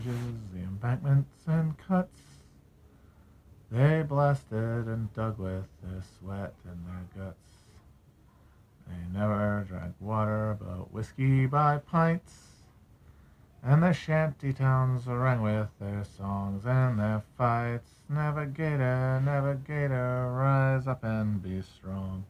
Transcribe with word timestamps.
bridges, 0.00 0.20
the 0.54 0.60
embankments 0.60 1.30
and 1.46 1.76
cuts. 1.78 2.20
They 3.70 4.02
blasted 4.02 4.86
and 4.86 5.12
dug 5.14 5.38
with 5.38 5.66
their 5.82 6.02
sweat 6.18 6.54
and 6.64 6.84
their 6.86 7.24
guts. 7.24 7.36
They 8.88 9.18
never 9.18 9.64
drank 9.68 9.94
water 10.00 10.56
but 10.60 10.92
whiskey 10.92 11.46
by 11.46 11.78
pints. 11.78 12.34
And 13.62 13.82
the 13.82 13.92
shanty 13.92 14.52
towns 14.52 15.06
rang 15.06 15.42
with 15.42 15.68
their 15.78 16.04
songs 16.16 16.64
and 16.66 16.98
their 16.98 17.22
fights. 17.36 17.90
Navigator, 18.08 19.20
navigator, 19.24 20.32
rise 20.32 20.86
up 20.86 21.04
and 21.04 21.42
be 21.42 21.62
strong. 21.62 22.24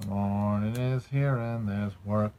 The 0.00 0.06
morning 0.06 0.76
is 0.76 1.06
here 1.06 1.36
and 1.36 1.68
there's 1.68 1.92
work 2.04 2.32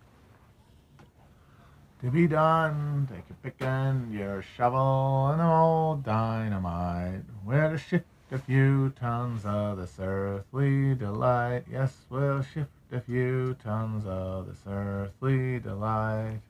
to 2.03 2.11
be 2.11 2.27
done. 2.27 3.07
Take 3.09 3.23
your 3.29 3.37
pick 3.41 3.61
and 3.61 4.13
your 4.13 4.43
shovel 4.57 5.29
and 5.31 5.41
old 5.41 6.03
dynamite. 6.03 7.21
We're 7.45 7.69
to 7.69 7.77
shift 7.77 8.05
a 8.29 8.37
few 8.39 8.89
tons 8.99 9.45
of 9.45 9.77
this 9.77 9.95
earthly 9.99 10.95
delight. 10.95 11.63
Yes, 11.71 11.95
we'll 12.09 12.41
shift 12.41 12.71
a 12.91 12.99
few 12.99 13.55
tons 13.63 14.03
of 14.05 14.47
this 14.47 14.59
earthly 14.67 15.59
delight. 15.59 16.41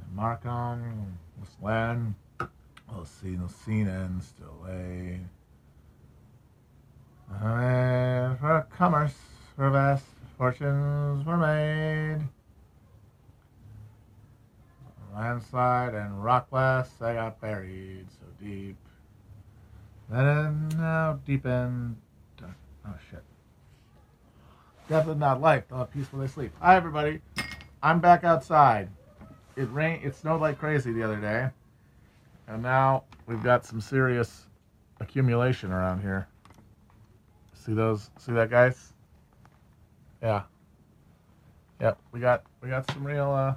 And 0.00 0.14
mark 0.14 0.46
on 0.46 1.18
this 1.40 1.56
land, 1.60 2.14
we'll 2.38 3.06
see 3.06 3.30
no 3.30 3.48
seen 3.48 3.88
and 3.88 4.22
still. 4.22 4.64
And 7.42 8.38
for 8.38 8.64
commerce, 8.76 9.18
for 9.56 9.70
vast 9.70 10.04
fortunes 10.38 11.26
were 11.26 11.36
made. 11.36 12.28
Landslide 15.14 15.94
and 15.94 16.22
rock 16.22 16.50
blast, 16.50 17.02
I 17.02 17.14
got 17.14 17.40
buried 17.40 18.06
so 18.10 18.26
deep. 18.44 18.76
Is 20.12 20.74
now 20.76 21.18
deep 21.26 21.46
in. 21.46 21.96
Oh 22.42 22.94
shit. 23.10 23.22
Definitely 24.88 25.20
not 25.20 25.40
life. 25.40 25.64
They'll 25.68 25.78
have 25.78 25.90
peaceful 25.90 26.18
they 26.20 26.26
sleep. 26.26 26.52
Hi 26.60 26.76
everybody. 26.76 27.20
I'm 27.82 28.00
back 28.00 28.24
outside. 28.24 28.88
It 29.56 29.70
rained. 29.72 30.04
It 30.04 30.16
snowed 30.16 30.40
like 30.40 30.58
crazy 30.58 30.92
the 30.92 31.02
other 31.02 31.20
day, 31.20 31.48
and 32.48 32.62
now 32.62 33.04
we've 33.26 33.42
got 33.42 33.64
some 33.64 33.80
serious 33.80 34.46
accumulation 35.00 35.72
around 35.72 36.02
here. 36.02 36.28
See 37.54 37.74
those? 37.74 38.10
See 38.18 38.32
that, 38.32 38.50
guys? 38.50 38.92
Yeah. 40.22 40.42
Yep. 41.80 41.98
We 42.12 42.20
got 42.20 42.44
we 42.62 42.68
got 42.68 42.90
some 42.90 43.06
real 43.06 43.30
uh. 43.30 43.54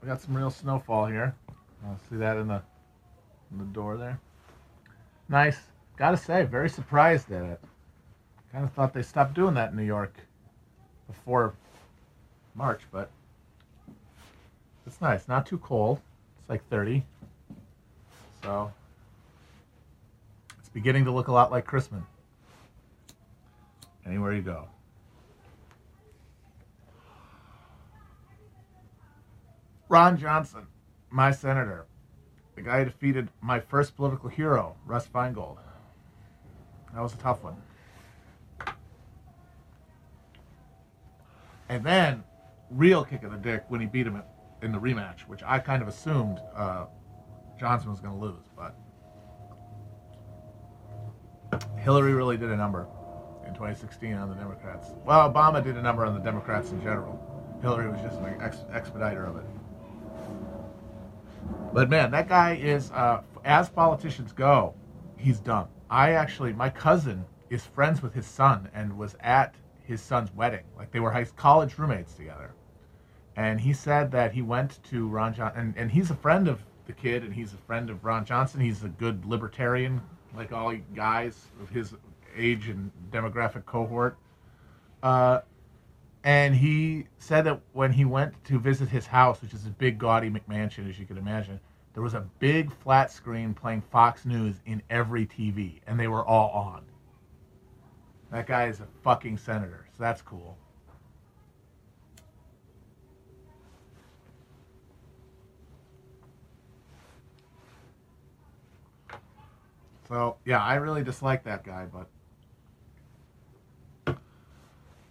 We 0.00 0.08
got 0.08 0.20
some 0.20 0.36
real 0.36 0.50
snowfall 0.50 1.06
here. 1.06 1.34
Uh, 1.84 1.94
see 2.08 2.16
that 2.16 2.36
in 2.36 2.48
the 2.48 2.62
in 3.52 3.58
the 3.58 3.64
door 3.64 3.96
there. 3.96 4.18
Nice. 5.28 5.58
Gotta 5.96 6.16
say, 6.16 6.44
very 6.44 6.70
surprised 6.70 7.30
at 7.30 7.44
it. 7.44 7.60
Kind 8.52 8.64
of 8.64 8.72
thought 8.72 8.94
they 8.94 9.02
stopped 9.02 9.34
doing 9.34 9.54
that 9.54 9.70
in 9.70 9.76
New 9.76 9.84
York 9.84 10.14
before 11.06 11.54
March, 12.54 12.82
but 12.90 13.10
it's 14.86 15.00
nice. 15.00 15.28
Not 15.28 15.46
too 15.46 15.58
cold. 15.58 16.00
It's 16.38 16.48
like 16.48 16.66
30. 16.68 17.04
So 18.42 18.72
it's 20.58 20.68
beginning 20.70 21.04
to 21.04 21.10
look 21.10 21.28
a 21.28 21.32
lot 21.32 21.50
like 21.50 21.64
Christmas. 21.64 22.02
Anywhere 24.06 24.32
you 24.32 24.42
go. 24.42 24.66
Ron 29.90 30.16
Johnson, 30.16 30.68
my 31.10 31.32
senator, 31.32 31.84
the 32.54 32.62
guy 32.62 32.78
who 32.78 32.84
defeated 32.84 33.28
my 33.40 33.58
first 33.58 33.96
political 33.96 34.28
hero, 34.28 34.76
Russ 34.86 35.08
Feingold. 35.12 35.58
That 36.94 37.02
was 37.02 37.12
a 37.12 37.16
tough 37.16 37.42
one. 37.42 37.56
And 41.68 41.82
then, 41.82 42.22
real 42.70 43.04
kick 43.04 43.24
in 43.24 43.32
the 43.32 43.36
dick 43.36 43.64
when 43.66 43.80
he 43.80 43.86
beat 43.88 44.06
him 44.06 44.22
in 44.62 44.70
the 44.70 44.78
rematch, 44.78 45.22
which 45.22 45.42
I 45.44 45.58
kind 45.58 45.82
of 45.82 45.88
assumed 45.88 46.38
uh, 46.54 46.86
Johnson 47.58 47.90
was 47.90 47.98
going 47.98 48.16
to 48.16 48.24
lose, 48.24 48.46
but 48.56 48.76
Hillary 51.78 52.14
really 52.14 52.36
did 52.36 52.50
a 52.50 52.56
number 52.56 52.86
in 53.44 53.54
2016 53.54 54.14
on 54.14 54.28
the 54.28 54.36
Democrats. 54.36 54.90
Well, 55.04 55.32
Obama 55.32 55.64
did 55.64 55.76
a 55.76 55.82
number 55.82 56.06
on 56.06 56.14
the 56.14 56.20
Democrats 56.20 56.70
in 56.70 56.80
general. 56.80 57.18
Hillary 57.60 57.90
was 57.90 58.00
just 58.02 58.20
an 58.20 58.40
ex- 58.40 58.64
expediter 58.72 59.24
of 59.24 59.36
it. 59.36 59.59
But 61.72 61.88
man, 61.88 62.10
that 62.10 62.28
guy 62.28 62.54
is, 62.56 62.90
uh, 62.90 63.22
as 63.44 63.68
politicians 63.68 64.32
go, 64.32 64.74
he's 65.16 65.38
dumb. 65.38 65.68
I 65.88 66.12
actually, 66.12 66.52
my 66.52 66.68
cousin 66.68 67.24
is 67.48 67.64
friends 67.64 68.02
with 68.02 68.12
his 68.12 68.26
son 68.26 68.68
and 68.74 68.96
was 68.96 69.16
at 69.20 69.54
his 69.84 70.00
son's 70.00 70.32
wedding. 70.34 70.64
Like 70.76 70.90
they 70.90 71.00
were 71.00 71.10
high 71.10 71.24
college 71.36 71.78
roommates 71.78 72.14
together. 72.14 72.52
And 73.36 73.60
he 73.60 73.72
said 73.72 74.10
that 74.12 74.32
he 74.32 74.42
went 74.42 74.82
to 74.90 75.06
Ron 75.08 75.32
Johnson, 75.32 75.60
and, 75.60 75.76
and 75.76 75.90
he's 75.90 76.10
a 76.10 76.14
friend 76.14 76.48
of 76.48 76.62
the 76.86 76.92
kid, 76.92 77.22
and 77.22 77.32
he's 77.32 77.54
a 77.54 77.58
friend 77.58 77.88
of 77.88 78.04
Ron 78.04 78.24
Johnson. 78.24 78.60
He's 78.60 78.82
a 78.82 78.88
good 78.88 79.24
libertarian, 79.24 80.00
like 80.36 80.52
all 80.52 80.74
guys 80.94 81.46
of 81.62 81.70
his 81.70 81.94
age 82.36 82.68
and 82.68 82.90
demographic 83.10 83.64
cohort. 83.64 84.16
Uh, 85.02 85.40
and 86.24 86.54
he 86.54 87.06
said 87.18 87.44
that 87.44 87.60
when 87.72 87.92
he 87.92 88.04
went 88.04 88.44
to 88.44 88.58
visit 88.58 88.88
his 88.88 89.06
house, 89.06 89.40
which 89.40 89.54
is 89.54 89.66
a 89.66 89.70
big, 89.70 89.98
gaudy 89.98 90.28
McMansion, 90.28 90.88
as 90.88 90.98
you 90.98 91.06
can 91.06 91.16
imagine, 91.16 91.58
there 91.94 92.02
was 92.02 92.14
a 92.14 92.26
big 92.38 92.72
flat 92.72 93.10
screen 93.10 93.54
playing 93.54 93.82
Fox 93.90 94.26
News 94.26 94.56
in 94.66 94.82
every 94.90 95.26
TV, 95.26 95.80
and 95.86 95.98
they 95.98 96.08
were 96.08 96.24
all 96.24 96.50
on. 96.50 96.84
That 98.30 98.46
guy 98.46 98.66
is 98.66 98.80
a 98.80 98.86
fucking 99.02 99.38
senator, 99.38 99.86
so 99.96 100.02
that's 100.02 100.22
cool. 100.22 100.56
So, 110.06 110.36
yeah, 110.44 110.62
I 110.62 110.74
really 110.74 111.02
dislike 111.04 111.44
that 111.44 111.64
guy, 111.64 111.86
but 111.86 112.08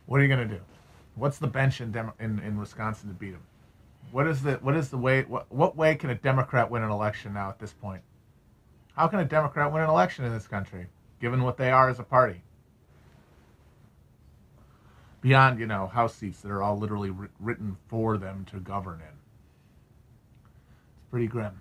what 0.05 0.19
are 0.19 0.23
you 0.23 0.27
going 0.27 0.47
to 0.47 0.55
do? 0.55 0.61
What's 1.15 1.37
the 1.37 1.47
bench 1.47 1.81
in, 1.81 1.91
Demo- 1.91 2.13
in, 2.19 2.39
in 2.39 2.57
Wisconsin 2.57 3.09
to 3.09 3.15
beat 3.15 3.33
him? 3.33 3.43
What 4.11 4.27
is 4.27 4.41
the 4.41 4.53
what 4.55 4.75
is 4.75 4.89
the 4.89 4.97
way 4.97 5.23
what, 5.23 5.51
what 5.51 5.75
way 5.75 5.95
can 5.95 6.09
a 6.09 6.15
Democrat 6.15 6.71
win 6.71 6.81
an 6.81 6.89
election 6.89 7.33
now 7.33 7.49
at 7.49 7.59
this 7.59 7.73
point? 7.73 8.01
How 8.95 9.07
can 9.07 9.19
a 9.19 9.25
Democrat 9.25 9.71
win 9.71 9.83
an 9.83 9.89
election 9.89 10.25
in 10.25 10.33
this 10.33 10.47
country, 10.47 10.87
given 11.21 11.43
what 11.43 11.57
they 11.57 11.69
are 11.69 11.89
as 11.89 11.99
a 11.99 12.03
party? 12.03 12.41
Beyond, 15.21 15.59
you 15.59 15.67
know, 15.67 15.87
House 15.87 16.15
seats 16.15 16.41
that 16.41 16.49
are 16.49 16.63
all 16.63 16.77
literally 16.77 17.13
written 17.39 17.77
for 17.87 18.17
them 18.17 18.45
to 18.51 18.59
govern 18.59 19.01
in. 19.01 19.07
It's 20.97 21.05
pretty 21.11 21.27
grim. 21.27 21.59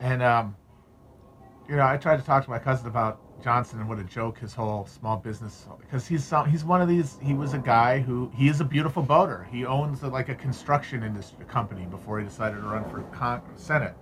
And 0.00 0.22
um, 0.22 0.56
you 1.68 1.76
know, 1.76 1.86
I 1.86 1.96
tried 1.96 2.18
to 2.18 2.22
talk 2.24 2.44
to 2.44 2.50
my 2.50 2.58
cousin 2.58 2.86
about 2.86 3.20
Johnson 3.42 3.80
and 3.80 3.88
what 3.88 3.98
a 3.98 4.04
joke 4.04 4.38
his 4.38 4.54
whole 4.54 4.86
small 4.86 5.16
business 5.16 5.66
because 5.80 6.06
he's 6.06 6.24
some, 6.24 6.48
he's 6.48 6.64
one 6.64 6.80
of 6.80 6.88
these. 6.88 7.18
He 7.22 7.34
was 7.34 7.54
a 7.54 7.58
guy 7.58 8.00
who 8.00 8.30
he 8.34 8.48
is 8.48 8.60
a 8.60 8.64
beautiful 8.64 9.02
boater. 9.02 9.46
He 9.50 9.64
owns 9.64 10.02
a, 10.02 10.08
like 10.08 10.28
a 10.28 10.34
construction 10.34 11.02
industry 11.02 11.44
company 11.46 11.86
before 11.86 12.18
he 12.18 12.24
decided 12.24 12.56
to 12.56 12.62
run 12.62 12.88
for 12.90 13.02
con- 13.12 13.42
Senate, 13.56 13.94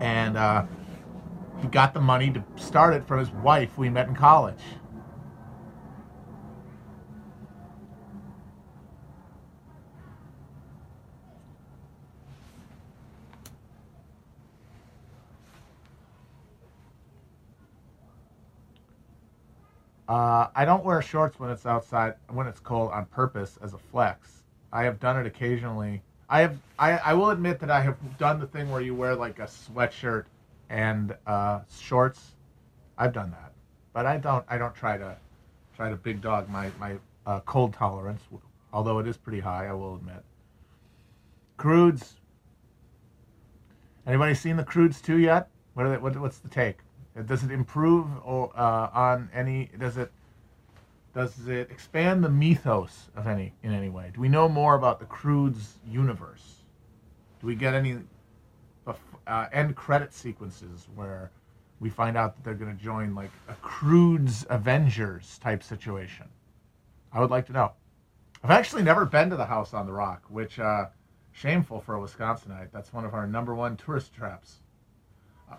and 0.00 0.36
uh, 0.36 0.64
he 1.60 1.68
got 1.68 1.94
the 1.94 2.00
money 2.00 2.30
to 2.30 2.42
start 2.56 2.94
it 2.94 3.06
from 3.06 3.18
his 3.18 3.30
wife 3.30 3.76
we 3.76 3.90
met 3.90 4.08
in 4.08 4.14
college. 4.14 4.62
Uh, 20.08 20.48
I 20.54 20.64
don't 20.64 20.84
wear 20.84 21.02
shorts 21.02 21.40
when 21.40 21.50
it's 21.50 21.66
outside 21.66 22.14
when 22.28 22.46
it's 22.46 22.60
cold 22.60 22.92
on 22.92 23.06
purpose 23.06 23.58
as 23.62 23.74
a 23.74 23.78
flex. 23.78 24.44
I 24.72 24.84
have 24.84 25.00
done 25.00 25.16
it 25.18 25.26
occasionally. 25.26 26.02
I 26.28 26.40
have. 26.40 26.56
I, 26.78 26.92
I 26.98 27.14
will 27.14 27.30
admit 27.30 27.58
that 27.60 27.70
I 27.70 27.80
have 27.80 27.96
done 28.18 28.38
the 28.38 28.46
thing 28.46 28.70
where 28.70 28.80
you 28.80 28.94
wear 28.94 29.16
like 29.16 29.38
a 29.38 29.46
sweatshirt 29.46 30.24
and 30.70 31.14
uh, 31.26 31.60
shorts. 31.80 32.34
I've 32.98 33.12
done 33.12 33.30
that, 33.32 33.52
but 33.92 34.06
I 34.06 34.16
don't. 34.18 34.44
I 34.48 34.58
don't 34.58 34.74
try 34.74 34.96
to 34.96 35.16
try 35.74 35.90
to 35.90 35.96
big 35.96 36.20
dog 36.20 36.48
my 36.48 36.70
my 36.78 36.96
uh, 37.26 37.40
cold 37.40 37.74
tolerance, 37.74 38.22
although 38.72 39.00
it 39.00 39.08
is 39.08 39.16
pretty 39.16 39.40
high. 39.40 39.66
I 39.66 39.72
will 39.72 39.96
admit. 39.96 40.22
Croods. 41.56 42.20
Anybody 44.06 44.34
seen 44.34 44.56
the 44.56 44.64
Croods 44.64 45.00
two 45.00 45.18
yet? 45.18 45.48
What 45.74 45.86
are 45.86 45.90
they, 45.90 45.98
what, 45.98 46.16
what's 46.16 46.38
the 46.38 46.48
take? 46.48 46.78
Does 47.24 47.44
it 47.44 47.50
improve 47.50 48.06
or, 48.24 48.52
uh, 48.54 48.90
on 48.92 49.30
any? 49.32 49.70
Does 49.78 49.96
it 49.96 50.12
does 51.14 51.48
it 51.48 51.70
expand 51.70 52.22
the 52.22 52.28
mythos 52.28 53.08
of 53.16 53.26
any 53.26 53.54
in 53.62 53.72
any 53.72 53.88
way? 53.88 54.10
Do 54.12 54.20
we 54.20 54.28
know 54.28 54.50
more 54.50 54.74
about 54.74 55.00
the 55.00 55.06
Croods 55.06 55.78
universe? 55.88 56.62
Do 57.40 57.46
we 57.46 57.54
get 57.54 57.72
any 57.72 58.00
uh, 59.26 59.46
end 59.50 59.74
credit 59.76 60.12
sequences 60.12 60.88
where 60.94 61.30
we 61.80 61.88
find 61.88 62.18
out 62.18 62.36
that 62.36 62.44
they're 62.44 62.54
going 62.54 62.76
to 62.76 62.82
join 62.82 63.14
like 63.14 63.30
a 63.48 63.54
Croods 63.54 64.44
Avengers 64.50 65.38
type 65.38 65.62
situation? 65.62 66.26
I 67.12 67.20
would 67.20 67.30
like 67.30 67.46
to 67.46 67.52
know. 67.52 67.72
I've 68.44 68.50
actually 68.50 68.82
never 68.82 69.06
been 69.06 69.30
to 69.30 69.36
the 69.36 69.46
House 69.46 69.72
on 69.72 69.86
the 69.86 69.92
Rock, 69.92 70.22
which 70.28 70.58
uh, 70.58 70.86
shameful 71.32 71.80
for 71.80 71.96
a 71.96 71.98
Wisconsinite. 71.98 72.68
That's 72.72 72.92
one 72.92 73.06
of 73.06 73.14
our 73.14 73.26
number 73.26 73.54
one 73.54 73.76
tourist 73.78 74.14
traps. 74.14 74.56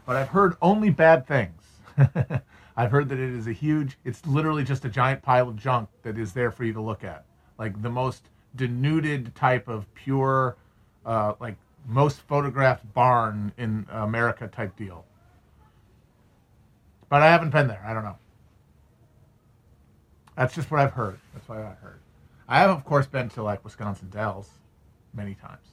But 0.06 0.16
I've 0.16 0.30
heard 0.30 0.56
only 0.62 0.90
bad 0.90 1.28
things. 1.28 1.62
I've 2.78 2.92
heard 2.92 3.10
that 3.10 3.20
it 3.20 3.34
is 3.34 3.48
a 3.48 3.54
huge, 3.54 3.98
it's 4.06 4.26
literally 4.26 4.64
just 4.64 4.86
a 4.86 4.90
giant 4.90 5.22
pile 5.22 5.50
of 5.50 5.56
junk 5.56 5.90
that 6.04 6.18
is 6.18 6.34
there 6.34 6.52
for 6.52 6.64
you 6.64 6.74
to 6.74 6.82
look 6.82 7.04
at. 7.04 7.26
Like 7.58 7.82
the 7.82 7.90
most 7.90 8.30
denuded 8.56 9.34
type 9.36 9.68
of 9.68 9.92
pure, 9.96 10.58
uh, 11.06 11.34
like 11.40 11.56
most 11.88 12.20
photographed 12.22 12.94
barn 12.94 13.52
in 13.58 13.88
America 13.90 14.48
type 14.48 14.76
deal. 14.76 15.06
But 17.10 17.24
I 17.24 17.28
haven't 17.28 17.52
been 17.52 17.68
there. 17.68 17.84
I 17.86 17.94
don't 17.94 18.04
know. 18.04 18.18
That's 20.36 20.54
just 20.54 20.70
what 20.70 20.82
I've 20.82 20.94
heard. 20.94 21.18
That's 21.34 21.48
what 21.50 21.58
I 21.58 21.74
heard. 21.82 22.00
I 22.48 22.60
have, 22.60 22.70
of 22.70 22.86
course, 22.86 23.08
been 23.08 23.30
to 23.30 23.44
like 23.44 23.64
Wisconsin 23.64 24.10
Dells 24.10 24.50
many 25.14 25.34
times. 25.34 25.66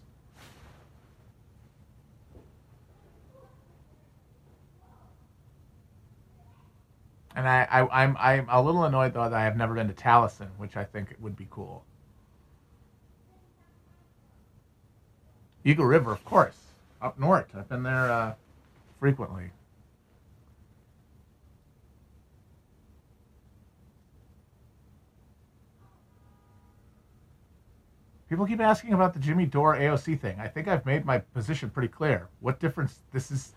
And 7.37 7.49
I, 7.49 7.67
I, 7.71 8.03
I'm, 8.03 8.17
I'm 8.19 8.47
a 8.49 8.63
little 8.63 8.85
annoyed 8.85 9.15
though 9.15 9.29
that 9.29 9.33
I 9.33 9.43
have 9.43 9.57
never 9.57 9.75
been 9.75 9.89
to 9.89 9.95
Taliesin, 9.95 10.49
which 10.57 10.77
I 10.77 10.85
think 10.85 11.15
would 11.21 11.37
be 11.37 11.49
cool. 11.51 11.85
Eagle 15.65 15.87
River, 15.87 16.13
of 16.13 16.25
course, 16.25 16.57
up 17.01 17.19
north. 17.19 17.47
I've 17.57 17.69
been 17.69 17.83
there 17.83 18.13
uh, 18.13 18.35
frequently. 19.01 19.51
People 28.29 28.47
keep 28.47 28.61
asking 28.61 28.93
about 28.93 29.15
the 29.15 29.21
Jimmy 29.21 29.47
Dore 29.47 29.77
AOC 29.77 30.19
thing. 30.19 30.39
I 30.41 30.49
think 30.49 30.67
I've 30.67 30.85
made 30.85 31.05
my 31.05 31.19
position 31.19 31.71
pretty 31.71 31.89
clear. 31.89 32.29
What 32.41 32.59
difference 32.59 32.99
this 33.13 33.31
is 33.31 33.53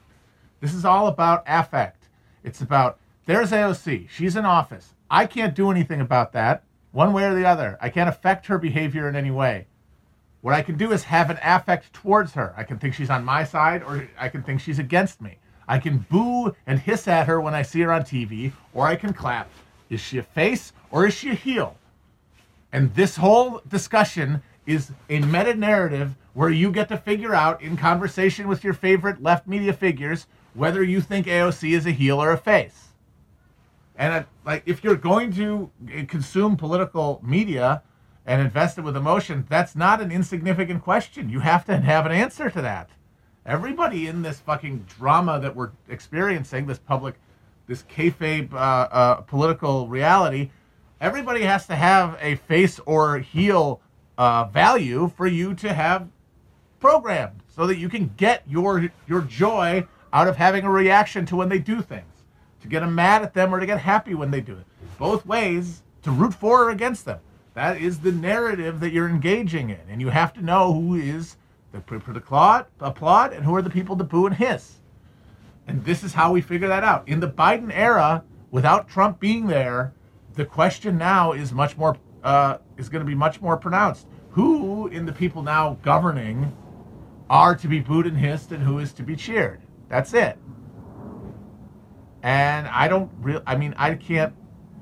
this 0.60 0.74
is 0.74 0.86
all 0.86 1.08
about 1.08 1.44
affect. 1.48 2.06
It's 2.44 2.62
about 2.62 3.00
there's 3.28 3.52
AOC. 3.52 4.10
She's 4.10 4.38
in 4.38 4.46
office. 4.46 4.94
I 5.12 5.26
can't 5.26 5.54
do 5.54 5.70
anything 5.70 6.00
about 6.00 6.32
that, 6.32 6.64
one 6.94 7.12
way 7.12 7.26
or 7.26 7.36
the 7.36 7.46
other. 7.46 7.78
I 7.82 7.90
can't 7.90 8.08
affect 8.08 8.48
her 8.48 8.58
behavior 8.58 9.10
in 9.10 9.18
any 9.18 9.32
way. 9.32 9.68
What 10.40 10.54
I 10.54 10.62
can 10.62 10.78
do 10.78 10.94
is 10.94 11.04
have 11.04 11.30
an 11.30 11.38
affect 11.44 11.92
towards 11.92 12.34
her. 12.36 12.54
I 12.56 12.64
can 12.64 12.80
think 12.80 12.94
she's 12.94 13.10
on 13.10 13.26
my 13.26 13.44
side 13.44 13.84
or 13.84 14.08
I 14.18 14.30
can 14.30 14.44
think 14.44 14.62
she's 14.62 14.80
against 14.80 15.22
me. 15.22 15.40
I 15.68 15.78
can 15.78 16.06
boo 16.10 16.56
and 16.66 16.80
hiss 16.80 17.06
at 17.10 17.28
her 17.28 17.42
when 17.42 17.54
I 17.54 17.64
see 17.64 17.82
her 17.82 17.92
on 17.92 18.04
TV 18.04 18.54
or 18.74 18.88
I 18.88 18.96
can 18.96 19.12
clap. 19.12 19.50
Is 19.90 20.00
she 20.00 20.20
a 20.20 20.24
face 20.24 20.72
or 20.90 21.06
is 21.06 21.14
she 21.14 21.32
a 21.32 21.36
heel? 21.36 21.76
And 22.72 22.96
this 22.96 23.18
whole 23.18 23.62
discussion 23.68 24.42
is 24.66 24.92
a 25.10 25.20
meta 25.20 25.54
narrative 25.54 26.16
where 26.34 26.50
you 26.50 26.72
get 26.72 26.88
to 26.90 26.98
figure 26.98 27.36
out 27.36 27.62
in 27.62 27.76
conversation 27.76 28.48
with 28.48 28.64
your 28.64 28.74
favorite 28.74 29.22
left 29.22 29.48
media 29.48 29.74
figures 29.74 30.28
whether 30.54 30.82
you 30.82 31.02
think 31.02 31.28
AOC 31.28 31.76
is 31.76 31.86
a 31.86 31.92
heel 31.92 32.24
or 32.24 32.32
a 32.32 32.38
face. 32.38 32.87
And 33.98 34.14
it, 34.14 34.28
like, 34.46 34.64
if 34.68 34.84
you're 34.84 34.96
going 34.96 35.34
to 35.34 35.72
consume 36.08 36.56
political 36.56 37.20
media 37.24 37.82
and 38.28 38.40
invest 38.40 38.78
it 38.78 38.82
with 38.82 38.96
emotion, 38.96 39.46
that's 39.50 39.76
not 39.76 40.02
an 40.02 40.12
insignificant 40.12 40.84
question. 40.84 41.30
You 41.30 41.40
have 41.40 41.66
to 41.66 41.78
have 41.78 42.06
an 42.06 42.12
answer 42.12 42.50
to 42.52 42.62
that. 42.62 42.92
Everybody 43.46 44.08
in 44.08 44.22
this 44.22 44.40
fucking 44.40 44.86
drama 45.00 45.40
that 45.40 45.56
we're 45.56 45.72
experiencing, 45.90 46.68
this 46.68 46.78
public, 46.78 47.16
this 47.66 47.84
kayfabe 47.84 48.54
uh, 48.54 48.58
uh, 48.58 49.16
political 49.22 49.88
reality, 49.88 50.52
everybody 51.02 51.42
has 51.42 51.66
to 51.68 51.76
have 51.76 52.18
a 52.22 52.36
face 52.36 52.80
or 52.86 53.18
heel 53.20 53.82
uh, 54.18 54.44
value 54.46 55.12
for 55.16 55.26
you 55.26 55.56
to 55.56 55.74
have 55.74 56.08
programmed, 56.80 57.42
so 57.48 57.66
that 57.66 57.78
you 57.78 57.90
can 57.90 58.14
get 58.18 58.44
your 58.48 58.92
your 59.08 59.22
joy 59.22 59.88
out 60.14 60.28
of 60.28 60.36
having 60.36 60.64
a 60.64 60.70
reaction 60.70 61.26
to 61.26 61.36
when 61.36 61.50
they 61.50 61.60
do 61.60 61.82
things 61.82 62.17
to 62.68 62.72
get 62.72 62.82
them 62.82 62.96
mad 62.96 63.24
at 63.24 63.34
them 63.34 63.54
or 63.54 63.60
to 63.60 63.66
get 63.66 63.80
happy 63.80 64.14
when 64.14 64.32
they 64.32 64.42
do 64.42 64.54
it. 64.54 64.66
Both 65.00 65.26
ways 65.26 65.84
to 66.04 66.12
root 66.12 66.34
for 66.34 66.66
or 66.66 66.70
against 66.70 67.06
them. 67.06 67.20
That 67.54 67.82
is 67.82 68.00
the 68.00 68.12
narrative 68.12 68.80
that 68.82 68.92
you're 68.92 69.10
engaging 69.10 69.70
in. 69.70 69.80
And 69.90 70.02
you 70.02 70.10
have 70.10 70.34
to 70.34 70.42
know 70.42 70.74
who 70.74 70.96
is 70.96 71.38
the 71.72 71.80
people 71.80 72.14
to 72.14 72.20
applaud, 72.20 72.66
applaud 72.80 73.34
and 73.34 73.46
who 73.46 73.56
are 73.56 73.62
the 73.62 73.70
people 73.70 73.98
to 73.98 74.04
boo 74.04 74.28
and 74.28 74.36
hiss. 74.36 74.76
And 75.66 75.84
this 75.84 76.04
is 76.04 76.14
how 76.14 76.32
we 76.32 76.42
figure 76.42 76.68
that 76.68 76.84
out. 76.84 77.08
In 77.08 77.20
the 77.20 77.30
Biden 77.30 77.72
era, 77.74 78.24
without 78.52 78.88
Trump 78.88 79.20
being 79.20 79.48
there, 79.48 79.94
the 80.34 80.46
question 80.46 80.98
now 80.98 81.32
is 81.32 81.52
much 81.52 81.78
more 81.78 81.98
uh, 82.24 82.58
is 82.78 82.90
going 82.90 83.04
to 83.04 83.10
be 83.10 83.16
much 83.16 83.42
more 83.42 83.58
pronounced. 83.58 84.08
Who 84.32 84.88
in 84.88 85.06
the 85.06 85.14
people 85.14 85.42
now 85.42 85.78
governing 85.82 86.56
are 87.30 87.56
to 87.56 87.68
be 87.68 87.80
booed 87.80 88.06
and 88.06 88.18
hissed, 88.18 88.52
and 88.52 88.64
who 88.64 88.80
is 88.80 88.94
to 88.94 89.04
be 89.04 89.16
cheered? 89.16 89.62
That's 89.90 90.14
it 90.14 90.38
and 92.28 92.68
I 92.68 92.90
don't 92.90 93.10
real. 93.22 93.42
I 93.48 93.56
mean, 93.56 93.74
I 93.78 93.96
can't. 93.96 94.34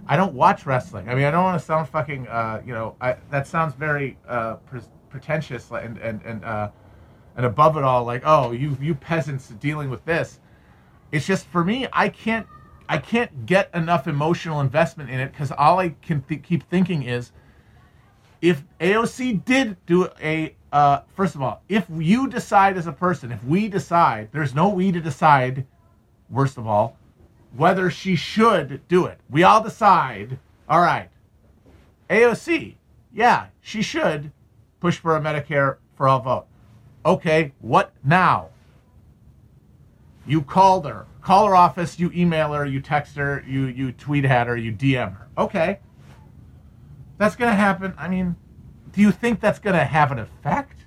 I 0.08 0.16
don't 0.18 0.34
watch 0.34 0.66
wrestling. 0.66 1.08
I 1.08 1.14
mean, 1.14 1.26
I 1.26 1.32
don't 1.32 1.44
want 1.44 1.60
to 1.60 1.66
sound 1.66 1.88
fucking. 1.88 2.28
Uh, 2.28 2.64
you 2.66 2.74
know, 2.74 2.96
I, 3.00 3.18
that 3.30 3.46
sounds 3.46 3.76
very 3.76 4.18
uh, 4.28 4.56
pre- 4.56 4.82
pretentious 5.10 5.70
and 5.70 6.00
and 6.00 6.24
and 6.24 6.44
uh, 6.44 6.72
and 7.38 7.46
above 7.46 7.78
it 7.78 7.84
all, 7.84 8.04
like, 8.04 8.24
oh, 8.26 8.52
you 8.52 8.76
you 8.82 8.96
peasants 8.96 9.50
dealing 9.50 9.92
with 9.92 10.04
this. 10.06 10.40
It's 11.12 11.28
just 11.28 11.46
for 11.46 11.64
me, 11.64 11.88
I 11.94 12.10
can't. 12.10 12.48
I 12.90 12.98
can't 12.98 13.46
get 13.46 13.70
enough 13.76 14.08
emotional 14.08 14.60
investment 14.60 15.12
in 15.12 15.20
it 15.20 15.32
because 15.32 15.52
all 15.52 15.80
I 15.80 15.90
can 16.02 16.24
th- 16.24 16.42
keep 16.42 16.68
thinking 16.68 17.04
is, 17.04 17.32
if 18.42 18.64
AOC 18.80 19.46
did 19.46 19.78
do 19.86 20.10
a 20.20 20.56
uh, 20.72 21.02
first 21.16 21.36
of 21.36 21.44
all, 21.44 21.62
if 21.70 21.86
you 21.96 22.28
decide 22.28 22.76
as 22.76 22.88
a 22.88 22.92
person, 22.92 23.32
if 23.32 23.44
we 23.44 23.68
decide, 23.68 24.30
there's 24.32 24.56
no 24.56 24.70
we 24.70 24.92
to 24.92 25.00
decide. 25.00 25.68
Worst 26.28 26.58
of 26.58 26.66
all, 26.66 26.98
whether 27.56 27.90
she 27.90 28.16
should 28.16 28.88
do 28.88 29.06
it. 29.06 29.20
We 29.30 29.44
all 29.44 29.64
decide, 29.64 30.40
all 30.68 30.82
right, 30.82 31.10
AOC, 32.10 32.76
yeah, 33.14 33.48
she 33.62 33.82
should 33.82 34.32
push 34.80 34.98
for 34.98 35.16
a 35.16 35.22
Medicare 35.22 35.78
for 35.96 36.08
all 36.08 36.20
vote. 36.20 36.46
Okay, 37.06 37.54
what 37.62 37.94
now? 38.04 38.50
You 40.28 40.42
called 40.42 40.86
her, 40.86 41.06
call 41.22 41.48
her 41.48 41.56
office, 41.56 42.00
you 42.00 42.12
email 42.14 42.52
her, 42.54 42.66
you 42.66 42.82
text 42.82 43.16
her, 43.16 43.44
you, 43.48 43.68
you 43.68 43.92
tweet 43.92 44.26
at 44.26 44.48
her, 44.48 44.58
you 44.58 44.72
DM 44.72 45.16
her. 45.16 45.28
Okay. 45.38 45.80
That's 47.18 47.36
going 47.36 47.52
to 47.52 47.56
happen. 47.56 47.94
I 47.98 48.08
mean, 48.08 48.36
do 48.92 49.02
you 49.02 49.12
think 49.12 49.40
that's 49.40 49.60
going 49.60 49.76
to 49.76 49.86
have 49.86 50.12
an 50.12 50.20
effect? 50.20 50.86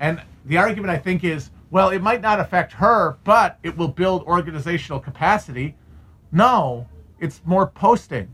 And 0.00 0.20
the 0.44 0.58
argument 0.58 0.90
I 0.90 0.98
think 0.98 1.24
is 1.24 1.50
well, 1.74 1.90
it 1.90 2.02
might 2.02 2.20
not 2.20 2.38
affect 2.38 2.70
her, 2.74 3.18
but 3.24 3.58
it 3.64 3.76
will 3.76 3.88
build 3.88 4.22
organizational 4.28 5.00
capacity. 5.00 5.74
No, 6.30 6.86
it's 7.18 7.42
more 7.44 7.66
posting. 7.66 8.28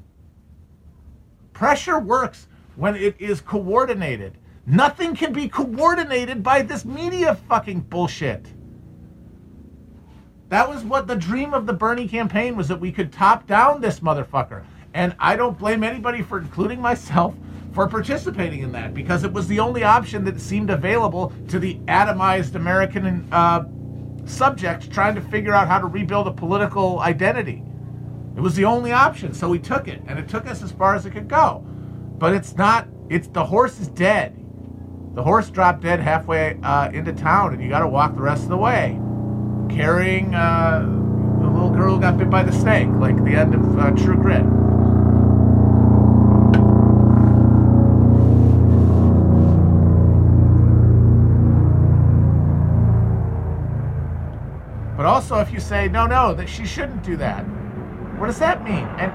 Pressure 1.55 1.99
works 1.99 2.49
when 2.77 2.95
it 2.97 3.17
is 3.19 3.41
coordinated. 3.41 4.37
Nothing 4.67 5.17
can 5.17 5.33
be 5.33 5.49
coordinated 5.49 6.43
by 6.43 6.61
this 6.61 6.85
media 6.85 7.35
fucking 7.49 7.81
bullshit. 7.81 8.45
That 10.51 10.69
was 10.69 10.85
what 10.85 11.07
the 11.07 11.17
dream 11.17 11.55
of 11.55 11.65
the 11.65 11.73
Bernie 11.73 12.09
campaign 12.09 12.57
was 12.57 12.69
that 12.69 12.79
we 12.79 12.93
could 12.93 13.11
top 13.11 13.47
down 13.47 13.81
this 13.81 14.01
motherfucker. 14.01 14.65
And 14.93 15.17
I 15.19 15.37
don't 15.37 15.59
blame 15.59 15.83
anybody 15.83 16.21
for 16.21 16.37
including 16.37 16.83
myself 16.83 17.35
for 17.73 17.87
participating 17.87 18.61
in 18.63 18.73
that 18.73 18.95
because 18.95 19.25
it 19.25 19.33
was 19.33 19.47
the 19.47 19.61
only 19.61 19.85
option 19.85 20.25
that 20.25 20.41
seemed 20.41 20.71
available 20.71 21.33
to 21.49 21.59
the 21.59 21.77
atomized 21.87 22.55
American 22.55 23.29
uh, 23.33 23.65
subject 24.25 24.91
trying 24.91 25.15
to 25.15 25.21
figure 25.21 25.55
out 25.55 25.69
how 25.69 25.79
to 25.79 25.87
rebuild 25.87 26.27
a 26.27 26.33
political 26.33 27.01
identity. 27.01 27.63
It 28.37 28.41
was 28.41 28.55
the 28.55 28.65
only 28.65 28.93
option, 28.93 29.35
so 29.35 29.49
we 29.49 29.59
took 29.59 29.89
it, 29.89 30.03
and 30.07 30.19
it 30.19 30.29
took 30.29 30.47
us 30.47 30.63
as 30.63 30.73
far 30.73 30.95
as 30.95 31.05
it 31.05 31.11
could 31.11 31.29
go. 31.29 31.65
But 32.19 32.35
it's 32.35 32.57
not. 32.57 32.89
It's 33.09 33.27
the 33.29 33.45
horse 33.45 33.81
is 33.81 33.89
dead. 33.89 34.37
The 35.15 35.23
horse 35.23 35.51
dropped 35.51 35.83
dead 35.83 36.01
halfway 36.01 36.59
uh, 36.63 36.91
into 36.91 37.13
town, 37.13 37.53
and 37.53 37.63
you 37.63 37.69
got 37.69 37.81
to 37.81 37.89
walk 37.89 38.15
the 38.15 38.23
rest 38.23 38.45
of 38.45 38.49
the 38.49 38.57
way, 38.57 39.01
carrying 39.69 40.35
uh, 40.35 40.81
the 41.41 41.49
little 41.49 41.71
girl 41.71 41.97
who 41.97 42.01
got 42.01 42.17
bit 42.17 42.31
by 42.31 42.45
the 42.45 42.53
snake, 42.53 42.89
like 42.99 43.17
the 43.25 43.33
end 43.33 43.55
of 43.55 43.79
uh, 43.79 43.91
True 43.91 44.17
Grit. 44.17 44.45
Also, 55.11 55.41
if 55.41 55.53
you 55.53 55.59
say 55.59 55.89
no, 55.89 56.07
no, 56.07 56.33
that 56.35 56.49
she 56.49 56.65
shouldn't 56.65 57.03
do 57.03 57.17
that, 57.17 57.43
what 58.19 58.29
does 58.29 58.39
that 58.39 58.63
mean? 58.63 58.87
And 58.99 59.13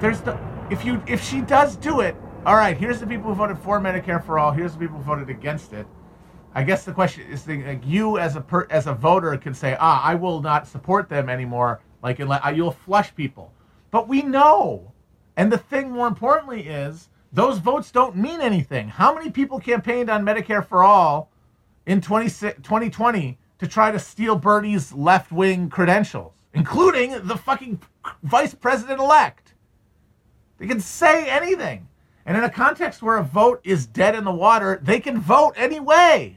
there's 0.00 0.20
the 0.20 0.38
if 0.70 0.84
you 0.84 1.02
if 1.06 1.22
she 1.22 1.42
does 1.42 1.76
do 1.76 2.00
it, 2.00 2.16
all 2.46 2.56
right. 2.56 2.76
Here's 2.76 3.00
the 3.00 3.06
people 3.06 3.28
who 3.28 3.34
voted 3.34 3.58
for 3.58 3.78
Medicare 3.80 4.24
for 4.24 4.38
all. 4.38 4.50
Here's 4.50 4.72
the 4.72 4.78
people 4.78 4.96
who 4.96 5.04
voted 5.04 5.28
against 5.28 5.72
it. 5.72 5.86
I 6.54 6.62
guess 6.62 6.84
the 6.84 6.92
question 6.92 7.26
is, 7.30 7.46
like 7.46 7.82
you 7.84 8.18
as 8.18 8.36
a 8.36 8.40
per, 8.40 8.66
as 8.70 8.86
a 8.86 8.94
voter 8.94 9.36
can 9.36 9.52
say, 9.54 9.76
ah, 9.78 10.02
I 10.02 10.14
will 10.14 10.40
not 10.40 10.66
support 10.66 11.08
them 11.08 11.28
anymore. 11.28 11.80
Like, 12.02 12.18
you'll 12.18 12.70
flush 12.70 13.14
people. 13.14 13.52
But 13.90 14.08
we 14.08 14.22
know, 14.22 14.92
and 15.36 15.50
the 15.50 15.58
thing 15.58 15.90
more 15.90 16.06
importantly 16.06 16.68
is 16.68 17.08
those 17.32 17.58
votes 17.58 17.90
don't 17.90 18.16
mean 18.16 18.40
anything. 18.40 18.88
How 18.88 19.14
many 19.14 19.30
people 19.30 19.58
campaigned 19.58 20.08
on 20.08 20.24
Medicare 20.24 20.64
for 20.64 20.84
all 20.84 21.30
in 21.86 22.00
20, 22.00 22.26
2020 22.28 23.38
to 23.64 23.70
try 23.70 23.90
to 23.90 23.98
steal 23.98 24.36
Bernie's 24.36 24.92
left 24.92 25.32
wing 25.32 25.70
credentials, 25.70 26.32
including 26.52 27.26
the 27.26 27.36
fucking 27.36 27.80
vice 28.22 28.54
president 28.54 29.00
elect? 29.00 29.54
They 30.58 30.66
can 30.66 30.80
say 30.80 31.28
anything. 31.28 31.88
And 32.26 32.36
in 32.36 32.44
a 32.44 32.50
context 32.50 33.02
where 33.02 33.16
a 33.16 33.22
vote 33.22 33.60
is 33.64 33.86
dead 33.86 34.14
in 34.14 34.24
the 34.24 34.32
water, 34.32 34.80
they 34.82 35.00
can 35.00 35.20
vote 35.20 35.54
anyway. 35.56 36.36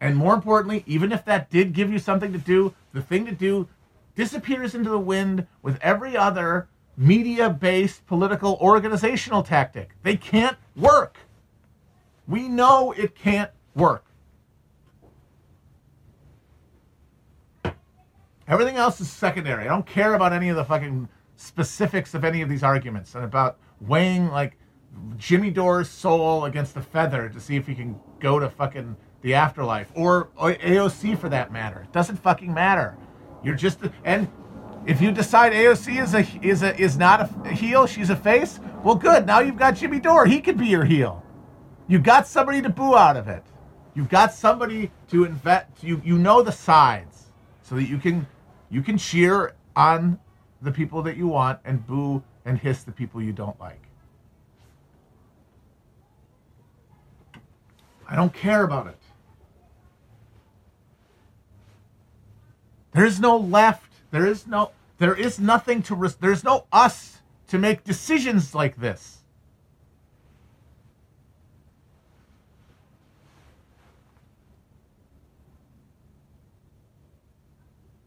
And 0.00 0.16
more 0.16 0.34
importantly, 0.34 0.82
even 0.86 1.12
if 1.12 1.24
that 1.26 1.50
did 1.50 1.74
give 1.74 1.92
you 1.92 1.98
something 1.98 2.32
to 2.32 2.38
do, 2.38 2.74
the 2.92 3.02
thing 3.02 3.26
to 3.26 3.32
do 3.32 3.68
disappears 4.14 4.74
into 4.74 4.88
the 4.88 4.98
wind 4.98 5.46
with 5.62 5.78
every 5.82 6.16
other 6.16 6.68
media 6.96 7.50
based 7.50 8.06
political 8.06 8.58
organizational 8.60 9.42
tactic. 9.42 9.90
They 10.02 10.16
can't 10.16 10.56
work. 10.74 11.18
We 12.30 12.46
know 12.46 12.92
it 12.92 13.16
can't 13.16 13.50
work. 13.74 14.04
Everything 18.46 18.76
else 18.76 19.00
is 19.00 19.10
secondary. 19.10 19.64
I 19.64 19.68
don't 19.68 19.86
care 19.86 20.14
about 20.14 20.32
any 20.32 20.48
of 20.48 20.54
the 20.54 20.64
fucking 20.64 21.08
specifics 21.36 22.14
of 22.14 22.24
any 22.24 22.40
of 22.40 22.48
these 22.48 22.62
arguments 22.62 23.16
and 23.16 23.24
about 23.24 23.58
weighing 23.80 24.28
like 24.28 24.56
Jimmy 25.16 25.50
Dore's 25.50 25.88
soul 25.88 26.44
against 26.44 26.76
a 26.76 26.82
feather 26.82 27.28
to 27.28 27.40
see 27.40 27.56
if 27.56 27.66
he 27.66 27.74
can 27.74 27.98
go 28.20 28.38
to 28.38 28.48
fucking 28.48 28.96
the 29.22 29.34
afterlife 29.34 29.90
or, 29.96 30.28
AOC 30.38 31.18
for 31.18 31.28
that 31.28 31.52
matter. 31.52 31.80
It 31.80 31.92
doesn't 31.92 32.16
fucking 32.16 32.54
matter. 32.54 32.96
You're 33.42 33.56
just 33.56 33.80
and 34.04 34.28
if 34.86 35.00
you 35.00 35.10
decide 35.10 35.52
AOC 35.52 36.00
is 36.00 36.14
a 36.14 36.46
is 36.46 36.62
a 36.62 36.78
is 36.80 36.96
not 36.96 37.28
a 37.44 37.48
heel, 37.48 37.86
she's 37.86 38.10
a 38.10 38.16
face. 38.16 38.60
Well, 38.84 38.94
good. 38.94 39.26
Now 39.26 39.40
you've 39.40 39.58
got 39.58 39.74
Jimmy 39.74 39.98
Dore. 39.98 40.26
He 40.26 40.40
could 40.40 40.58
be 40.58 40.66
your 40.66 40.84
heel. 40.84 41.24
You've 41.90 42.04
got 42.04 42.28
somebody 42.28 42.62
to 42.62 42.68
boo 42.68 42.94
out 42.94 43.16
of 43.16 43.26
it. 43.26 43.42
You've 43.96 44.08
got 44.08 44.32
somebody 44.32 44.92
to 45.08 45.24
invest. 45.24 45.66
You 45.82 46.00
you 46.04 46.18
know 46.18 46.40
the 46.40 46.52
sides, 46.52 47.32
so 47.62 47.74
that 47.74 47.88
you 47.88 47.98
can 47.98 48.28
you 48.70 48.80
can 48.80 48.96
cheer 48.96 49.56
on 49.74 50.20
the 50.62 50.70
people 50.70 51.02
that 51.02 51.16
you 51.16 51.26
want 51.26 51.58
and 51.64 51.84
boo 51.84 52.22
and 52.44 52.56
hiss 52.56 52.84
the 52.84 52.92
people 52.92 53.20
you 53.20 53.32
don't 53.32 53.58
like. 53.58 53.82
I 58.08 58.14
don't 58.14 58.32
care 58.32 58.62
about 58.62 58.86
it. 58.86 59.02
There 62.92 63.04
is 63.04 63.18
no 63.18 63.36
left. 63.36 63.92
There 64.12 64.26
is 64.26 64.46
no 64.46 64.70
there 64.98 65.16
is 65.16 65.40
nothing 65.40 65.82
to 65.82 65.96
res- 65.96 66.14
there's 66.14 66.44
no 66.44 66.66
us 66.70 67.18
to 67.48 67.58
make 67.58 67.82
decisions 67.82 68.54
like 68.54 68.76
this. 68.76 69.19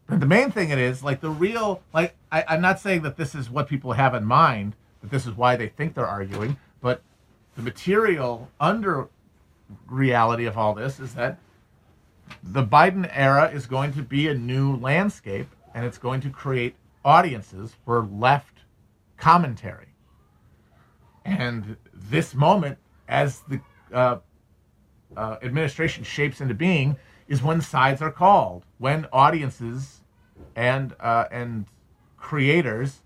But 0.06 0.20
the 0.20 0.26
main 0.26 0.50
thing 0.50 0.70
it 0.70 0.78
is 0.78 1.02
like 1.02 1.20
the 1.20 1.30
real 1.30 1.82
like 1.92 2.14
I, 2.30 2.44
I'm 2.48 2.60
not 2.60 2.80
saying 2.80 3.02
that 3.02 3.16
this 3.16 3.34
is 3.34 3.48
what 3.50 3.68
people 3.68 3.92
have 3.92 4.14
in 4.14 4.24
mind, 4.24 4.76
that 5.00 5.10
this 5.10 5.26
is 5.26 5.34
why 5.34 5.56
they 5.56 5.68
think 5.68 5.94
they're 5.94 6.06
arguing, 6.06 6.58
but 6.80 7.02
the 7.56 7.62
material 7.62 8.50
under 8.60 9.08
reality 9.86 10.44
of 10.44 10.58
all 10.58 10.74
this 10.74 11.00
is 11.00 11.14
that 11.14 11.38
the 12.42 12.62
Biden 12.62 13.08
era 13.12 13.50
is 13.50 13.66
going 13.66 13.92
to 13.94 14.02
be 14.02 14.28
a 14.28 14.34
new 14.34 14.76
landscape 14.76 15.48
and 15.74 15.84
it's 15.84 15.98
going 15.98 16.20
to 16.20 16.30
create 16.30 16.74
audiences 17.04 17.74
for 17.84 18.06
left 18.06 18.60
commentary. 19.16 19.88
And 21.24 21.76
this 21.92 22.34
moment, 22.34 22.78
as 23.08 23.40
the 23.48 23.60
uh, 23.92 24.18
uh, 25.16 25.36
administration 25.42 26.04
shapes 26.04 26.40
into 26.40 26.54
being, 26.54 26.96
is 27.28 27.42
when 27.42 27.60
sides 27.60 28.02
are 28.02 28.10
called, 28.10 28.64
when 28.78 29.06
audiences 29.12 30.00
and 30.56 30.94
uh, 31.00 31.24
and 31.30 31.66
creators 32.16 33.02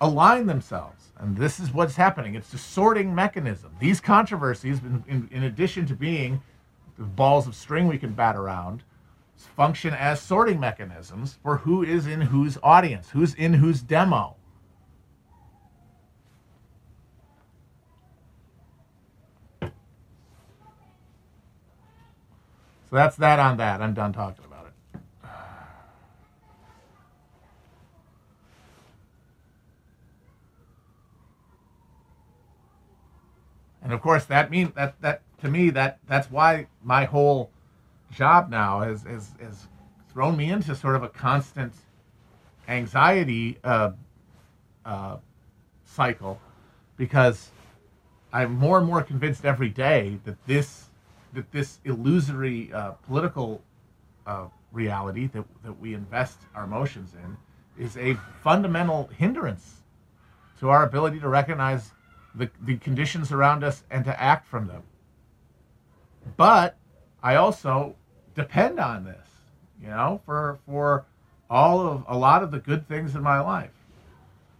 align 0.00 0.46
themselves. 0.46 1.12
And 1.18 1.36
this 1.36 1.58
is 1.58 1.72
what's 1.72 1.96
happening. 1.96 2.34
It's 2.34 2.54
a 2.54 2.58
sorting 2.58 3.14
mechanism. 3.14 3.72
These 3.80 4.00
controversies, 4.00 4.78
in, 4.78 5.04
in, 5.08 5.28
in 5.32 5.42
addition 5.44 5.86
to 5.86 5.94
being 5.94 6.40
balls 6.96 7.46
of 7.46 7.54
string 7.54 7.86
we 7.88 7.98
can 7.98 8.12
bat 8.12 8.36
around 8.36 8.82
function 9.46 9.94
as 9.94 10.20
sorting 10.20 10.58
mechanisms 10.58 11.38
for 11.42 11.58
who 11.58 11.82
is 11.82 12.06
in 12.06 12.20
whose 12.20 12.58
audience, 12.62 13.10
who's 13.10 13.34
in 13.34 13.54
whose 13.54 13.80
demo. 13.80 14.34
That's 22.96 23.16
that 23.16 23.38
on 23.38 23.56
that. 23.58 23.82
I'm 23.82 23.94
done 23.94 24.12
talking 24.12 24.44
about 24.44 24.66
it. 24.66 25.00
And 33.82 33.92
of 33.92 34.00
course, 34.00 34.24
that 34.26 34.50
means 34.50 34.72
that 34.74 35.00
that 35.00 35.22
to 35.42 35.48
me 35.48 35.70
that 35.70 35.98
that's 36.06 36.30
why 36.30 36.66
my 36.82 37.04
whole 37.04 37.50
job 38.12 38.50
now 38.50 38.80
has 38.80 39.04
is 39.06 39.30
has 39.40 39.66
thrown 40.12 40.36
me 40.36 40.50
into 40.50 40.74
sort 40.74 40.96
of 40.96 41.02
a 41.02 41.08
constant 41.08 41.72
anxiety 42.68 43.58
uh, 43.64 43.92
uh, 44.84 45.16
cycle 45.84 46.40
because 46.96 47.50
I'm 48.32 48.52
more 48.52 48.78
and 48.78 48.86
more 48.86 49.02
convinced 49.02 49.44
every 49.44 49.68
day 49.70 50.18
that 50.24 50.44
this 50.46 50.87
that 51.32 51.50
this 51.52 51.80
illusory 51.84 52.72
uh, 52.72 52.92
political 53.06 53.62
uh, 54.26 54.46
reality 54.72 55.26
that, 55.28 55.44
that 55.64 55.78
we 55.78 55.94
invest 55.94 56.38
our 56.54 56.64
emotions 56.64 57.14
in 57.14 57.36
is 57.82 57.96
a 57.96 58.14
fundamental 58.42 59.08
hindrance 59.16 59.82
to 60.60 60.68
our 60.68 60.82
ability 60.84 61.20
to 61.20 61.28
recognize 61.28 61.92
the, 62.34 62.50
the 62.62 62.76
conditions 62.76 63.32
around 63.32 63.64
us 63.64 63.84
and 63.90 64.04
to 64.04 64.20
act 64.20 64.46
from 64.46 64.66
them. 64.66 64.82
But 66.36 66.76
I 67.22 67.36
also 67.36 67.96
depend 68.34 68.78
on 68.78 69.04
this, 69.04 69.28
you 69.82 69.88
know, 69.88 70.20
for 70.24 70.58
for 70.66 71.06
all 71.50 71.80
of 71.80 72.04
a 72.06 72.16
lot 72.16 72.42
of 72.42 72.50
the 72.50 72.58
good 72.58 72.86
things 72.86 73.14
in 73.14 73.22
my 73.22 73.40
life. 73.40 73.70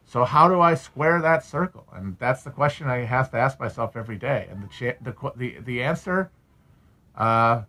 So 0.06 0.24
how 0.24 0.48
do 0.48 0.60
I 0.60 0.74
square 0.74 1.20
that 1.20 1.44
circle? 1.44 1.86
And 1.92 2.16
that's 2.18 2.42
the 2.42 2.50
question 2.50 2.88
I 2.88 3.04
have 3.04 3.30
to 3.32 3.36
ask 3.36 3.60
myself 3.60 3.96
every 3.96 4.16
day. 4.16 4.48
And 4.50 4.62
the 4.62 4.96
the 5.02 5.32
the, 5.36 5.58
the 5.60 5.82
answer, 5.82 6.30
uh, 7.18 7.62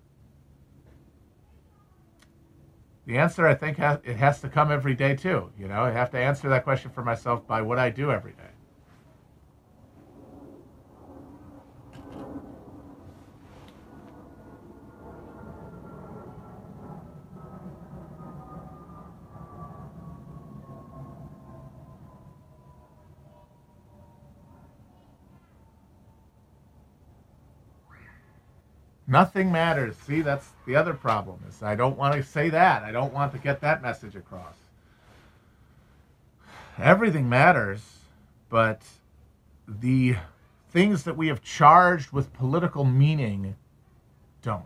the 3.05 3.17
answer 3.17 3.47
I 3.47 3.55
think 3.55 3.79
it 3.79 4.15
has 4.17 4.39
to 4.41 4.49
come 4.49 4.71
every 4.71 4.93
day 4.93 5.15
too. 5.15 5.51
You 5.57 5.67
know, 5.67 5.81
I 5.81 5.91
have 5.91 6.11
to 6.11 6.19
answer 6.19 6.47
that 6.49 6.63
question 6.63 6.91
for 6.91 7.03
myself 7.03 7.45
by 7.47 7.61
what 7.61 7.79
I 7.79 7.89
do 7.89 8.11
every 8.11 8.33
day. 8.33 8.51
Nothing 29.09 29.51
matters. 29.51 29.95
See, 29.97 30.21
that's 30.21 30.49
the 30.67 30.75
other 30.75 30.93
problem. 30.93 31.39
Is 31.49 31.63
I 31.63 31.73
don't 31.73 31.97
want 31.97 32.13
to 32.13 32.21
say 32.21 32.49
that. 32.49 32.83
I 32.83 32.91
don't 32.91 33.11
want 33.11 33.31
to 33.33 33.39
get 33.39 33.59
that 33.61 33.81
message 33.81 34.15
across. 34.15 34.53
Everything 36.77 37.27
matters, 37.27 37.81
but 38.49 38.83
the 39.67 40.15
things 40.69 41.03
that 41.03 41.17
we 41.17 41.27
have 41.27 41.41
charged 41.41 42.11
with 42.11 42.31
political 42.33 42.85
meaning 42.85 43.55
don't. 44.43 44.63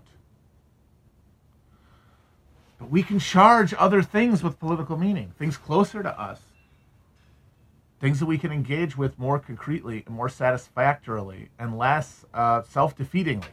But 2.78 2.90
we 2.90 3.02
can 3.02 3.20
charge 3.20 3.74
other 3.78 4.02
things 4.02 4.44
with 4.44 4.60
political 4.60 4.98
meaning, 4.98 5.32
things 5.40 5.56
closer 5.56 6.04
to 6.04 6.22
us, 6.22 6.42
things 8.02 8.20
that 8.20 8.26
we 8.26 8.38
can 8.38 8.52
engage 8.52 8.98
with 8.98 9.18
more 9.18 9.40
concretely 9.40 10.04
and 10.06 10.14
more 10.14 10.28
satisfactorily 10.28 11.50
and 11.58 11.78
less 11.78 12.26
uh, 12.34 12.62
self 12.64 12.98
defeatingly. 12.98 13.48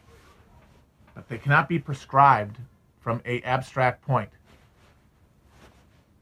But 1.14 1.28
they 1.28 1.38
cannot 1.38 1.68
be 1.68 1.78
prescribed 1.78 2.58
from 3.00 3.20
a 3.24 3.40
abstract 3.42 4.02
point. 4.02 4.30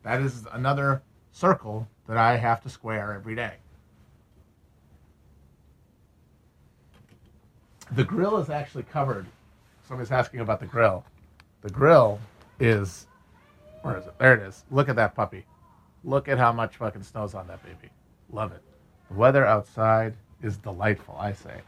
That 0.02 0.20
is 0.20 0.46
another 0.52 1.02
circle 1.32 1.88
that 2.06 2.16
I 2.16 2.36
have 2.36 2.62
to 2.62 2.70
square 2.70 3.12
every 3.12 3.34
day. 3.34 3.54
The 7.92 8.04
grill 8.04 8.38
is 8.38 8.50
actually 8.50 8.84
covered. 8.84 9.26
Somebody's 9.86 10.12
asking 10.12 10.40
about 10.40 10.60
the 10.60 10.66
grill. 10.66 11.04
The 11.62 11.70
grill 11.70 12.20
is, 12.60 13.06
where 13.82 13.96
is 13.98 14.06
it? 14.06 14.18
There 14.18 14.34
it 14.34 14.40
is. 14.40 14.64
Look 14.70 14.88
at 14.88 14.96
that 14.96 15.14
puppy. 15.14 15.44
Look 16.04 16.28
at 16.28 16.38
how 16.38 16.52
much 16.52 16.76
fucking 16.76 17.02
snow's 17.02 17.34
on 17.34 17.46
that 17.48 17.62
baby. 17.64 17.90
Love 18.30 18.52
it. 18.52 18.62
The 19.10 19.16
weather 19.16 19.46
outside 19.46 20.14
is 20.42 20.56
delightful, 20.58 21.16
I 21.18 21.32
say. 21.32 21.60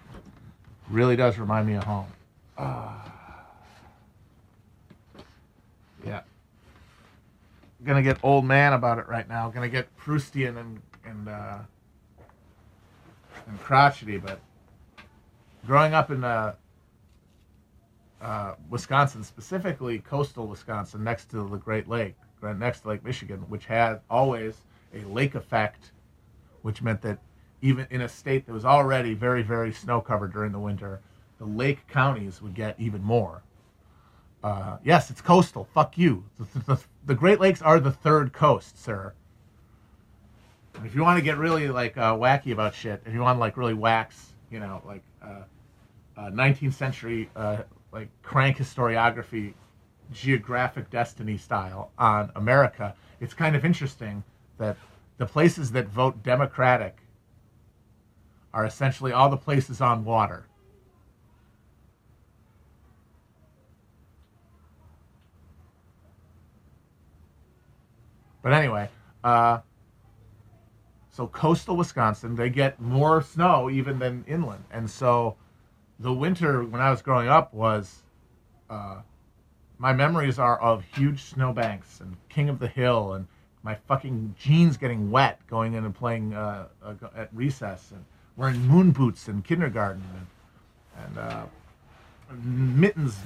Really 0.90 1.16
does 1.16 1.38
remind 1.38 1.66
me 1.66 1.74
of 1.74 1.84
home. 1.84 2.06
Ah. 2.62 3.46
Yeah. 6.04 6.20
Gonna 7.84 8.02
get 8.02 8.18
old 8.22 8.44
man 8.44 8.74
about 8.74 8.98
it 8.98 9.08
right 9.08 9.26
now. 9.26 9.48
Gonna 9.48 9.70
get 9.70 9.88
Proustian 9.96 10.58
and 10.58 10.82
and 11.06 11.28
uh, 11.28 11.58
and 13.46 13.60
crotchety, 13.60 14.18
but 14.18 14.40
growing 15.66 15.94
up 15.94 16.10
in 16.10 16.22
uh, 16.22 16.54
uh, 18.20 18.54
Wisconsin, 18.68 19.24
specifically 19.24 20.00
coastal 20.00 20.46
Wisconsin, 20.46 21.02
next 21.02 21.30
to 21.30 21.48
the 21.48 21.56
Great 21.56 21.88
Lake, 21.88 22.16
next 22.42 22.80
to 22.80 22.88
Lake 22.88 23.02
Michigan, 23.02 23.38
which 23.48 23.64
had 23.64 24.00
always 24.10 24.58
a 24.94 25.00
lake 25.08 25.34
effect, 25.34 25.92
which 26.60 26.82
meant 26.82 27.00
that 27.00 27.18
even 27.62 27.86
in 27.90 28.02
a 28.02 28.08
state 28.08 28.44
that 28.46 28.52
was 28.52 28.66
already 28.66 29.14
very, 29.14 29.42
very 29.42 29.72
snow 29.72 30.02
covered 30.02 30.32
during 30.32 30.52
the 30.52 30.58
winter, 30.58 31.00
the 31.40 31.46
lake 31.46 31.86
counties 31.88 32.40
would 32.42 32.54
get 32.54 32.78
even 32.78 33.02
more. 33.02 33.42
Uh, 34.44 34.76
yes, 34.84 35.10
it's 35.10 35.22
coastal. 35.22 35.64
Fuck 35.74 35.98
you. 35.98 36.24
The, 36.38 36.58
the, 36.60 36.80
the, 37.06 37.14
Great 37.14 37.40
Lakes 37.40 37.62
are 37.62 37.80
the 37.80 37.90
third 37.90 38.32
coast, 38.32 38.82
sir. 38.82 39.14
And 40.74 40.86
if 40.86 40.94
you 40.94 41.02
want 41.02 41.18
to 41.18 41.24
get 41.24 41.38
really 41.38 41.68
like 41.68 41.96
uh, 41.96 42.14
wacky 42.14 42.52
about 42.52 42.74
shit, 42.74 43.02
if 43.06 43.14
you 43.14 43.20
want 43.20 43.36
to 43.36 43.40
like 43.40 43.56
really 43.56 43.74
wax, 43.74 44.32
you 44.50 44.60
know, 44.60 44.82
like 44.86 45.02
uh, 45.22 45.42
19th 46.18 46.68
uh, 46.68 46.70
century 46.72 47.30
uh, 47.34 47.62
like 47.90 48.08
crank 48.22 48.58
historiography, 48.58 49.54
geographic 50.12 50.90
destiny 50.90 51.38
style 51.38 51.90
on 51.98 52.30
America, 52.36 52.94
it's 53.20 53.34
kind 53.34 53.56
of 53.56 53.64
interesting 53.64 54.22
that 54.58 54.76
the 55.16 55.26
places 55.26 55.72
that 55.72 55.88
vote 55.88 56.22
Democratic 56.22 56.98
are 58.52 58.66
essentially 58.66 59.12
all 59.12 59.30
the 59.30 59.36
places 59.36 59.80
on 59.80 60.04
water. 60.04 60.46
But 68.42 68.52
anyway, 68.52 68.88
uh, 69.22 69.58
so 71.10 71.26
coastal 71.26 71.76
Wisconsin, 71.76 72.36
they 72.36 72.50
get 72.50 72.80
more 72.80 73.22
snow 73.22 73.68
even 73.70 73.98
than 73.98 74.24
inland. 74.26 74.64
And 74.70 74.88
so 74.88 75.36
the 75.98 76.12
winter 76.12 76.64
when 76.64 76.80
I 76.80 76.90
was 76.90 77.02
growing 77.02 77.28
up 77.28 77.52
was, 77.52 78.02
uh, 78.70 79.02
my 79.78 79.92
memories 79.92 80.38
are 80.38 80.60
of 80.60 80.84
huge 80.94 81.22
snowbanks 81.22 82.00
and 82.00 82.16
King 82.28 82.48
of 82.48 82.58
the 82.58 82.68
Hill 82.68 83.14
and 83.14 83.26
my 83.62 83.74
fucking 83.74 84.34
jeans 84.38 84.76
getting 84.76 85.10
wet 85.10 85.40
going 85.46 85.74
in 85.74 85.84
and 85.84 85.94
playing 85.94 86.32
uh, 86.32 86.68
uh, 86.82 86.94
at 87.14 87.28
recess 87.34 87.90
and 87.90 88.04
wearing 88.36 88.60
moon 88.66 88.90
boots 88.90 89.28
in 89.28 89.42
kindergarten 89.42 90.02
and, 90.16 91.06
and 91.06 91.18
uh, 91.18 91.44
mittens 92.42 93.18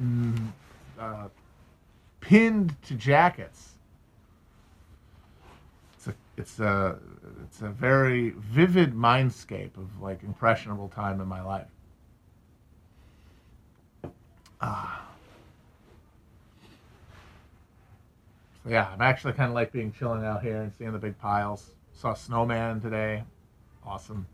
mm, 0.00 0.52
uh, 0.98 1.28
pinned 2.20 2.76
to 2.82 2.94
jackets. 2.94 3.77
It's 6.38 6.60
a 6.60 6.96
it's 7.42 7.62
a 7.62 7.68
very 7.68 8.30
vivid 8.30 8.94
mindscape 8.94 9.76
of 9.76 10.00
like 10.00 10.22
impressionable 10.22 10.88
time 10.88 11.20
in 11.20 11.26
my 11.26 11.42
life. 11.42 11.66
Ah. 14.60 15.04
So 18.62 18.70
yeah, 18.70 18.88
I'm 18.92 19.00
actually 19.00 19.32
kind 19.32 19.48
of 19.48 19.54
like 19.56 19.72
being 19.72 19.90
chilling 19.90 20.24
out 20.24 20.42
here 20.42 20.62
and 20.62 20.72
seeing 20.72 20.92
the 20.92 20.98
big 20.98 21.18
piles. 21.18 21.72
Saw 21.92 22.14
snowman 22.14 22.80
today. 22.80 23.24
Awesome. 23.84 24.24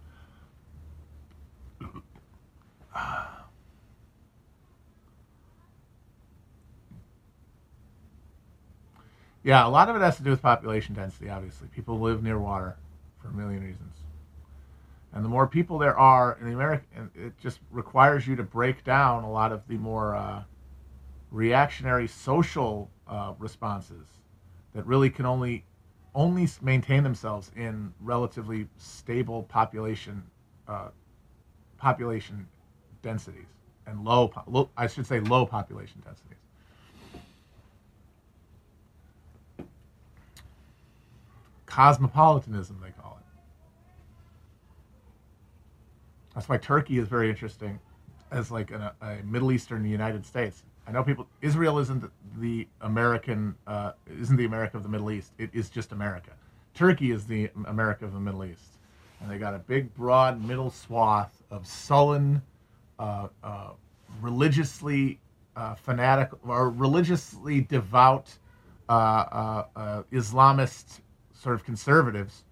Yeah, 9.45 9.67
a 9.67 9.69
lot 9.69 9.91
of 9.91 9.97
it 9.97 10.01
has 10.01 10.17
to 10.17 10.23
do 10.23 10.31
with 10.31 10.41
population 10.41 10.95
density, 10.95 11.29
obviously. 11.29 11.69
People 11.69 12.01
live 12.01 12.23
near 12.23 12.39
water 12.39 12.77
for 13.21 13.29
a 13.29 13.33
million 13.33 13.63
reasons. 13.63 13.93
And 15.13 15.25
the 15.25 15.29
more 15.29 15.47
people 15.47 15.79
there 15.79 15.97
are 15.97 16.39
in 16.41 16.47
the 16.49 16.55
American, 16.55 17.11
it 17.15 17.39
just 17.39 17.61
requires 17.71 18.27
you 18.27 18.35
to 18.37 18.43
break 18.43 18.83
down 18.83 19.23
a 19.23 19.31
lot 19.31 19.53
of 19.53 19.63
the 19.69 19.77
more 19.77 20.17
uh, 20.17 20.43
reactionary 21.31 22.09
social 22.09 22.91
uh, 23.07 23.35
responses 23.39 24.07
that 24.75 24.85
really 24.87 25.11
can 25.11 25.27
only 25.27 25.65
only 26.17 26.49
maintain 26.63 27.03
themselves 27.03 27.51
in 27.57 27.93
relatively 28.01 28.69
stable 28.79 29.43
population 29.45 30.23
uh, 30.69 30.89
population 31.77 32.47
densities 33.03 33.47
and 33.87 34.05
low, 34.05 34.33
low, 34.47 34.71
I 34.77 34.87
should 34.87 35.07
say 35.07 35.21
low 35.21 35.45
population 35.45 36.01
densities. 36.05 36.39
Cosmopolitanism, 41.75 42.81
they 42.81 42.93
call 43.03 43.19
it. 43.19 43.27
That's 46.33 46.49
why 46.49 46.57
Turkey 46.57 46.99
is 46.99 47.09
very 47.09 47.29
interesting 47.29 47.81
as 48.31 48.53
like 48.53 48.71
a, 48.71 48.95
a 49.03 49.17
Middle 49.25 49.51
Eastern 49.51 49.85
United 49.85 50.25
States. 50.25 50.63
I 50.87 50.93
know 50.93 51.03
people. 51.03 51.27
Israel 51.43 51.81
isn't 51.81 52.05
the 52.39 52.69
American. 52.83 53.57
Uh, 53.67 53.91
isn't 54.21 54.37
the 54.37 54.45
America 54.45 54.77
of 54.77 54.85
the 54.85 54.89
Middle 54.89 55.11
East. 55.11 55.33
It 55.37 55.51
is 55.53 55.69
just 55.69 55.91
America. 55.91 56.31
Turkey 56.75 57.11
is 57.11 57.27
the 57.27 57.51
America 57.67 58.05
of 58.05 58.13
the 58.13 58.21
Middle 58.21 58.45
East, 58.45 58.79
and 59.21 59.29
they 59.29 59.39
got 59.39 59.55
a 59.55 59.59
big, 59.59 59.93
broad 59.97 60.41
middle 60.45 60.71
swath 60.71 61.43
of 61.51 61.67
sullen, 61.67 62.41
uh, 63.01 63.27
uh, 63.43 63.71
religiously 64.21 65.19
uh, 65.57 65.75
fanatic 65.75 66.31
or 66.47 66.71
religiously 66.71 67.63
devout 67.63 68.39
uh, 68.89 69.65
uh, 69.75 70.03
Islamist 70.13 71.01
sort 71.45 71.55
of 71.55 71.65
conservatives, 71.65 72.43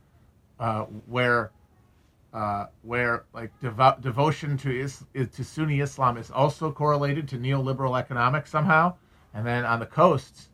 where 1.07 1.50
uh, 2.33 2.66
where 2.83 3.24
like 3.35 3.50
devo- 3.61 4.00
devotion 4.00 4.57
to 4.57 4.70
is, 4.70 5.05
to 5.14 5.44
Sunni 5.44 5.81
Islam 5.81 6.16
is 6.16 6.31
also 6.31 6.72
correlated 6.72 7.28
to 7.28 7.37
neoliberal 7.37 7.98
economics 7.98 8.50
somehow, 8.50 8.94
and 9.35 9.46
then 9.46 9.64
on 9.64 9.81
the 9.81 9.87
coasts, 9.87 10.48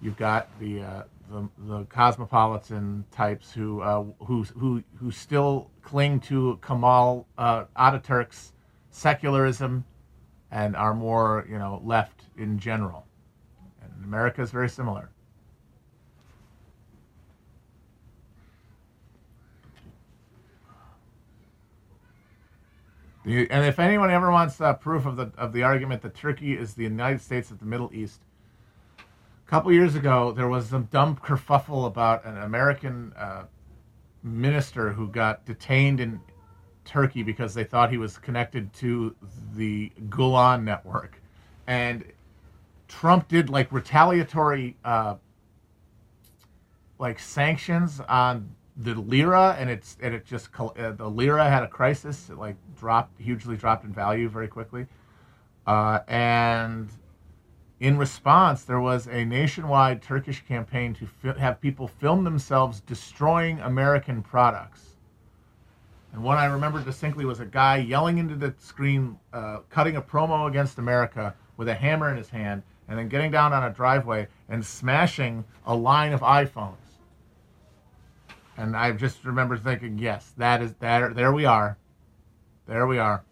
you've 0.00 0.16
got 0.16 0.48
the 0.60 0.82
uh, 0.82 1.02
the, 1.30 1.48
the, 1.66 1.84
cosmopolitan 1.86 3.04
types 3.10 3.52
who 3.52 3.80
uh, 3.80 4.04
who 4.24 4.44
who 4.44 4.82
who 4.96 5.10
still 5.10 5.70
cling 5.82 6.20
to 6.20 6.58
Kemal 6.62 7.26
uh, 7.38 7.64
Ataturk's 7.76 8.52
secularism, 8.90 9.84
and 10.50 10.76
are 10.76 10.94
more 10.94 11.46
you 11.48 11.58
know 11.58 11.80
left 11.84 12.24
in 12.36 12.58
general. 12.58 13.06
And 13.82 14.04
America 14.04 14.42
is 14.42 14.50
very 14.50 14.68
similar. 14.68 15.10
And 23.24 23.64
if 23.64 23.78
anyone 23.78 24.10
ever 24.10 24.30
wants 24.30 24.60
uh, 24.60 24.74
proof 24.74 25.06
of 25.06 25.16
the 25.16 25.30
of 25.38 25.52
the 25.52 25.62
argument 25.62 26.02
that 26.02 26.14
Turkey 26.14 26.54
is 26.54 26.74
the 26.74 26.82
United 26.82 27.20
States 27.20 27.50
of 27.50 27.60
the 27.60 27.66
Middle 27.66 27.90
East, 27.92 28.20
a 28.98 29.50
couple 29.50 29.72
years 29.72 29.94
ago 29.94 30.32
there 30.32 30.48
was 30.48 30.68
some 30.68 30.84
dumb 30.84 31.16
kerfuffle 31.16 31.86
about 31.86 32.24
an 32.24 32.38
American 32.38 33.12
uh, 33.16 33.44
minister 34.22 34.92
who 34.92 35.08
got 35.08 35.44
detained 35.44 36.00
in 36.00 36.20
Turkey 36.84 37.22
because 37.22 37.54
they 37.54 37.64
thought 37.64 37.90
he 37.90 37.98
was 37.98 38.18
connected 38.18 38.72
to 38.74 39.14
the 39.54 39.92
Gulen 40.08 40.64
network, 40.64 41.22
and 41.68 42.04
Trump 42.88 43.28
did 43.28 43.48
like 43.50 43.70
retaliatory 43.70 44.76
uh, 44.84 45.14
like 46.98 47.20
sanctions 47.20 48.00
on 48.00 48.54
the 48.76 48.94
lira 48.94 49.56
and 49.58 49.68
it's 49.68 49.96
and 50.00 50.14
it 50.14 50.24
just 50.24 50.48
uh, 50.58 50.92
the 50.92 51.08
lira 51.08 51.48
had 51.48 51.62
a 51.62 51.68
crisis. 51.68 52.30
It 52.30 52.38
like 52.38 52.56
dropped 52.78 53.20
hugely 53.20 53.56
dropped 53.56 53.84
in 53.84 53.92
value 53.92 54.28
very 54.28 54.48
quickly. 54.48 54.86
Uh, 55.66 56.00
and 56.08 56.88
in 57.80 57.98
response 57.98 58.64
there 58.64 58.80
was 58.80 59.06
a 59.06 59.24
nationwide 59.24 60.02
turkish 60.02 60.44
campaign 60.46 60.94
to 60.94 61.06
fi- 61.06 61.38
have 61.38 61.60
people 61.60 61.86
film 61.86 62.24
themselves 62.24 62.80
destroying 62.80 63.60
american 63.60 64.22
products. 64.22 64.96
And 66.12 66.22
one 66.22 66.36
I 66.36 66.44
remember 66.44 66.82
distinctly 66.82 67.24
was 67.24 67.40
a 67.40 67.46
guy 67.46 67.78
yelling 67.78 68.18
into 68.18 68.34
the 68.34 68.54
screen, 68.58 69.18
uh, 69.32 69.60
cutting 69.70 69.96
a 69.96 70.02
promo 70.02 70.46
against 70.46 70.78
America 70.78 71.34
with 71.56 71.68
a 71.68 71.74
hammer 71.74 72.10
in 72.10 72.16
his 72.16 72.28
hand, 72.28 72.62
and 72.88 72.98
then 72.98 73.08
getting 73.08 73.30
down 73.30 73.52
on 73.52 73.64
a 73.64 73.70
driveway 73.70 74.28
and 74.48 74.64
smashing 74.64 75.44
a 75.64 75.74
line 75.74 76.12
of 76.12 76.20
iPhones. 76.20 76.81
And 78.56 78.76
I 78.76 78.92
just 78.92 79.24
remember 79.24 79.56
thinking, 79.56 79.98
yes, 79.98 80.32
that 80.36 80.60
is 80.62 80.74
that. 80.74 81.14
There 81.14 81.32
we 81.32 81.44
are. 81.44 81.78
There 82.66 82.86
we 82.86 82.98
are. 82.98 83.24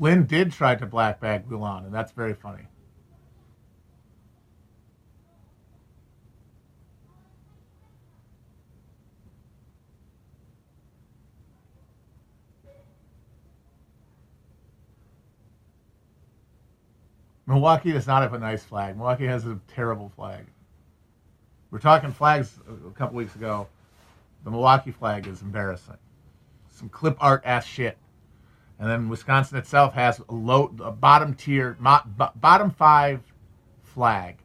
Flynn 0.00 0.24
did 0.24 0.50
try 0.50 0.74
to 0.76 0.86
black 0.86 1.20
bag 1.20 1.46
Gulen, 1.46 1.84
and 1.84 1.94
that's 1.94 2.12
very 2.12 2.32
funny. 2.32 2.69
Milwaukee 17.50 17.90
does 17.90 18.06
not 18.06 18.22
have 18.22 18.32
a 18.32 18.38
nice 18.38 18.62
flag. 18.62 18.96
Milwaukee 18.96 19.26
has 19.26 19.44
a 19.44 19.58
terrible 19.74 20.08
flag. 20.14 20.46
We 21.72 21.78
are 21.78 21.80
talking 21.80 22.12
flags 22.12 22.60
a 22.86 22.90
couple 22.92 23.16
weeks 23.16 23.34
ago. 23.34 23.66
The 24.44 24.52
Milwaukee 24.52 24.92
flag 24.92 25.26
is 25.26 25.42
embarrassing. 25.42 25.96
Some 26.70 26.88
clip 26.90 27.16
art 27.18 27.42
ass 27.44 27.66
shit. 27.66 27.98
And 28.78 28.88
then 28.88 29.08
Wisconsin 29.08 29.58
itself 29.58 29.94
has 29.94 30.20
a 30.28 30.32
low, 30.32 30.72
a 30.80 30.92
bottom 30.92 31.34
tier, 31.34 31.76
bottom 32.36 32.70
five 32.70 33.20
flag. 33.82 34.36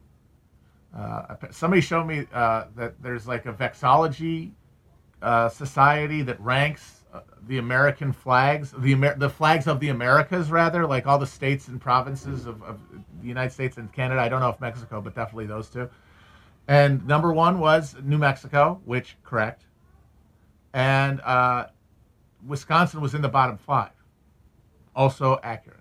Uh, 0.97 1.35
somebody 1.51 1.81
showed 1.81 2.05
me 2.05 2.25
uh, 2.33 2.65
that 2.75 3.01
there's 3.03 3.27
like 3.27 3.45
a 3.45 3.53
vexology 3.53 4.49
uh, 5.21 5.47
society 5.49 6.23
that 6.23 6.39
ranks 6.41 7.01
the 7.47 7.58
American 7.58 8.12
flags, 8.12 8.73
the 8.78 8.93
Amer- 8.93 9.15
the 9.15 9.30
flags 9.30 9.67
of 9.67 9.80
the 9.80 9.89
Americas, 9.89 10.51
rather, 10.51 10.86
like 10.86 11.08
all 11.08 11.17
the 11.17 11.28
states 11.28 11.67
and 11.67 11.80
provinces 11.80 12.45
of, 12.45 12.62
of 12.63 12.80
the 13.21 13.28
United 13.28 13.51
States 13.51 13.78
and 13.78 13.91
Canada. 13.91 14.21
I 14.21 14.30
don't 14.30 14.39
know 14.39 14.49
if 14.49 14.60
Mexico, 14.60 15.01
but 15.01 15.15
definitely 15.15 15.45
those 15.45 15.69
two. 15.69 15.89
And 16.67 17.06
number 17.06 17.34
one 17.34 17.60
was 17.60 17.95
New 18.04 18.17
Mexico, 18.17 18.82
which 18.86 19.17
correct, 19.23 19.65
and 20.73 21.21
uh, 21.21 21.67
Wisconsin 22.45 23.01
was 23.01 23.13
in 23.13 23.21
the 23.21 23.30
bottom 23.30 23.58
five 23.58 23.91
also 24.95 25.39
accurate. 25.43 25.80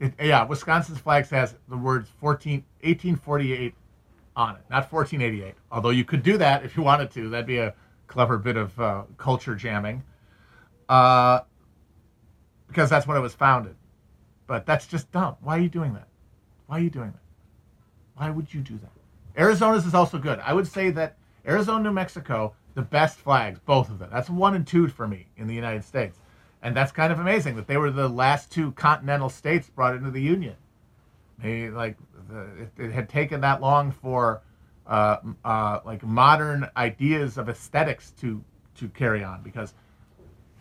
It, 0.00 0.14
yeah, 0.20 0.44
Wisconsin's 0.44 0.98
flag 0.98 1.26
has 1.28 1.54
the 1.68 1.76
words 1.76 2.10
14, 2.20 2.64
1848 2.82 3.74
on 4.36 4.56
it, 4.56 4.62
not 4.70 4.90
1488. 4.92 5.54
Although 5.72 5.90
you 5.90 6.04
could 6.04 6.22
do 6.22 6.36
that 6.38 6.64
if 6.64 6.76
you 6.76 6.82
wanted 6.82 7.10
to. 7.12 7.28
That'd 7.30 7.46
be 7.46 7.58
a 7.58 7.74
clever 8.06 8.38
bit 8.38 8.56
of 8.56 8.78
uh, 8.78 9.02
culture 9.16 9.54
jamming. 9.54 10.04
Uh, 10.88 11.40
because 12.68 12.90
that's 12.90 13.06
when 13.06 13.16
it 13.16 13.20
was 13.20 13.34
founded. 13.34 13.74
But 14.46 14.66
that's 14.66 14.86
just 14.86 15.10
dumb. 15.10 15.36
Why 15.40 15.56
are 15.56 15.60
you 15.60 15.68
doing 15.68 15.94
that? 15.94 16.08
Why 16.66 16.78
are 16.78 16.82
you 16.82 16.90
doing 16.90 17.12
that? 17.12 17.20
Why 18.16 18.30
would 18.30 18.52
you 18.52 18.60
do 18.60 18.78
that? 18.78 19.40
Arizona's 19.40 19.86
is 19.86 19.94
also 19.94 20.18
good. 20.18 20.38
I 20.40 20.52
would 20.52 20.66
say 20.66 20.90
that 20.90 21.16
Arizona, 21.46 21.84
New 21.84 21.92
Mexico 21.92 22.54
the 22.76 22.82
best 22.82 23.16
flags, 23.16 23.58
both 23.58 23.90
of 23.90 23.98
them. 23.98 24.10
That's 24.12 24.28
one 24.28 24.54
and 24.54 24.66
two 24.66 24.86
for 24.88 25.08
me 25.08 25.26
in 25.38 25.46
the 25.46 25.54
United 25.54 25.82
States. 25.82 26.18
And 26.62 26.76
that's 26.76 26.92
kind 26.92 27.10
of 27.10 27.18
amazing 27.18 27.56
that 27.56 27.66
they 27.66 27.78
were 27.78 27.90
the 27.90 28.08
last 28.08 28.52
two 28.52 28.72
continental 28.72 29.30
states 29.30 29.70
brought 29.70 29.94
into 29.96 30.10
the 30.10 30.20
Union. 30.20 30.56
Maybe 31.42 31.70
like, 31.70 31.96
it, 32.30 32.84
it, 32.84 32.92
had 32.92 33.08
taken 33.08 33.40
that 33.40 33.60
long 33.60 33.90
for 33.90 34.42
uh, 34.86 35.16
uh, 35.44 35.80
like 35.84 36.02
modern 36.02 36.68
ideas 36.76 37.38
of 37.38 37.48
aesthetics 37.48 38.12
to 38.20 38.42
to 38.76 38.88
carry 38.88 39.24
on 39.24 39.42
because 39.42 39.74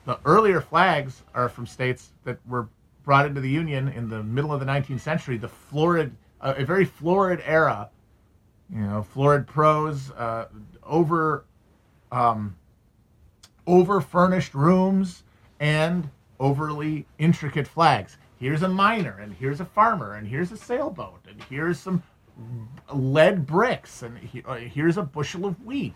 the 0.05 0.19
earlier 0.25 0.61
flags 0.61 1.23
are 1.33 1.49
from 1.49 1.65
states 1.65 2.11
that 2.23 2.37
were 2.47 2.69
brought 3.03 3.25
into 3.25 3.41
the 3.41 3.49
Union 3.49 3.87
in 3.89 4.09
the 4.09 4.23
middle 4.23 4.51
of 4.51 4.59
the 4.59 4.65
19th 4.65 4.99
century, 4.99 5.37
the 5.37 5.47
florid, 5.47 6.15
uh, 6.41 6.53
a 6.57 6.65
very 6.65 6.85
florid 6.85 7.41
era, 7.45 7.89
you 8.73 8.81
know, 8.81 9.03
florid 9.03 9.47
prose, 9.47 10.11
uh, 10.11 10.47
over 10.83 11.45
um, 12.11 12.55
over 13.67 13.99
furnished 13.99 14.53
rooms 14.53 15.23
and 15.59 16.09
overly 16.39 17.05
intricate 17.17 17.67
flags. 17.67 18.17
Here's 18.39 18.63
a 18.63 18.67
miner, 18.67 19.19
and 19.19 19.33
here's 19.33 19.61
a 19.61 19.65
farmer, 19.65 20.15
and 20.15 20.27
here's 20.27 20.51
a 20.51 20.57
sailboat, 20.57 21.21
and 21.27 21.41
here's 21.43 21.79
some 21.79 22.03
lead 22.93 23.45
bricks, 23.45 24.03
and 24.03 24.17
uh, 24.45 24.55
here's 24.55 24.97
a 24.97 25.03
bushel 25.03 25.45
of 25.45 25.63
wheat. 25.65 25.95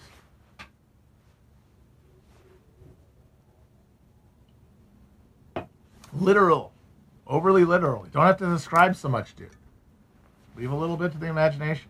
Literal, 6.13 6.71
overly 7.27 7.65
literal. 7.65 8.03
You 8.05 8.11
don't 8.11 8.25
have 8.25 8.37
to 8.37 8.49
describe 8.49 8.95
so 8.95 9.09
much, 9.09 9.35
dude. 9.35 9.49
Leave 10.55 10.71
a 10.71 10.75
little 10.75 10.97
bit 10.97 11.11
to 11.11 11.17
the 11.17 11.27
imagination. 11.27 11.89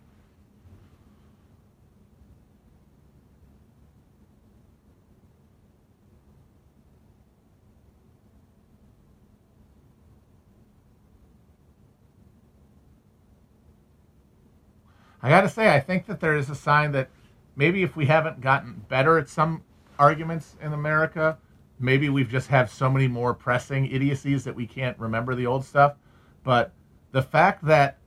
I 15.21 15.29
got 15.29 15.41
to 15.41 15.49
say, 15.49 15.73
I 15.73 15.79
think 15.79 16.05
that 16.07 16.19
there 16.19 16.35
is 16.35 16.49
a 16.49 16.55
sign 16.55 16.91
that 16.93 17.09
maybe 17.55 17.83
if 17.83 17.95
we 17.95 18.05
haven't 18.05 18.41
gotten 18.41 18.85
better 18.87 19.17
at 19.17 19.29
some 19.29 19.63
arguments 19.97 20.55
in 20.61 20.73
America, 20.73 21.37
maybe 21.79 22.09
we've 22.09 22.29
just 22.29 22.47
have 22.47 22.71
so 22.71 22.89
many 22.89 23.07
more 23.07 23.33
pressing 23.33 23.91
idiocies 23.91 24.43
that 24.45 24.55
we 24.55 24.65
can't 24.65 24.97
remember 24.97 25.35
the 25.35 25.45
old 25.45 25.65
stuff. 25.65 25.95
But 26.43 26.71
the 27.11 27.21
fact 27.21 27.65
that 27.65 27.97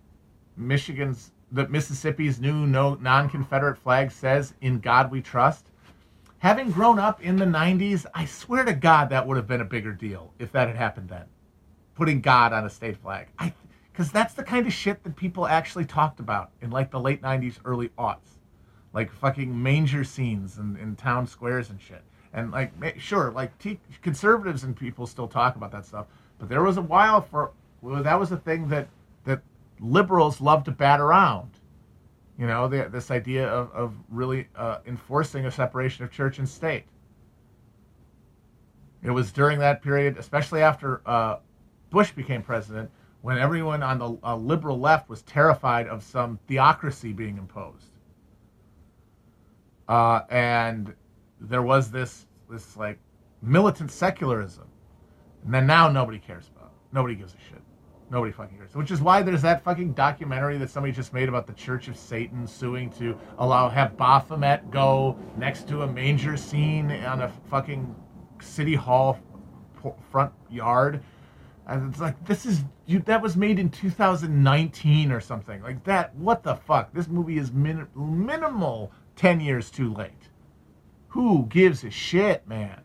Michigan's, 0.57 1.33
that 1.53 1.71
Mississippi's 1.71 2.41
new 2.41 2.67
no, 2.67 2.95
non-Confederate 2.95 3.77
flag 3.77 4.11
says 4.11 4.55
"In 4.61 4.81
God 4.81 5.11
We 5.11 5.21
Trust," 5.21 5.67
having 6.39 6.71
grown 6.71 6.99
up 6.99 7.23
in 7.23 7.37
the 7.37 7.45
'90s, 7.45 8.07
I 8.15 8.25
swear 8.25 8.65
to 8.65 8.73
God 8.73 9.11
that 9.11 9.27
would 9.27 9.37
have 9.37 9.47
been 9.47 9.61
a 9.61 9.67
bigger 9.67 9.93
deal 9.93 10.33
if 10.39 10.53
that 10.53 10.69
had 10.69 10.77
happened 10.77 11.09
then. 11.09 11.25
Putting 11.95 12.21
God 12.23 12.55
on 12.55 12.65
a 12.65 12.71
state 12.71 12.97
flag, 12.97 13.29
I 13.39 13.53
because 13.93 14.11
that's 14.11 14.35
the 14.35 14.43
kind 14.43 14.67
of 14.67 14.73
shit 14.73 15.03
that 15.05 15.17
people 15.17 15.47
actually 15.47 15.85
talked 15.85 16.19
about 16.19 16.51
in 16.63 16.71
like 16.71 16.91
the 16.91 17.01
late 17.01 17.21
90s 17.23 17.59
early 17.65 17.91
aughts. 17.99 18.39
Like 18.95 19.11
fucking 19.11 19.63
manger 19.63 20.05
scenes 20.05 20.59
in, 20.59 20.77
in 20.77 20.97
town 20.97 21.27
squares 21.27 21.71
and 21.71 21.81
shit. 21.81 22.03
And 22.33 22.51
like 22.51 22.73
sure 22.99 23.31
like 23.31 23.57
t- 23.59 23.79
conservatives 24.01 24.65
and 24.65 24.75
people 24.75 25.07
still 25.07 25.29
talk 25.29 25.57
about 25.57 25.71
that 25.73 25.85
stuff 25.85 26.07
but 26.43 26.49
there 26.49 26.63
was 26.65 26.77
a 26.77 26.83
while 26.83 27.21
for 27.21 27.53
well, 27.83 28.03
that 28.03 28.19
was 28.19 28.33
a 28.33 28.37
thing 28.37 28.67
that 28.69 28.89
that 29.25 29.43
liberals 29.79 30.41
love 30.41 30.65
to 30.65 30.73
bat 30.73 30.99
around. 30.99 31.51
You 32.37 32.49
know 32.49 32.67
the, 32.67 32.89
this 32.91 33.13
idea 33.13 33.47
of, 33.47 33.71
of 33.71 33.95
really 34.09 34.49
uh, 34.57 34.79
enforcing 34.87 35.47
a 35.47 35.53
separation 35.53 36.05
of 36.05 36.11
church 36.11 36.39
and 36.39 36.49
state. 36.49 36.85
It 39.05 39.11
was 39.11 39.31
during 39.31 39.61
that 39.61 39.83
period 39.83 40.17
especially 40.17 40.63
after 40.63 41.01
uh, 41.07 41.37
bush 41.91 42.11
became 42.11 42.43
president 42.43 42.91
when 43.23 43.39
everyone 43.39 43.83
on 43.83 43.99
the 43.99 44.19
uh, 44.25 44.37
liberal 44.37 44.79
left 44.79 45.09
was 45.09 45.23
terrified 45.23 45.87
of 45.87 46.03
some 46.03 46.39
theocracy 46.49 47.13
being 47.13 47.39
imposed. 47.39 47.91
Uh, 49.89 50.21
and 50.31 50.95
there 51.41 51.63
was 51.63 51.91
this 51.91 52.27
this 52.51 52.77
like 52.77 52.99
militant 53.41 53.91
secularism, 53.91 54.67
and 55.45 55.55
then 55.55 55.67
now 55.67 55.89
nobody 55.89 56.19
cares 56.19 56.51
about. 56.55 56.67
It. 56.67 56.95
Nobody 56.95 57.15
gives 57.15 57.35
a 57.35 57.39
shit. 57.49 57.63
Nobody 58.11 58.33
fucking 58.33 58.59
cares. 58.59 58.75
Which 58.75 58.91
is 58.91 59.01
why 59.01 59.23
there's 59.23 59.43
that 59.43 59.65
fucking 59.65 59.95
documentary 59.95 60.59
that 60.59 60.71
somebody 60.71 60.93
just 60.93 61.15
made 61.15 61.29
about 61.29 61.47
the 61.47 61.55
Church 61.55 61.89
of 61.89 61.97
Satan 61.97 62.47
suing 62.47 62.91
to 62.91 63.19
allow 63.39 63.69
have 63.69 63.97
Baphomet 63.97 64.71
go 64.71 65.17
next 65.37 65.67
to 65.69 65.83
a 65.83 65.87
manger 65.87 66.37
scene 66.37 66.91
on 66.91 67.23
a 67.23 67.33
fucking 67.49 67.95
city 68.41 68.75
hall 68.75 69.19
front 70.11 70.33
yard 70.51 71.03
and 71.67 71.91
it's 71.91 72.01
like 72.01 72.27
this 72.27 72.45
is 72.45 72.65
you 72.87 73.01
that 73.01 73.23
was 73.23 73.37
made 73.37 73.59
in 73.59 73.71
2019 73.71 75.13
or 75.13 75.21
something 75.21 75.63
like 75.63 75.85
that. 75.85 76.15
What 76.17 76.43
the 76.43 76.57
fuck? 76.57 76.93
This 76.93 77.09
movie 77.09 77.39
is 77.39 77.53
min, 77.53 77.87
minimal 77.95 78.93
10 79.17 79.41
years 79.41 79.71
too 79.71 79.93
late. 79.95 80.29
Who 81.09 81.47
gives 81.47 81.85
a 81.85 81.91
shit, 81.91 82.47
man? 82.49 82.81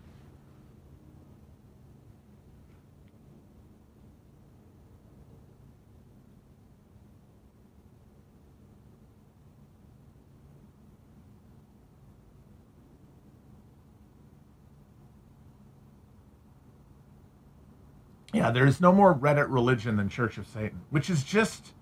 Yeah, 18.33 18.51
there 18.51 18.65
is 18.65 18.81
no 18.81 18.91
more 18.91 19.15
Reddit 19.15 19.47
religion 19.49 19.95
than 19.95 20.09
Church 20.09 20.37
of 20.37 20.47
Satan, 20.47 20.81
which 20.89 21.09
is 21.09 21.23
just 21.23 21.73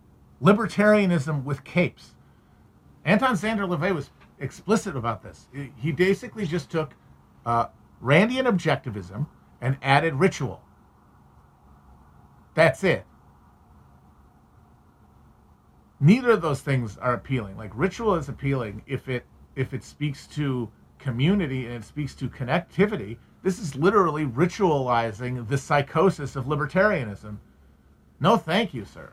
libertarianism 0.41 1.43
with 1.43 1.63
capes. 1.63 2.13
Anton 3.03 3.36
Szandor 3.36 3.67
LaVey 3.67 3.93
was 3.93 4.10
explicit 4.39 4.95
about 4.95 5.23
this. 5.23 5.47
He 5.77 5.91
basically 5.91 6.45
just 6.45 6.69
took 6.69 6.93
uh, 7.45 7.67
Randian 8.03 8.45
objectivism 8.45 9.27
and 9.62 9.77
added 9.81 10.15
ritual. 10.15 10.62
That's 12.53 12.84
it. 12.84 13.05
Neither 15.99 16.31
of 16.31 16.41
those 16.41 16.62
things 16.62 16.97
are 16.97 17.13
appealing. 17.13 17.58
Like 17.58 17.71
ritual 17.73 18.15
is 18.15 18.29
appealing 18.29 18.84
if 18.86 19.08
it 19.08 19.25
if 19.55 19.73
it 19.73 19.84
speaks 19.84 20.27
to 20.27 20.69
community 20.99 21.65
and 21.65 21.75
it 21.75 21.86
speaks 21.86 22.13
to 22.15 22.29
connectivity. 22.29 23.17
This 23.45 23.60
is 23.60 23.75
literally 23.75 24.25
ritualizing 24.25 25.47
the 25.47 25.60
psychosis 25.60 26.36
of 26.36 26.45
libertarianism. 26.45 27.38
No, 28.19 28.38
thank 28.38 28.73
you, 28.73 28.86
sir. 28.86 29.12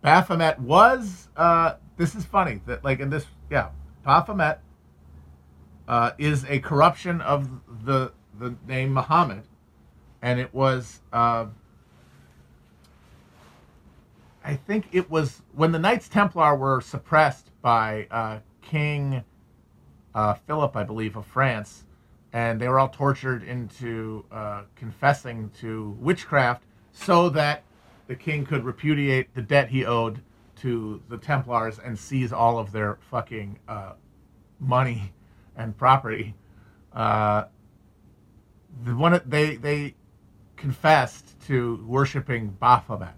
Baphomet 0.00 0.58
was. 0.60 1.28
Uh, 1.36 1.74
this 1.98 2.14
is 2.14 2.24
funny 2.24 2.62
that 2.64 2.82
like 2.82 2.98
in 3.00 3.10
this 3.10 3.26
yeah, 3.50 3.68
Baphomet 4.06 4.60
uh, 5.86 6.12
is 6.16 6.46
a 6.46 6.58
corruption 6.60 7.20
of 7.20 7.50
the 7.84 8.12
the 8.38 8.54
name 8.66 8.94
Muhammad, 8.94 9.42
and 10.22 10.40
it 10.40 10.54
was. 10.54 11.02
Uh, 11.12 11.48
I 14.48 14.56
think 14.56 14.88
it 14.92 15.10
was 15.10 15.42
when 15.54 15.72
the 15.72 15.78
Knights 15.78 16.08
Templar 16.08 16.56
were 16.56 16.80
suppressed 16.80 17.50
by 17.60 18.06
uh, 18.10 18.38
King 18.62 19.22
uh, 20.14 20.34
Philip, 20.46 20.74
I 20.74 20.84
believe, 20.84 21.16
of 21.16 21.26
France, 21.26 21.84
and 22.32 22.58
they 22.58 22.66
were 22.66 22.78
all 22.78 22.88
tortured 22.88 23.42
into 23.42 24.24
uh, 24.32 24.62
confessing 24.74 25.50
to 25.60 25.94
witchcraft 26.00 26.62
so 26.92 27.28
that 27.28 27.62
the 28.06 28.16
king 28.16 28.46
could 28.46 28.64
repudiate 28.64 29.34
the 29.34 29.42
debt 29.42 29.68
he 29.68 29.84
owed 29.84 30.22
to 30.62 31.02
the 31.10 31.18
Templars 31.18 31.78
and 31.78 31.98
seize 31.98 32.32
all 32.32 32.58
of 32.58 32.72
their 32.72 32.96
fucking 33.10 33.58
uh, 33.68 33.92
money 34.58 35.12
and 35.56 35.76
property. 35.76 36.34
Uh, 36.94 37.44
the 38.82 38.96
one 38.96 39.20
they 39.26 39.56
they 39.56 39.94
confessed 40.56 41.38
to 41.48 41.84
worshiping 41.86 42.56
Baphomet, 42.58 43.17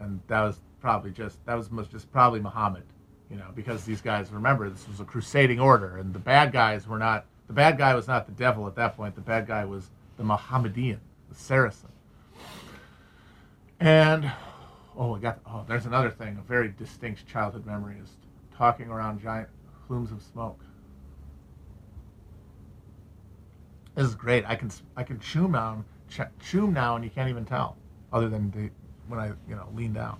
and 0.00 0.20
that 0.26 0.40
was 0.40 0.60
probably 0.80 1.10
just 1.10 1.44
that 1.46 1.54
was 1.54 1.70
most, 1.70 1.90
just 1.90 2.10
probably 2.10 2.40
Muhammad, 2.40 2.84
you 3.30 3.36
know, 3.36 3.48
because 3.54 3.84
these 3.84 4.00
guys 4.00 4.30
remember 4.32 4.68
this 4.68 4.88
was 4.88 5.00
a 5.00 5.04
crusading 5.04 5.60
order, 5.60 5.98
and 5.98 6.12
the 6.12 6.18
bad 6.18 6.52
guys 6.52 6.86
were 6.86 6.98
not 6.98 7.26
the 7.46 7.52
bad 7.52 7.78
guy 7.78 7.94
was 7.94 8.08
not 8.08 8.26
the 8.26 8.32
devil 8.32 8.66
at 8.66 8.74
that 8.76 8.96
point. 8.96 9.14
The 9.14 9.20
bad 9.20 9.46
guy 9.46 9.64
was 9.64 9.90
the 10.16 10.24
Mohammedan, 10.24 11.00
the 11.28 11.34
Saracen. 11.34 11.90
And 13.78 14.30
oh, 14.96 15.16
I 15.16 15.18
got 15.18 15.40
oh, 15.46 15.64
there's 15.66 15.86
another 15.86 16.10
thing. 16.10 16.36
A 16.38 16.42
very 16.42 16.68
distinct 16.68 17.26
childhood 17.26 17.66
memory 17.66 17.96
is 18.02 18.16
talking 18.56 18.88
around 18.88 19.22
giant 19.22 19.48
plumes 19.86 20.12
of 20.12 20.22
smoke. 20.22 20.60
This 23.94 24.06
is 24.06 24.14
great. 24.14 24.44
I 24.46 24.54
can 24.54 24.70
I 24.96 25.02
can 25.02 25.18
chew 25.18 25.48
now, 25.48 25.84
chew 26.40 26.70
now, 26.70 26.96
and 26.96 27.04
you 27.04 27.10
can't 27.10 27.28
even 27.28 27.44
tell, 27.44 27.76
other 28.12 28.28
than 28.28 28.50
the, 28.50 28.70
when 29.10 29.20
I 29.20 29.28
you 29.48 29.56
know 29.56 29.68
lean 29.74 29.92
down. 29.92 30.18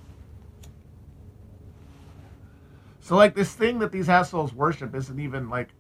So 3.01 3.17
like 3.17 3.35
this 3.35 3.55
thing 3.55 3.79
that 3.79 3.93
these 3.93 4.09
assholes 4.09 4.53
worship 4.53 4.95
isn't 4.95 5.19
even 5.19 5.49
like. 5.49 5.71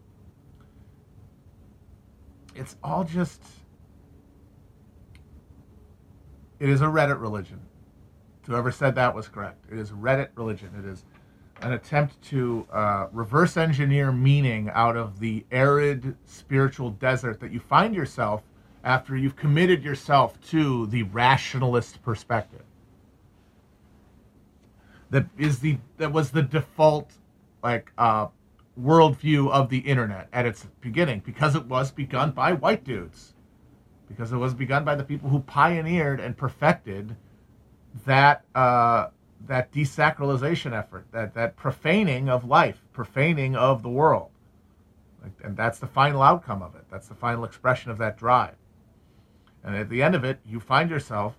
It's 2.55 2.77
all 2.83 3.05
just. 3.05 3.43
It 6.59 6.69
is 6.69 6.81
a 6.81 6.87
Reddit 6.87 7.21
religion. 7.21 7.61
Whoever 8.47 8.73
said 8.73 8.95
that 8.97 9.15
was 9.15 9.29
correct. 9.29 9.65
It 9.71 9.79
is 9.79 9.91
Reddit 9.93 10.29
religion. 10.35 10.71
It 10.79 10.85
is 10.85 11.05
an 11.63 11.73
attempt 11.73 12.21
to 12.23 12.67
uh, 12.73 13.07
reverse 13.13 13.57
engineer 13.57 14.13
meaning 14.13 14.71
out 14.73 14.97
of 14.97 15.21
the 15.21 15.45
arid 15.51 16.17
spiritual 16.25 16.91
desert 16.91 17.39
that 17.41 17.53
you 17.53 17.61
find 17.61 17.95
yourself 17.95 18.43
after 18.83 19.17
you've 19.17 19.37
committed 19.37 19.83
yourself 19.85 20.41
to 20.49 20.87
the 20.87 21.03
rationalist 21.05 22.03
perspective. 22.03 22.63
That 25.11 25.27
is 25.37 25.59
the 25.59 25.79
that 25.99 26.13
was 26.13 26.31
the 26.31 26.43
default 26.43 27.13
like 27.63 27.93
uh, 27.99 28.29
worldview 28.81 29.51
of 29.51 29.69
the 29.69 29.79
internet 29.79 30.29
at 30.33 30.47
its 30.47 30.67
beginning 30.81 31.23
because 31.25 31.55
it 31.55 31.67
was 31.67 31.91
begun 31.91 32.31
by 32.31 32.53
white 32.53 32.85
dudes, 32.85 33.35
because 34.09 34.33
it 34.33 34.37
was 34.37 34.55
begun 34.55 34.85
by 34.85 34.95
the 34.95 35.05
people 35.05 35.29
who 35.29 35.41
pioneered 35.41 36.21
and 36.21 36.37
perfected 36.37 37.17
that 38.07 38.45
uh, 38.55 39.09
that 39.47 39.73
desacralization 39.73 40.73
effort, 40.73 41.07
that 41.13 41.35
that 41.35 41.57
profaning 41.57 42.29
of 42.29 42.45
life, 42.45 42.83
profaning 42.93 43.57
of 43.57 43.83
the 43.83 43.89
world, 43.89 44.31
like, 45.23 45.33
and 45.43 45.57
that's 45.57 45.79
the 45.79 45.87
final 45.87 46.23
outcome 46.23 46.63
of 46.63 46.75
it. 46.77 46.85
That's 46.91 47.09
the 47.09 47.15
final 47.15 47.45
expression 47.45 47.91
of 47.91 47.99
that 47.99 48.17
drive. 48.17 48.55
And 49.65 49.77
at 49.77 49.91
the 49.91 50.03
end 50.03 50.15
of 50.15 50.25
it, 50.25 50.39
you 50.47 50.61
find 50.61 50.89
yourself 50.89 51.37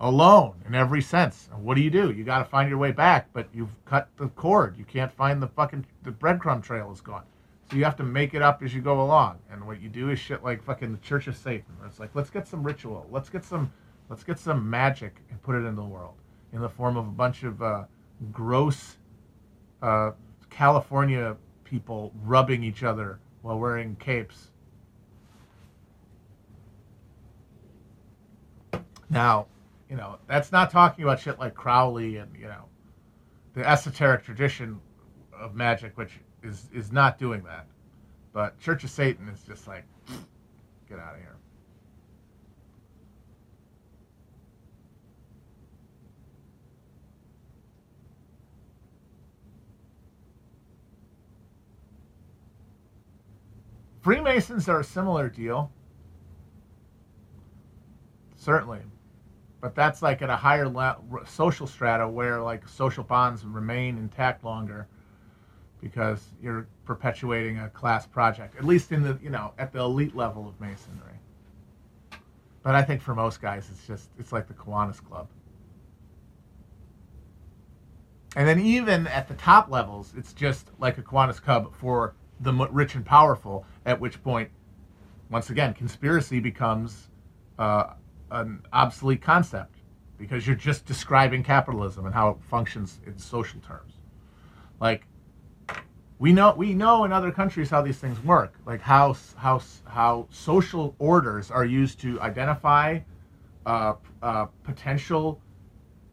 alone 0.00 0.54
in 0.66 0.74
every 0.74 1.02
sense. 1.02 1.48
And 1.52 1.64
what 1.64 1.76
do 1.76 1.82
you 1.82 1.90
do? 1.90 2.10
You 2.10 2.24
got 2.24 2.38
to 2.38 2.44
find 2.44 2.68
your 2.68 2.78
way 2.78 2.92
back, 2.92 3.28
but 3.32 3.48
you've 3.54 3.74
cut 3.84 4.08
the 4.16 4.28
cord. 4.28 4.76
You 4.76 4.84
can't 4.84 5.12
find 5.12 5.42
the 5.42 5.48
fucking 5.48 5.86
the 6.02 6.10
breadcrumb 6.10 6.62
trail 6.62 6.90
is 6.92 7.00
gone. 7.00 7.24
So 7.70 7.76
you 7.76 7.84
have 7.84 7.96
to 7.96 8.02
make 8.02 8.34
it 8.34 8.42
up 8.42 8.62
as 8.62 8.74
you 8.74 8.82
go 8.82 9.00
along. 9.00 9.38
And 9.50 9.66
what 9.66 9.80
you 9.80 9.88
do 9.88 10.10
is 10.10 10.18
shit 10.18 10.44
like 10.44 10.62
fucking 10.62 10.92
the 10.92 10.98
Church 10.98 11.26
of 11.26 11.36
Satan. 11.36 11.76
It's 11.86 11.98
like 11.98 12.14
let's 12.14 12.30
get 12.30 12.46
some 12.46 12.62
ritual. 12.62 13.06
Let's 13.10 13.30
get 13.30 13.44
some 13.44 13.72
Let's 14.08 14.22
get 14.22 14.38
some 14.38 14.68
magic 14.68 15.16
and 15.30 15.40
put 15.42 15.54
it 15.54 15.66
in 15.66 15.76
the 15.76 15.84
world 15.84 16.14
in 16.52 16.60
the 16.60 16.68
form 16.68 16.96
of 16.96 17.06
a 17.06 17.10
bunch 17.10 17.42
of 17.42 17.62
uh, 17.62 17.84
gross 18.32 18.96
uh, 19.82 20.12
California 20.50 21.36
people 21.64 22.12
rubbing 22.22 22.62
each 22.62 22.82
other 22.82 23.18
while 23.42 23.58
wearing 23.58 23.96
capes. 23.96 24.50
Now, 29.08 29.46
you 29.94 30.00
know, 30.00 30.18
that's 30.26 30.50
not 30.50 30.72
talking 30.72 31.04
about 31.04 31.20
shit 31.20 31.38
like 31.38 31.54
Crowley 31.54 32.16
and, 32.16 32.28
you 32.36 32.46
know, 32.48 32.64
the 33.54 33.64
esoteric 33.64 34.24
tradition 34.24 34.80
of 35.32 35.54
magic, 35.54 35.96
which 35.96 36.18
is, 36.42 36.68
is 36.74 36.90
not 36.90 37.16
doing 37.16 37.44
that. 37.44 37.68
But 38.32 38.58
Church 38.58 38.82
of 38.82 38.90
Satan 38.90 39.28
is 39.28 39.44
just 39.44 39.68
like, 39.68 39.84
get 40.88 40.98
out 40.98 41.14
of 41.14 41.20
here. 41.20 41.36
Freemasons 54.00 54.68
are 54.68 54.80
a 54.80 54.84
similar 54.84 55.28
deal. 55.28 55.70
Certainly. 58.34 58.80
But 59.64 59.74
that's 59.74 60.02
like 60.02 60.20
at 60.20 60.28
a 60.28 60.36
higher 60.36 60.68
le- 60.68 60.98
social 61.24 61.66
strata 61.66 62.06
where 62.06 62.42
like 62.42 62.68
social 62.68 63.02
bonds 63.02 63.46
remain 63.46 63.96
intact 63.96 64.44
longer 64.44 64.88
because 65.80 66.22
you're 66.42 66.66
perpetuating 66.84 67.58
a 67.58 67.70
class 67.70 68.06
project, 68.06 68.58
at 68.58 68.66
least 68.66 68.92
in 68.92 69.02
the, 69.02 69.18
you 69.22 69.30
know, 69.30 69.54
at 69.56 69.72
the 69.72 69.78
elite 69.78 70.14
level 70.14 70.46
of 70.46 70.60
masonry. 70.60 71.18
But 72.62 72.74
I 72.74 72.82
think 72.82 73.00
for 73.00 73.14
most 73.14 73.40
guys, 73.40 73.70
it's 73.72 73.86
just, 73.86 74.10
it's 74.18 74.32
like 74.32 74.48
the 74.48 74.52
Kiwanis 74.52 75.02
Club. 75.02 75.28
And 78.36 78.46
then 78.46 78.60
even 78.60 79.06
at 79.06 79.28
the 79.28 79.34
top 79.34 79.70
levels, 79.70 80.12
it's 80.14 80.34
just 80.34 80.72
like 80.78 80.98
a 80.98 81.02
Kiwanis 81.02 81.40
Club 81.40 81.74
for 81.74 82.14
the 82.40 82.52
rich 82.52 82.96
and 82.96 83.06
powerful, 83.06 83.64
at 83.86 83.98
which 83.98 84.22
point, 84.22 84.50
once 85.30 85.48
again, 85.48 85.72
conspiracy 85.72 86.38
becomes 86.38 87.08
uh, 87.58 87.94
an 88.34 88.60
obsolete 88.72 89.22
concept 89.22 89.76
because 90.18 90.46
you're 90.46 90.56
just 90.56 90.84
describing 90.86 91.42
capitalism 91.42 92.06
and 92.06 92.14
how 92.14 92.30
it 92.30 92.36
functions 92.48 93.00
in 93.06 93.18
social 93.18 93.60
terms. 93.60 93.94
Like, 94.80 95.06
we 96.18 96.32
know 96.32 96.54
we 96.54 96.74
know 96.74 97.04
in 97.04 97.12
other 97.12 97.30
countries 97.30 97.70
how 97.70 97.82
these 97.82 97.98
things 97.98 98.22
work, 98.24 98.54
like 98.66 98.80
how 98.80 99.16
how 99.36 99.60
how 99.84 100.26
social 100.30 100.94
orders 100.98 101.50
are 101.50 101.64
used 101.64 102.00
to 102.00 102.20
identify 102.20 103.00
uh, 103.66 103.94
uh, 104.22 104.46
potential 104.62 105.40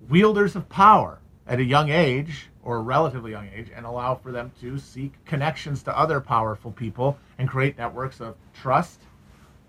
wielders 0.09 0.55
of 0.55 0.67
power 0.69 1.19
at 1.47 1.59
a 1.59 1.63
young 1.63 1.89
age 1.89 2.49
or 2.63 2.77
a 2.77 2.81
relatively 2.81 3.31
young 3.31 3.49
age 3.53 3.71
and 3.75 3.85
allow 3.85 4.15
for 4.15 4.31
them 4.31 4.51
to 4.61 4.77
seek 4.77 5.13
connections 5.25 5.83
to 5.83 5.97
other 5.97 6.19
powerful 6.19 6.71
people 6.71 7.17
and 7.37 7.49
create 7.49 7.77
networks 7.77 8.21
of 8.21 8.35
trust 8.53 9.01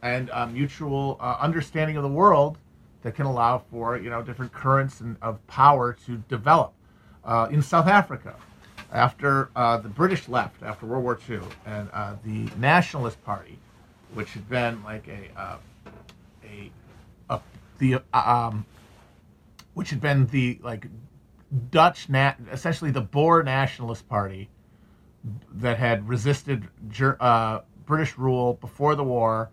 and 0.03 0.31
uh, 0.31 0.47
mutual 0.47 1.17
uh, 1.21 1.37
understanding 1.41 1.97
of 1.97 2.03
the 2.03 2.09
world 2.09 2.59
that 3.03 3.15
can 3.15 3.27
allow 3.27 3.59
for 3.71 3.97
you 3.97 4.11
know 4.11 4.23
different 4.23 4.53
currents 4.53 5.01
and, 5.01 5.17
of 5.23 5.45
power 5.47 5.97
to 6.07 6.17
develop. 6.29 6.73
Uh, 7.25 7.47
in 7.53 7.63
South 7.63 7.87
Africa, 7.87 8.35
after 8.91 9.51
uh, 9.55 9.77
the 9.77 9.89
British 9.89 10.29
left 10.29 10.63
after 10.63 10.87
World 10.87 11.05
War 11.05 11.19
II, 11.29 11.41
and 11.67 11.89
uh, 11.93 12.17
the 12.25 12.49
Nationalist 12.59 13.23
Party, 13.25 13.59
which 14.15 14.31
had 14.33 14.49
been 14.49 14.83
like 14.83 15.07
a 15.09 15.41
uh, 15.41 15.57
a, 16.45 16.71
a 17.31 17.41
the 17.79 18.03
um, 18.13 18.67
which 19.75 19.91
had 19.91 20.01
been 20.01 20.27
the 20.27 20.59
like 20.63 20.87
Dutch 21.71 22.09
nat 22.09 22.37
essentially 22.51 22.91
the 22.91 23.01
Boer 23.01 23.43
Nationalist 23.45 24.09
Party 24.09 24.49
that 25.53 25.79
had 25.79 26.09
resisted 26.09 26.67
British 27.87 28.19
rule 28.19 28.55
before 28.55 28.97
the 28.97 29.05
war. 29.05 29.51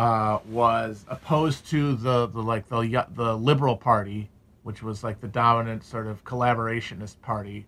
Uh, 0.00 0.38
was 0.48 1.04
opposed 1.08 1.66
to 1.66 1.94
the, 1.94 2.26
the 2.28 2.40
like 2.40 2.66
the 2.70 3.06
the 3.14 3.36
Liberal 3.36 3.76
Party, 3.76 4.30
which 4.62 4.82
was 4.82 5.04
like 5.04 5.20
the 5.20 5.28
dominant 5.28 5.84
sort 5.84 6.06
of 6.06 6.24
collaborationist 6.24 7.20
party 7.20 7.66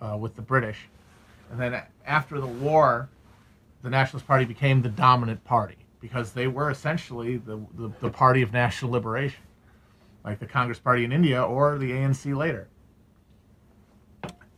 uh, 0.00 0.16
with 0.18 0.34
the 0.36 0.40
British. 0.40 0.88
And 1.50 1.60
then 1.60 1.82
after 2.06 2.40
the 2.40 2.46
war, 2.46 3.10
the 3.82 3.90
Nationalist 3.90 4.26
Party 4.26 4.46
became 4.46 4.80
the 4.80 4.88
dominant 4.88 5.44
party 5.44 5.76
because 6.00 6.32
they 6.32 6.46
were 6.46 6.70
essentially 6.70 7.36
the, 7.36 7.60
the, 7.74 7.92
the 8.00 8.08
party 8.08 8.40
of 8.40 8.54
national 8.54 8.92
liberation, 8.92 9.42
like 10.24 10.38
the 10.38 10.46
Congress 10.46 10.78
Party 10.78 11.04
in 11.04 11.12
India 11.12 11.42
or 11.42 11.76
the 11.76 11.90
ANC 11.90 12.34
later. 12.34 12.68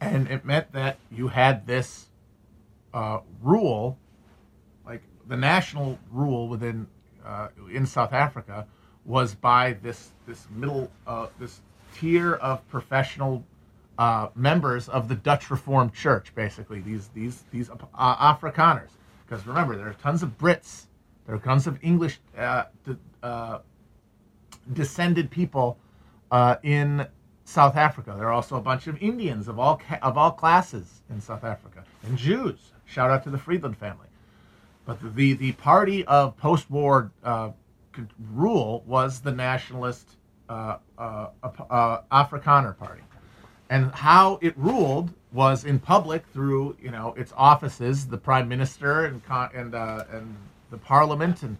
And 0.00 0.30
it 0.30 0.44
meant 0.44 0.70
that 0.70 0.98
you 1.10 1.26
had 1.26 1.66
this 1.66 2.10
uh, 2.94 3.18
rule, 3.42 3.98
like 4.86 5.02
the 5.26 5.36
national 5.36 5.98
rule 6.12 6.46
within 6.46 6.86
uh, 7.28 7.48
in 7.70 7.86
South 7.86 8.12
Africa, 8.12 8.66
was 9.04 9.34
by 9.34 9.74
this 9.82 10.10
this 10.26 10.46
middle 10.50 10.90
uh, 11.06 11.26
this 11.38 11.60
tier 11.94 12.34
of 12.34 12.66
professional 12.68 13.44
uh, 13.98 14.28
members 14.34 14.88
of 14.88 15.08
the 15.08 15.14
Dutch 15.14 15.50
Reformed 15.50 15.92
Church, 15.94 16.34
basically 16.34 16.80
these 16.80 17.08
these 17.14 17.44
these 17.52 17.70
uh, 17.70 18.34
Afrikaners. 18.34 18.90
Because 19.26 19.46
remember, 19.46 19.76
there 19.76 19.88
are 19.88 19.94
tons 19.94 20.22
of 20.22 20.36
Brits, 20.38 20.86
there 21.26 21.34
are 21.36 21.38
tons 21.38 21.66
of 21.66 21.78
English 21.82 22.18
uh, 22.36 22.64
de- 22.84 22.98
uh, 23.22 23.58
descended 24.72 25.30
people 25.30 25.78
in 26.62 27.06
South 27.44 27.76
Africa. 27.76 28.14
There 28.16 28.28
are 28.28 28.32
also 28.32 28.56
a 28.56 28.60
bunch 28.60 28.86
of 28.86 29.02
Indians 29.02 29.48
of 29.48 29.58
all 29.58 29.76
ca- 29.76 29.98
of 30.02 30.18
all 30.18 30.32
classes 30.32 31.02
in 31.10 31.20
South 31.20 31.44
Africa, 31.44 31.84
and 32.04 32.16
Jews. 32.16 32.72
Shout 32.84 33.10
out 33.10 33.22
to 33.24 33.30
the 33.30 33.38
Friedland 33.38 33.76
family. 33.76 34.07
But 34.88 35.14
the 35.14 35.34
the, 35.34 35.52
party 35.52 36.04
of 36.06 36.36
post-war 36.38 37.12
uh, 37.22 37.50
rule 38.32 38.82
was 38.86 39.20
the 39.20 39.32
nationalist 39.32 40.16
Afrikaner 40.48 41.28
Party 42.78 43.02
and 43.68 43.92
how 43.92 44.38
it 44.40 44.56
ruled 44.56 45.10
was 45.30 45.66
in 45.66 45.78
public 45.78 46.24
through 46.32 46.78
you 46.80 46.90
know 46.90 47.12
its 47.18 47.34
offices, 47.36 48.06
the 48.06 48.16
prime 48.16 48.48
minister 48.48 49.04
and 49.04 49.20
and 49.54 49.74
uh, 49.74 50.04
and 50.10 50.34
the 50.70 50.78
parliament 50.78 51.42
and 51.42 51.58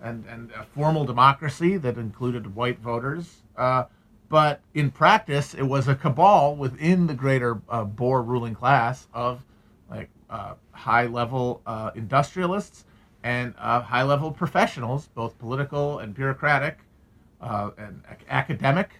and 0.00 0.24
and 0.26 0.50
a 0.52 0.64
formal 0.64 1.04
democracy 1.04 1.76
that 1.76 1.98
included 1.98 2.54
white 2.54 2.78
voters. 2.78 3.42
Uh, 3.58 3.84
but 4.30 4.62
in 4.72 4.90
practice, 4.90 5.52
it 5.52 5.64
was 5.64 5.86
a 5.86 5.94
cabal 5.94 6.56
within 6.56 7.08
the 7.08 7.14
greater 7.14 7.60
uh, 7.68 7.84
Boer 7.84 8.22
ruling 8.22 8.54
class 8.54 9.06
of 9.12 9.38
uh, 9.38 9.49
high 10.72 11.06
level 11.06 11.62
uh, 11.66 11.90
industrialists 11.94 12.84
and 13.22 13.54
uh, 13.58 13.80
high 13.80 14.02
level 14.02 14.30
professionals, 14.30 15.08
both 15.14 15.38
political 15.38 15.98
and 15.98 16.14
bureaucratic 16.14 16.78
and 17.40 18.02
academic, 18.28 18.90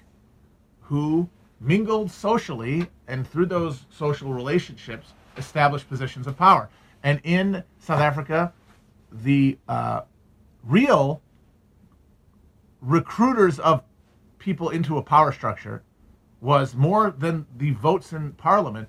who 0.80 1.28
mingled 1.60 2.10
socially 2.10 2.88
and 3.06 3.26
through 3.26 3.46
those 3.46 3.86
social 3.90 4.32
relationships 4.32 5.12
established 5.36 5.88
positions 5.88 6.26
of 6.26 6.36
power. 6.36 6.68
And 7.02 7.20
in 7.24 7.62
South 7.78 8.00
Africa, 8.00 8.52
the 9.12 9.58
uh, 9.68 10.02
real 10.64 11.22
recruiters 12.80 13.58
of 13.58 13.82
people 14.38 14.70
into 14.70 14.98
a 14.98 15.02
power 15.02 15.32
structure 15.32 15.82
was 16.40 16.74
more 16.74 17.10
than 17.10 17.46
the 17.56 17.72
votes 17.72 18.12
in 18.12 18.32
parliament 18.32 18.88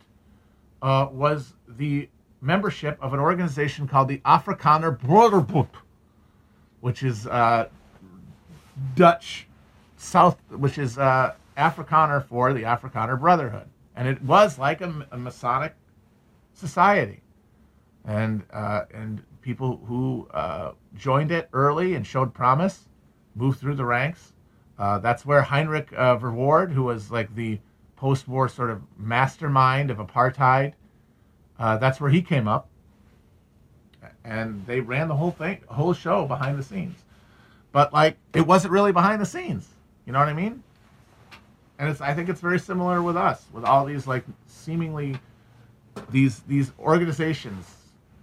uh, 0.81 1.07
was 1.11 1.53
the 1.67 2.09
membership 2.41 2.97
of 3.01 3.13
an 3.13 3.19
organization 3.19 3.87
called 3.87 4.07
the 4.07 4.17
Afrikaner 4.19 4.97
Broederbond, 4.99 5.69
which 6.81 7.03
is 7.03 7.27
uh, 7.27 7.69
Dutch 8.95 9.47
South, 9.97 10.37
which 10.49 10.77
is 10.77 10.97
uh, 10.97 11.33
Afrikaner 11.57 12.25
for 12.25 12.53
the 12.53 12.63
Afrikaner 12.63 13.19
Brotherhood. 13.19 13.69
And 13.95 14.07
it 14.07 14.21
was 14.23 14.57
like 14.57 14.81
a, 14.81 15.07
a 15.11 15.17
Masonic 15.17 15.75
society. 16.53 17.21
And, 18.05 18.43
uh, 18.51 18.85
and 18.93 19.21
people 19.41 19.79
who 19.85 20.27
uh, 20.33 20.71
joined 20.95 21.31
it 21.31 21.49
early 21.53 21.93
and 21.93 22.05
showed 22.05 22.33
promise 22.33 22.87
moved 23.35 23.59
through 23.59 23.75
the 23.75 23.85
ranks. 23.85 24.33
Uh, 24.79 24.97
that's 24.97 25.25
where 25.25 25.43
Heinrich 25.43 25.93
uh, 25.95 26.17
Verwoerd, 26.17 26.71
who 26.71 26.83
was 26.83 27.11
like 27.11 27.33
the 27.35 27.59
post 27.95 28.27
war 28.27 28.49
sort 28.49 28.71
of 28.71 28.81
mastermind 28.97 29.91
of 29.91 29.97
apartheid, 29.97 30.73
uh, 31.61 31.77
that's 31.77 32.01
where 32.01 32.09
he 32.09 32.21
came 32.21 32.47
up. 32.47 32.67
And 34.23 34.65
they 34.65 34.81
ran 34.81 35.07
the 35.07 35.15
whole 35.15 35.31
thing, 35.31 35.61
whole 35.67 35.93
show 35.93 36.25
behind 36.25 36.57
the 36.59 36.63
scenes. 36.63 36.97
But 37.71 37.93
like, 37.93 38.17
it 38.33 38.45
wasn't 38.45 38.73
really 38.73 38.91
behind 38.91 39.21
the 39.21 39.25
scenes. 39.25 39.67
You 40.05 40.13
know 40.13 40.19
what 40.19 40.27
I 40.27 40.33
mean? 40.33 40.63
and 41.81 41.89
it's 41.89 41.99
I 41.99 42.13
think 42.13 42.29
it's 42.29 42.39
very 42.39 42.59
similar 42.59 43.01
with 43.01 43.17
us 43.17 43.45
with 43.51 43.65
all 43.65 43.85
these 43.85 44.05
like 44.05 44.23
seemingly 44.45 45.17
these 46.11 46.41
these 46.41 46.71
organizations 46.79 47.65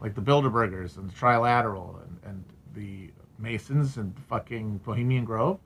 like 0.01 0.15
the 0.15 0.21
Bilderbergers 0.21 0.97
and 0.97 1.11
the 1.11 1.15
Trilateral 1.15 1.97
and, 2.05 2.19
and 2.25 2.45
the 2.75 3.11
Masons 3.37 3.97
and 3.97 4.15
fucking 4.29 4.79
Bohemian 4.85 5.25
Grove. 5.25 5.59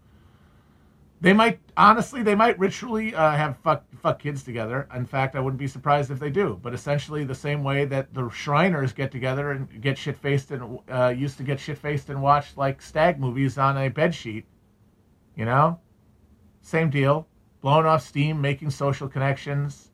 They 1.22 1.32
might 1.32 1.60
honestly, 1.76 2.24
they 2.24 2.34
might 2.34 2.58
ritually 2.58 3.14
uh, 3.14 3.30
have 3.30 3.56
fuck 3.58 3.84
fuck 4.02 4.18
kids 4.18 4.42
together. 4.42 4.88
In 4.92 5.06
fact, 5.06 5.36
I 5.36 5.40
wouldn't 5.40 5.60
be 5.60 5.68
surprised 5.68 6.10
if 6.10 6.18
they 6.18 6.30
do. 6.30 6.58
But 6.60 6.74
essentially, 6.74 7.22
the 7.22 7.32
same 7.32 7.62
way 7.62 7.84
that 7.84 8.12
the 8.12 8.28
Shriners 8.28 8.92
get 8.92 9.12
together 9.12 9.52
and 9.52 9.80
get 9.80 9.96
shit 9.96 10.16
faced 10.16 10.50
and 10.50 10.80
uh, 10.90 11.14
used 11.16 11.36
to 11.36 11.44
get 11.44 11.60
shit 11.60 11.78
faced 11.78 12.10
and 12.10 12.20
watch 12.20 12.56
like 12.56 12.82
stag 12.82 13.20
movies 13.20 13.56
on 13.56 13.78
a 13.78 13.88
bed 13.88 14.16
sheet. 14.16 14.46
You 15.36 15.44
know, 15.44 15.78
same 16.60 16.90
deal 16.90 17.28
blowing 17.60 17.86
off 17.86 18.04
steam, 18.04 18.40
making 18.40 18.70
social 18.70 19.08
connections, 19.08 19.92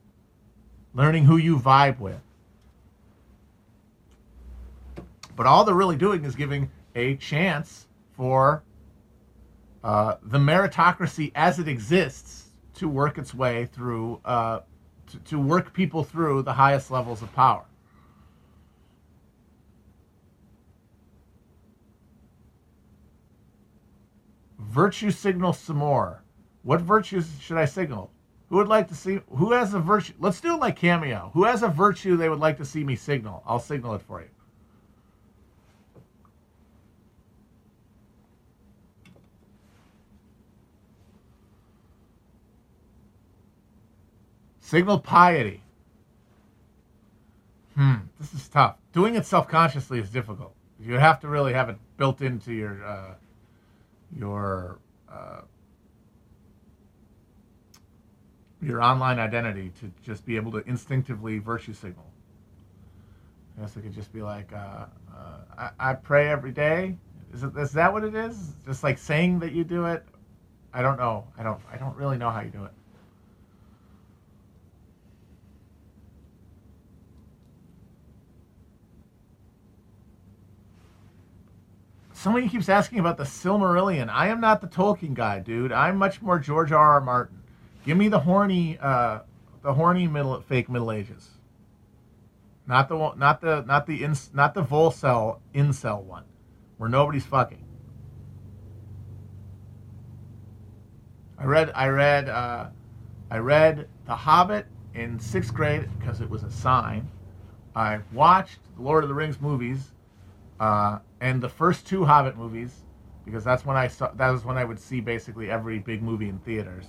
learning 0.95 1.27
who 1.27 1.37
you 1.37 1.59
vibe 1.59 2.01
with. 2.01 2.21
But 5.37 5.45
all 5.45 5.63
they're 5.65 5.75
really 5.75 5.97
doing 5.97 6.25
is 6.25 6.35
giving 6.35 6.71
a 6.97 7.17
chance 7.17 7.87
for 8.17 8.65
uh, 9.85 10.17
the 10.23 10.39
meritocracy 10.39 11.33
as 11.35 11.59
it 11.59 11.69
exists 11.69 12.51
to 12.75 12.89
work 12.89 13.19
its 13.19 13.35
way 13.35 13.67
through, 13.67 14.21
uh, 14.25 14.61
to, 15.07 15.19
to 15.21 15.39
work 15.39 15.73
people 15.73 16.05
through 16.05 16.43
the 16.43 16.53
highest 16.53 16.91
levels 16.91 17.23
of 17.23 17.33
power. 17.35 17.65
Virtue 24.59 25.11
signal 25.11 25.53
some 25.53 25.79
more. 25.79 26.23
What 26.63 26.81
virtues 26.81 27.29
should 27.41 27.57
I 27.57 27.65
signal? 27.65 28.11
Who 28.49 28.57
would 28.57 28.69
like 28.69 28.89
to 28.89 28.95
see? 28.95 29.21
Who 29.31 29.53
has 29.53 29.75
a 29.75 29.81
virtue? 29.81 30.15
Let's 30.19 30.41
do 30.41 30.55
it 30.55 30.61
like 30.61 30.77
Cameo. 30.77 31.31
Who 31.35 31.45
has 31.45 31.63
a 31.63 31.69
virtue 31.69 32.17
they 32.17 32.29
would 32.29 32.39
like 32.39 32.57
to 32.59 32.65
see 32.65 32.85
me 32.85 32.97
signal? 32.97 33.43
I'll 33.47 33.59
signal 33.59 33.95
it 33.95 34.03
for 34.03 34.21
you. 34.21 34.29
Signal 44.69 44.99
piety. 44.99 45.63
Hmm, 47.75 47.95
this 48.21 48.35
is 48.35 48.49
tough. 48.49 48.77
Doing 48.93 49.15
it 49.15 49.25
self-consciously 49.25 49.99
is 49.99 50.11
difficult. 50.11 50.55
You 50.79 50.99
have 50.99 51.19
to 51.21 51.29
really 51.29 51.55
have 51.55 51.71
it 51.71 51.77
built 51.97 52.21
into 52.21 52.53
your 52.53 52.85
uh, 52.85 53.15
your 54.15 54.79
uh, 55.11 55.41
your 58.61 58.83
online 58.83 59.19
identity 59.19 59.73
to 59.81 59.91
just 60.05 60.27
be 60.27 60.37
able 60.37 60.53
to 60.53 60.59
instinctively 60.69 61.39
virtue 61.39 61.73
signal. 61.73 62.05
I 63.57 63.63
guess 63.63 63.75
it 63.75 63.81
could 63.81 63.95
just 63.95 64.13
be 64.13 64.21
like, 64.21 64.53
uh, 64.53 64.85
uh, 65.17 65.39
I, 65.57 65.71
I, 65.81 65.95
pray 65.95 66.29
every 66.29 66.53
day. 66.53 66.99
Is, 67.33 67.43
it, 67.43 67.57
is 67.57 67.73
that 67.73 67.91
what 67.91 68.05
it 68.05 68.15
is? 68.15 68.53
Just 68.67 68.83
like 68.85 68.99
saying 68.99 69.39
that 69.39 69.53
you 69.53 69.65
do 69.65 69.87
it? 69.87 70.05
I 70.75 70.83
don't 70.83 70.99
know. 70.99 71.27
I 71.39 71.43
don't. 71.43 71.59
I 71.73 71.79
don't 71.79 71.97
really 71.97 72.19
know 72.19 72.29
how 72.29 72.43
you 72.43 72.51
do 72.51 72.65
it. 72.65 72.73
Somebody 82.19 82.49
keeps 82.49 82.69
asking 82.69 82.99
about 82.99 83.17
the 83.17 83.23
Silmarillion. 83.23 84.09
I 84.09 84.27
am 84.27 84.41
not 84.41 84.61
the 84.61 84.67
Tolkien 84.67 85.15
guy, 85.15 85.39
dude. 85.39 85.71
I'm 85.71 85.97
much 85.97 86.21
more 86.21 86.41
George 86.41 86.73
R. 86.73 86.95
R. 86.95 87.01
Martin. 87.01 87.41
Give 87.85 87.97
me 87.97 88.09
the 88.09 88.19
horny, 88.19 88.77
uh, 88.81 89.21
the 89.63 89.73
horny 89.73 90.09
middle 90.09 90.41
fake 90.41 90.69
Middle 90.69 90.91
Ages. 90.91 91.31
not 92.67 92.89
the 92.89 93.15
not 93.15 93.41
the 93.41 93.63
not 93.69 93.87
the 93.87 94.03
ins, 94.03 94.31
not 94.35 94.53
the 94.53 94.65
Volcel 94.65 95.39
incel 95.55 96.03
one, 96.03 96.25
where 96.77 96.91
nobody's 96.91 97.25
fucking. 97.25 97.65
I 101.39 101.45
read 101.45 101.71
I 101.73 101.87
read 101.87 102.29
uh, 102.29 102.67
I 103.31 103.39
read 103.39 103.87
The 104.07 104.17
Hobbit 104.17 104.67
in 104.93 105.21
sixth 105.21 105.55
grade 105.55 105.89
because 106.01 106.21
it 106.21 106.29
was 106.29 106.43
a 106.43 106.51
sign. 106.51 107.09
I 107.77 108.01
watched 108.13 108.59
the 108.75 108.83
Lord 108.83 109.05
of 109.05 109.09
the 109.09 109.15
Rings 109.15 109.41
movies 109.41 109.93
uh, 110.59 110.99
and 111.21 111.43
the 111.43 111.49
first 111.49 111.87
two 111.87 112.05
Hobbit 112.05 112.37
movies 112.37 112.85
because 113.25 113.45
that's 113.45 113.65
when 113.65 113.77
I 113.77 113.89
saw 113.89 114.11
that 114.13 114.31
was 114.31 114.45
when 114.45 114.57
I 114.57 114.65
would 114.65 114.81
see 114.81 115.01
basically 115.01 115.51
every 115.51 115.79
big 115.79 116.03
movie 116.03 116.29
in 116.29 116.39
theaters. 116.39 116.87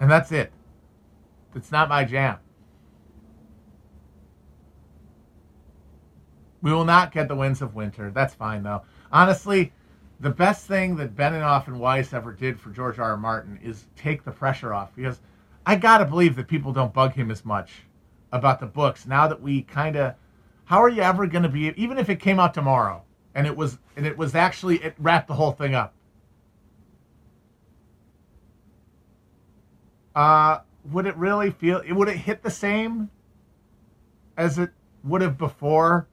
And 0.00 0.10
that's 0.10 0.32
it. 0.32 0.52
It's 1.54 1.72
not 1.72 1.88
my 1.88 2.04
jam. 2.04 2.38
We 6.60 6.72
will 6.72 6.84
not 6.84 7.12
get 7.12 7.28
the 7.28 7.36
winds 7.36 7.62
of 7.62 7.74
winter. 7.74 8.10
That's 8.10 8.34
fine 8.34 8.62
though. 8.62 8.82
Honestly, 9.12 9.72
the 10.18 10.30
best 10.30 10.66
thing 10.66 10.96
that 10.96 11.14
Benioff 11.14 11.68
and 11.68 11.78
Weiss 11.78 12.12
ever 12.12 12.32
did 12.32 12.58
for 12.58 12.70
George 12.70 12.98
R. 12.98 13.10
R. 13.10 13.16
Martin 13.16 13.60
is 13.62 13.86
take 13.96 14.24
the 14.24 14.32
pressure 14.32 14.74
off 14.74 14.94
because 14.96 15.20
I 15.64 15.76
gotta 15.76 16.04
believe 16.04 16.36
that 16.36 16.48
people 16.48 16.72
don't 16.72 16.92
bug 16.92 17.12
him 17.12 17.30
as 17.30 17.44
much 17.44 17.82
about 18.32 18.58
the 18.58 18.66
books 18.66 19.06
now 19.06 19.28
that 19.28 19.40
we 19.40 19.62
kind 19.62 19.96
of. 19.96 20.14
How 20.66 20.82
are 20.82 20.88
you 20.88 21.02
ever 21.02 21.26
going 21.26 21.44
to 21.44 21.48
be? 21.48 21.72
Even 21.76 21.98
if 21.98 22.08
it 22.08 22.20
came 22.20 22.38
out 22.38 22.52
tomorrow 22.52 23.02
and 23.34 23.46
it 23.46 23.56
was 23.56 23.78
and 23.96 24.06
it 24.06 24.18
was 24.18 24.34
actually 24.34 24.76
it 24.82 24.94
wrapped 24.98 25.28
the 25.28 25.34
whole 25.34 25.52
thing 25.52 25.74
up. 25.74 25.94
Uh, 30.14 30.58
would 30.90 31.06
it 31.06 31.16
really 31.16 31.50
feel? 31.50 31.82
It 31.86 31.92
would 31.92 32.08
it 32.08 32.16
hit 32.16 32.42
the 32.42 32.50
same 32.50 33.10
as 34.36 34.58
it 34.58 34.70
would 35.04 35.20
have 35.20 35.38
before? 35.38 36.08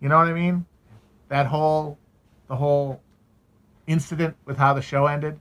You 0.00 0.08
know 0.08 0.18
what 0.18 0.28
I 0.28 0.32
mean? 0.32 0.66
That 1.28 1.46
whole, 1.46 1.98
the 2.48 2.56
whole 2.56 3.00
incident 3.86 4.36
with 4.44 4.56
how 4.56 4.74
the 4.74 4.82
show 4.82 5.06
ended. 5.06 5.38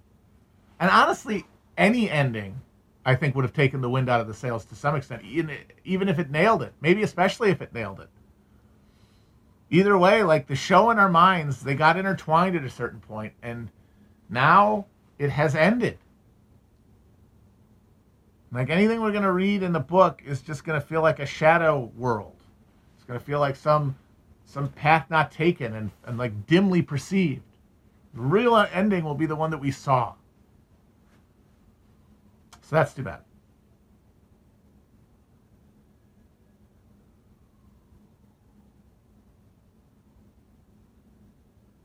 And 0.80 0.90
honestly, 0.90 1.46
any 1.78 2.10
ending, 2.10 2.62
I 3.04 3.16
think, 3.16 3.36
would 3.36 3.46
have 3.46 3.54
taken 3.54 3.82
the 3.82 3.90
wind 3.90 4.10
out 4.10 4.22
of 4.22 4.28
the 4.28 4.34
sails 4.34 4.66
to 4.66 4.76
some 4.76 4.96
extent, 4.96 5.24
even 5.24 6.10
if 6.10 6.20
it 6.20 6.30
nailed 6.30 6.62
it. 6.62 6.74
Maybe 6.82 7.04
especially 7.04 7.50
if 7.50 7.62
it 7.62 7.74
nailed 7.74 8.00
it. 8.00 8.10
Either 9.72 9.98
way, 9.98 10.22
like 10.22 10.48
the 10.48 10.56
show 10.56 10.92
in 10.92 11.00
our 11.00 11.10
minds, 11.10 11.62
they 11.62 11.74
got 11.76 11.98
intertwined 11.98 12.56
at 12.56 12.64
a 12.64 12.70
certain 12.70 13.00
point, 13.00 13.34
and 13.42 13.70
now 14.30 14.86
it 15.18 15.30
has 15.30 15.56
ended. 15.56 15.98
Like 18.52 18.70
anything 18.70 19.00
we're 19.02 19.12
going 19.12 19.24
to 19.24 19.32
read 19.32 19.64
in 19.64 19.72
the 19.72 19.80
book 19.80 20.22
is 20.26 20.42
just 20.42 20.66
going 20.66 20.80
to 20.80 20.86
feel 20.86 21.02
like 21.02 21.20
a 21.20 21.26
shadow 21.26 21.90
world. 21.96 22.36
It's 22.98 23.06
going 23.06 23.18
to 23.18 23.26
feel 23.26 23.40
like 23.40 23.56
some 23.56 23.96
some 24.46 24.68
path 24.68 25.10
not 25.10 25.32
taken 25.32 25.74
and, 25.76 25.92
and 26.06 26.18
like 26.18 26.46
dimly 26.46 26.82
perceived. 26.82 27.42
The 28.14 28.20
real 28.20 28.58
ending 28.58 29.06
will 29.06 29.16
be 29.16 29.26
the 29.26 29.36
one 29.38 29.50
that 29.52 29.60
we 29.60 29.72
saw. 29.72 30.14
So 32.72 32.78
that's 32.78 32.94
too 32.94 33.04
bad. 33.04 33.20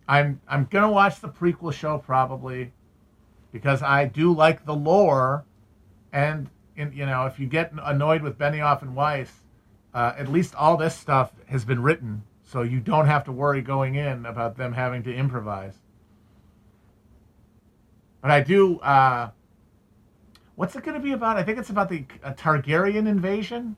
I'm 0.07 0.41
I'm 0.47 0.69
gonna 0.71 0.93
watch 0.93 1.21
the 1.21 1.29
prequel 1.29 1.73
show 1.73 1.99
probably 1.99 2.71
because 3.51 3.83
I 3.83 4.05
do 4.05 4.33
like 4.33 4.65
the 4.65 4.77
lore, 4.77 5.45
and 6.13 6.49
in, 6.77 6.93
you 6.93 7.05
know 7.05 7.27
if 7.27 7.41
you 7.41 7.49
get 7.49 7.73
annoyed 7.83 8.23
with 8.23 8.39
Benioff 8.39 8.83
and 8.83 8.95
Weiss, 8.95 9.33
uh, 9.93 10.13
at 10.17 10.29
least 10.29 10.55
all 10.55 10.77
this 10.77 10.95
stuff 10.95 11.33
has 11.49 11.65
been 11.65 11.83
written 11.83 12.23
so 12.45 12.63
you 12.63 12.79
don't 12.79 13.07
have 13.07 13.25
to 13.25 13.33
worry 13.33 13.61
going 13.61 13.97
in 13.97 14.25
about 14.25 14.57
them 14.57 14.73
having 14.73 15.03
to 15.03 15.13
improvise. 15.13 15.75
But 18.23 18.31
I 18.31 18.41
do. 18.41 18.79
Uh, 18.79 19.31
what's 20.57 20.75
it 20.75 20.83
going 20.83 20.97
to 20.97 21.03
be 21.03 21.13
about? 21.13 21.37
I 21.37 21.43
think 21.43 21.59
it's 21.59 21.71
about 21.71 21.89
the 21.89 22.05
Targaryen 22.25 23.07
invasion. 23.07 23.77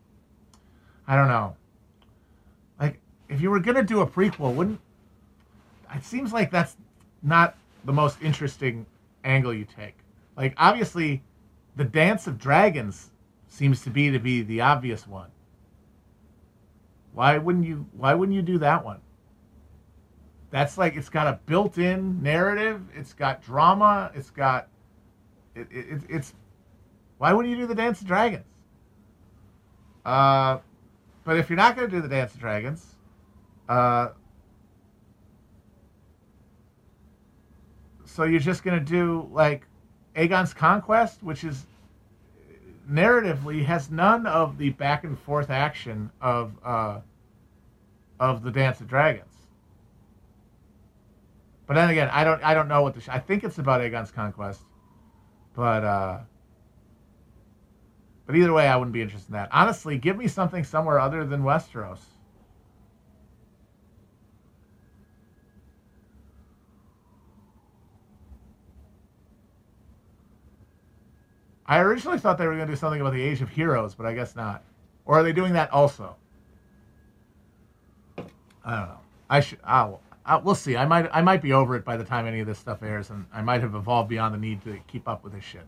I 1.07 1.15
don't 1.15 1.29
know. 1.29 1.57
Like, 2.81 3.01
if 3.29 3.41
you 3.41 3.51
were 3.51 3.61
going 3.61 3.77
to 3.77 3.83
do 3.83 4.01
a 4.01 4.07
prequel, 4.07 4.55
wouldn't 4.55 4.81
it 5.95 6.05
seems 6.05 6.33
like 6.33 6.51
that's 6.51 6.77
not 7.23 7.57
the 7.85 7.93
most 7.93 8.21
interesting 8.23 8.87
angle 9.25 9.55
you 9.55 9.65
take. 9.65 9.97
Like, 10.37 10.55
obviously, 10.57 11.23
the 11.77 11.85
Dance 11.85 12.27
of 12.27 12.39
Dragons 12.39 13.11
seems 13.49 13.83
to 13.83 13.91
be 13.91 14.11
to 14.11 14.19
be 14.19 14.43
the 14.43 14.61
obvious 14.61 15.07
one. 15.07 15.31
Why 17.13 17.39
wouldn't 17.39 17.65
you? 17.65 17.87
Why 17.97 18.15
wouldn't 18.15 18.37
you 18.37 18.43
do 18.43 18.59
that 18.59 18.85
one? 18.85 19.01
That's 20.51 20.79
like 20.79 20.97
it's 20.97 21.09
got 21.09 21.27
a 21.27 21.41
built-in 21.47 22.23
narrative. 22.23 22.83
It's 22.95 23.13
got 23.13 23.43
drama. 23.43 24.11
It's 24.15 24.31
got 24.31 24.69
it, 25.55 25.67
it, 25.71 26.01
it's. 26.09 26.35
Why 27.19 27.33
wouldn't 27.33 27.55
you 27.55 27.61
do 27.61 27.67
the 27.67 27.75
Dance 27.75 28.01
of 28.01 28.07
Dragons? 28.07 28.45
Uh, 30.05 30.59
but 31.25 31.37
if 31.37 31.51
you're 31.51 31.57
not 31.57 31.77
going 31.77 31.91
to 31.91 31.95
do 31.95 32.01
the 32.01 32.09
Dance 32.09 32.33
of 32.33 32.41
Dragons, 32.41 32.95
uh, 33.69 34.09
so 38.05 38.25
you're 38.25 38.41
just 38.41 38.65
going 38.65 38.79
to 38.79 38.85
do 38.85 39.29
like 39.33 39.67
Aegon's 40.17 40.55
Conquest, 40.55 41.23
which 41.23 41.45
is 41.45 41.67
narratively 42.91 43.65
has 43.65 43.91
none 43.91 44.27
of 44.27 44.57
the 44.57 44.71
back 44.71 45.05
and 45.05 45.19
forth 45.19 45.51
action 45.51 46.11
of 46.21 46.53
uh, 46.65 47.01
of 48.19 48.43
the 48.43 48.51
Dance 48.51 48.81
of 48.81 48.89
Dragons. 48.89 49.35
But 51.67 51.75
then 51.75 51.91
again, 51.91 52.09
I 52.11 52.25
don't 52.25 52.43
I 52.43 52.55
don't 52.55 52.69
know 52.69 52.83
what 52.83 52.95
the 52.95 53.01
sh- 53.01 53.11
I 53.11 53.19
think 53.19 53.45
it's 53.45 53.59
about 53.59 53.83
Aegon's 53.83 54.11
conquest, 54.11 54.63
but 55.55 55.85
uh, 55.85 56.19
but 58.29 58.37
either 58.37 58.53
way, 58.53 58.69
I 58.69 58.77
wouldn't 58.77 58.93
be 58.93 59.01
interested 59.01 59.31
in 59.31 59.37
that. 59.37 59.49
Honestly, 59.53 59.97
give 59.97 60.19
me 60.19 60.29
something 60.29 60.63
somewhere 60.63 61.01
other 61.01 61.25
than 61.25 61.45
Westeros. 61.45 62.01
I 71.65 71.79
originally 71.79 72.19
thought 72.19 72.37
they 72.37 72.47
were 72.47 72.55
going 72.55 72.67
to 72.67 72.73
do 72.73 72.77
something 72.77 73.01
about 73.01 73.15
the 73.15 73.23
Age 73.23 73.41
of 73.41 73.49
Heroes, 73.49 73.95
but 73.95 74.05
I 74.05 74.13
guess 74.13 74.37
not. 74.37 74.63
Or 75.07 75.19
are 75.19 75.23
they 75.23 75.33
doing 75.33 75.55
that 75.55 75.73
also? 75.73 76.15
I 78.19 78.77
don't 78.77 78.89
know. 78.89 79.01
I 79.31 79.41
should. 79.41 79.59
I'll, 79.65 80.03
I'll, 80.27 80.43
we'll 80.43 80.55
see. 80.55 80.77
I 80.77 80.85
might. 80.85 81.09
I 81.15 81.23
might 81.23 81.41
be 81.41 81.55
over 81.55 81.77
it 81.77 81.85
by 81.87 81.97
the 81.97 82.05
time 82.05 82.27
any 82.27 82.41
of 82.41 82.47
this 82.47 82.59
stuff 82.59 82.83
airs, 82.83 83.09
and 83.09 83.25
I 83.33 83.41
might 83.41 83.63
have 83.63 83.75
evolved 83.75 84.11
beyond 84.11 84.35
the 84.35 84.39
need 84.39 84.63
to 84.65 84.79
keep 84.87 85.09
up 85.09 85.25
with 85.25 85.33
this 85.33 85.45
shit. 85.45 85.67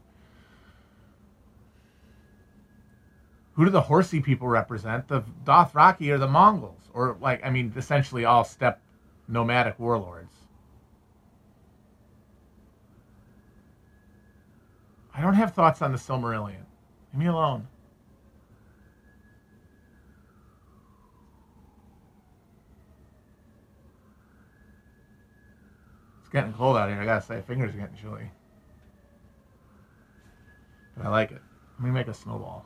Who 3.60 3.66
do 3.66 3.72
the 3.72 3.82
horsey 3.82 4.20
people 4.20 4.48
represent? 4.48 5.06
The 5.06 5.22
Dothraki 5.44 6.08
or 6.08 6.16
the 6.16 6.26
Mongols, 6.26 6.80
or 6.94 7.18
like 7.20 7.44
I 7.44 7.50
mean, 7.50 7.74
essentially 7.76 8.24
all 8.24 8.42
steppe 8.42 8.80
nomadic 9.28 9.78
warlords. 9.78 10.32
I 15.14 15.20
don't 15.20 15.34
have 15.34 15.52
thoughts 15.52 15.82
on 15.82 15.92
the 15.92 15.98
Silmarillion. 15.98 16.64
Leave 17.12 17.18
me 17.18 17.26
alone. 17.26 17.68
It's 26.20 26.30
getting 26.30 26.54
cold 26.54 26.78
out 26.78 26.88
here. 26.88 26.98
I 26.98 27.04
gotta 27.04 27.26
say, 27.26 27.42
fingers 27.42 27.74
are 27.74 27.78
getting 27.78 27.96
chilly. 27.96 28.30
But 30.96 31.04
I 31.04 31.10
like 31.10 31.30
it. 31.30 31.42
Let 31.78 31.84
me 31.84 31.90
make 31.90 32.08
a 32.08 32.14
snowball. 32.14 32.64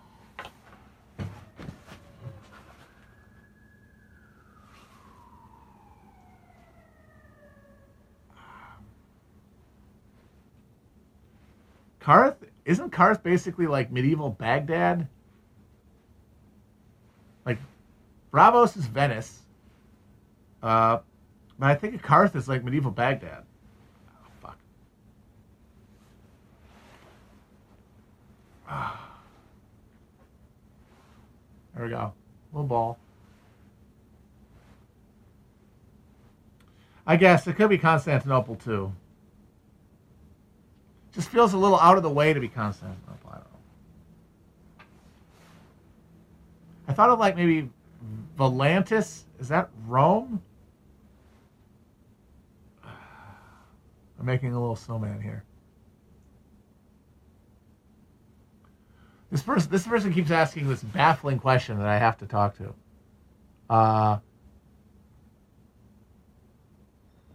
Qarth 12.05 12.37
isn't 12.67 12.93
Qarth 12.93 13.23
basically 13.23 13.67
like 13.67 13.91
medieval 13.91 14.29
Baghdad? 14.29 15.09
Like 17.47 17.59
Braavos 18.33 18.77
is 18.77 18.85
Venice. 18.87 19.41
Uh, 20.63 20.99
but 21.59 21.71
I 21.71 21.75
think 21.75 22.03
Qarth 22.03 22.37
is 22.37 22.47
like 22.47 22.63
medieval 22.63 22.91
Baghdad. 22.91 23.45
Oh, 24.11 24.31
fuck. 24.43 24.59
There 31.75 31.85
we 31.85 31.91
go. 31.91 32.13
Little 32.53 32.69
ball. 32.69 32.99
I 37.07 37.17
guess 37.17 37.47
it 37.47 37.57
could 37.57 37.71
be 37.71 37.79
Constantinople 37.79 38.57
too. 38.57 38.93
Just 41.15 41.29
feels 41.29 41.53
a 41.53 41.59
little 41.59 41.79
out 41.79 41.97
of 41.97 42.03
the 42.03 42.11
way 42.11 42.33
to 42.33 42.41
be 42.41 42.49
Constantinople. 42.49 43.31
I 43.31 43.35
don't 43.35 43.45
know. 43.45 43.59
I 46.89 46.93
thought 46.93 47.11
of 47.11 47.19
like 47.21 47.37
maybe 47.37 47.71
Volantis. 48.37 49.23
Is 49.39 49.49
that 49.49 49.71
Rome? 49.87 50.43
I'm 52.85 54.27
making 54.27 54.53
a 54.55 54.61
little 54.61 54.77
snowman 54.77 55.21
here. 55.21 55.45
This 59.31 59.43
person, 59.43 59.71
this 59.71 59.87
person 59.87 60.13
keeps 60.13 60.31
asking 60.31 60.69
this 60.69 60.83
baffling 60.83 61.39
question 61.39 61.79
that 61.79 61.89
I 61.89 61.99
have 61.99 62.19
to 62.19 62.27
talk 62.27 62.57
to. 62.59 62.75
Uh, 63.69 64.19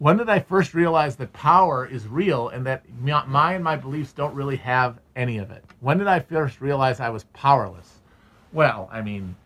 when 0.00 0.16
did 0.16 0.30
I 0.30 0.38
first 0.38 0.72
realize 0.72 1.16
that 1.16 1.30
power 1.34 1.86
is 1.86 2.08
real 2.08 2.48
and 2.48 2.64
that 2.64 2.86
my 3.02 3.52
and 3.52 3.62
my 3.62 3.76
beliefs 3.76 4.14
don't 4.14 4.34
really 4.34 4.56
have 4.56 4.98
any 5.14 5.36
of 5.36 5.50
it? 5.50 5.62
When 5.80 5.98
did 5.98 6.06
I 6.06 6.20
first 6.20 6.62
realize 6.62 7.00
I 7.00 7.10
was 7.10 7.24
powerless? 7.34 8.00
Well, 8.50 8.88
I 8.90 9.02
mean, 9.02 9.36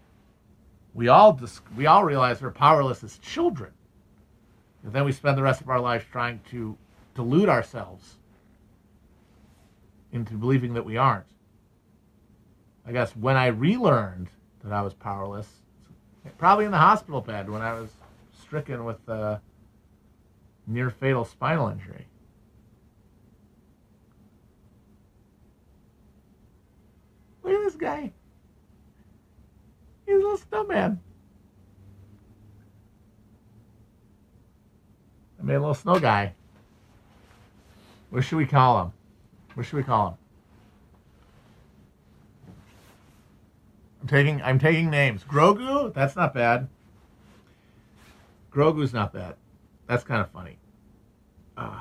we 0.94 1.08
all 1.08 1.32
dis- 1.32 1.60
we 1.76 1.86
all 1.86 2.04
realize 2.04 2.40
we're 2.40 2.52
powerless 2.52 3.02
as 3.02 3.18
children. 3.18 3.72
And 4.84 4.92
then 4.92 5.04
we 5.04 5.10
spend 5.10 5.36
the 5.36 5.42
rest 5.42 5.60
of 5.60 5.68
our 5.68 5.80
lives 5.80 6.04
trying 6.12 6.38
to 6.52 6.78
delude 7.16 7.48
ourselves 7.48 8.18
into 10.12 10.34
believing 10.34 10.72
that 10.74 10.84
we 10.84 10.96
aren't. 10.96 11.26
I 12.86 12.92
guess 12.92 13.10
when 13.16 13.36
I 13.36 13.46
relearned 13.46 14.28
that 14.62 14.72
I 14.72 14.82
was 14.82 14.94
powerless, 14.94 15.48
probably 16.38 16.64
in 16.64 16.70
the 16.70 16.78
hospital 16.78 17.20
bed 17.20 17.50
when 17.50 17.60
I 17.60 17.72
was 17.72 17.90
stricken 18.40 18.84
with 18.84 19.08
uh, 19.08 19.38
near 20.66 20.90
fatal 20.90 21.24
spinal 21.24 21.68
injury. 21.68 22.06
Look 27.42 27.52
at 27.52 27.62
this 27.64 27.76
guy. 27.76 28.12
He's 30.06 30.14
a 30.14 30.18
little 30.18 30.36
snowman. 30.36 31.00
I 35.38 35.42
made 35.42 35.54
a 35.54 35.60
little 35.60 35.74
snow 35.74 35.98
guy. 36.00 36.34
What 38.10 38.24
should 38.24 38.38
we 38.38 38.46
call 38.46 38.82
him? 38.82 38.92
What 39.54 39.66
should 39.66 39.76
we 39.76 39.82
call 39.82 40.10
him? 40.10 40.14
I'm 44.02 44.08
taking 44.08 44.42
I'm 44.42 44.58
taking 44.58 44.90
names. 44.90 45.24
Grogu, 45.24 45.92
that's 45.92 46.16
not 46.16 46.34
bad. 46.34 46.68
Grogu's 48.52 48.92
not 48.92 49.12
bad. 49.12 49.34
That's 49.86 50.04
kind 50.04 50.20
of 50.22 50.30
funny. 50.30 50.56
Uh, 51.56 51.78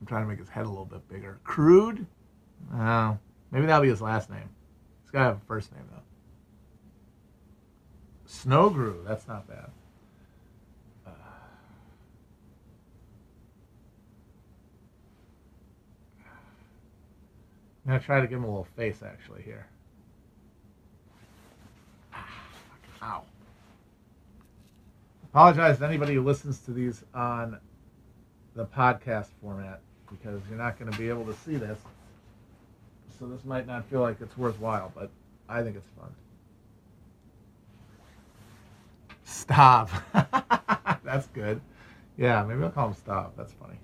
I'm 0.00 0.06
trying 0.06 0.22
to 0.22 0.28
make 0.28 0.38
his 0.38 0.48
head 0.48 0.66
a 0.66 0.68
little 0.68 0.84
bit 0.84 1.06
bigger. 1.08 1.40
Crude? 1.44 2.06
Oh, 2.74 3.18
maybe 3.50 3.66
that'll 3.66 3.82
be 3.82 3.88
his 3.88 4.00
last 4.00 4.30
name. 4.30 4.48
He's 5.02 5.10
got 5.10 5.18
to 5.20 5.24
have 5.24 5.36
a 5.36 5.46
first 5.46 5.72
name, 5.72 5.84
though. 5.90 6.02
Snowgrew, 8.26 9.04
that's 9.06 9.26
not 9.26 9.48
bad. 9.48 9.70
Uh, 11.06 11.10
I'm 17.84 17.90
going 17.90 18.00
to 18.00 18.06
try 18.06 18.20
to 18.20 18.26
give 18.26 18.38
him 18.38 18.44
a 18.44 18.48
little 18.48 18.68
face, 18.76 19.02
actually, 19.02 19.42
here. 19.42 19.66
Ow. 23.02 23.22
Apologize 25.38 25.78
to 25.78 25.86
anybody 25.86 26.14
who 26.14 26.22
listens 26.22 26.58
to 26.58 26.72
these 26.72 27.04
on 27.14 27.60
the 28.56 28.64
podcast 28.66 29.28
format 29.40 29.80
because 30.10 30.42
you're 30.48 30.58
not 30.58 30.76
going 30.80 30.90
to 30.90 30.98
be 30.98 31.08
able 31.08 31.24
to 31.24 31.32
see 31.32 31.54
this. 31.54 31.78
So 33.20 33.28
this 33.28 33.44
might 33.44 33.64
not 33.64 33.84
feel 33.84 34.00
like 34.00 34.20
it's 34.20 34.36
worthwhile, 34.36 34.90
but 34.96 35.12
I 35.48 35.62
think 35.62 35.76
it's 35.76 35.86
fun. 35.96 36.12
Stop. 39.22 39.90
That's 41.04 41.28
good. 41.28 41.60
Yeah, 42.16 42.42
maybe 42.42 42.64
I'll 42.64 42.70
call 42.70 42.88
him 42.88 42.94
Stop. 42.94 43.36
That's 43.36 43.52
funny. 43.52 43.78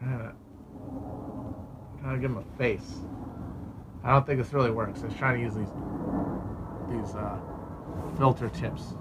To 0.38 0.47
trying 2.00 2.14
to 2.14 2.20
give 2.20 2.30
him 2.30 2.38
a 2.38 2.58
face. 2.58 3.00
I 4.04 4.12
don't 4.12 4.26
think 4.26 4.40
this 4.40 4.52
really 4.52 4.70
works. 4.70 5.02
I 5.02 5.06
was 5.06 5.14
trying 5.14 5.38
to 5.38 5.42
use 5.42 5.54
these 5.54 5.68
these 6.88 7.14
uh, 7.14 7.38
filter 8.16 8.48
tips. 8.48 8.94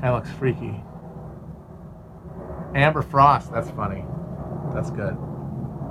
Kind 0.00 0.06
of 0.06 0.14
looks 0.16 0.30
freaky. 0.30 0.82
Amber 2.74 3.02
Frost. 3.02 3.52
That's 3.52 3.70
funny. 3.70 4.04
That's 4.74 4.90
good. 4.90 5.16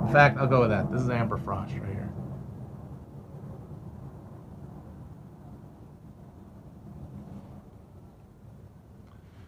In 0.06 0.12
fact, 0.12 0.38
I'll 0.38 0.46
go 0.46 0.60
with 0.60 0.70
that. 0.70 0.90
This 0.92 1.00
is 1.00 1.08
Amber 1.08 1.38
Frost 1.38 1.72
right 1.72 1.92
here. 1.92 2.12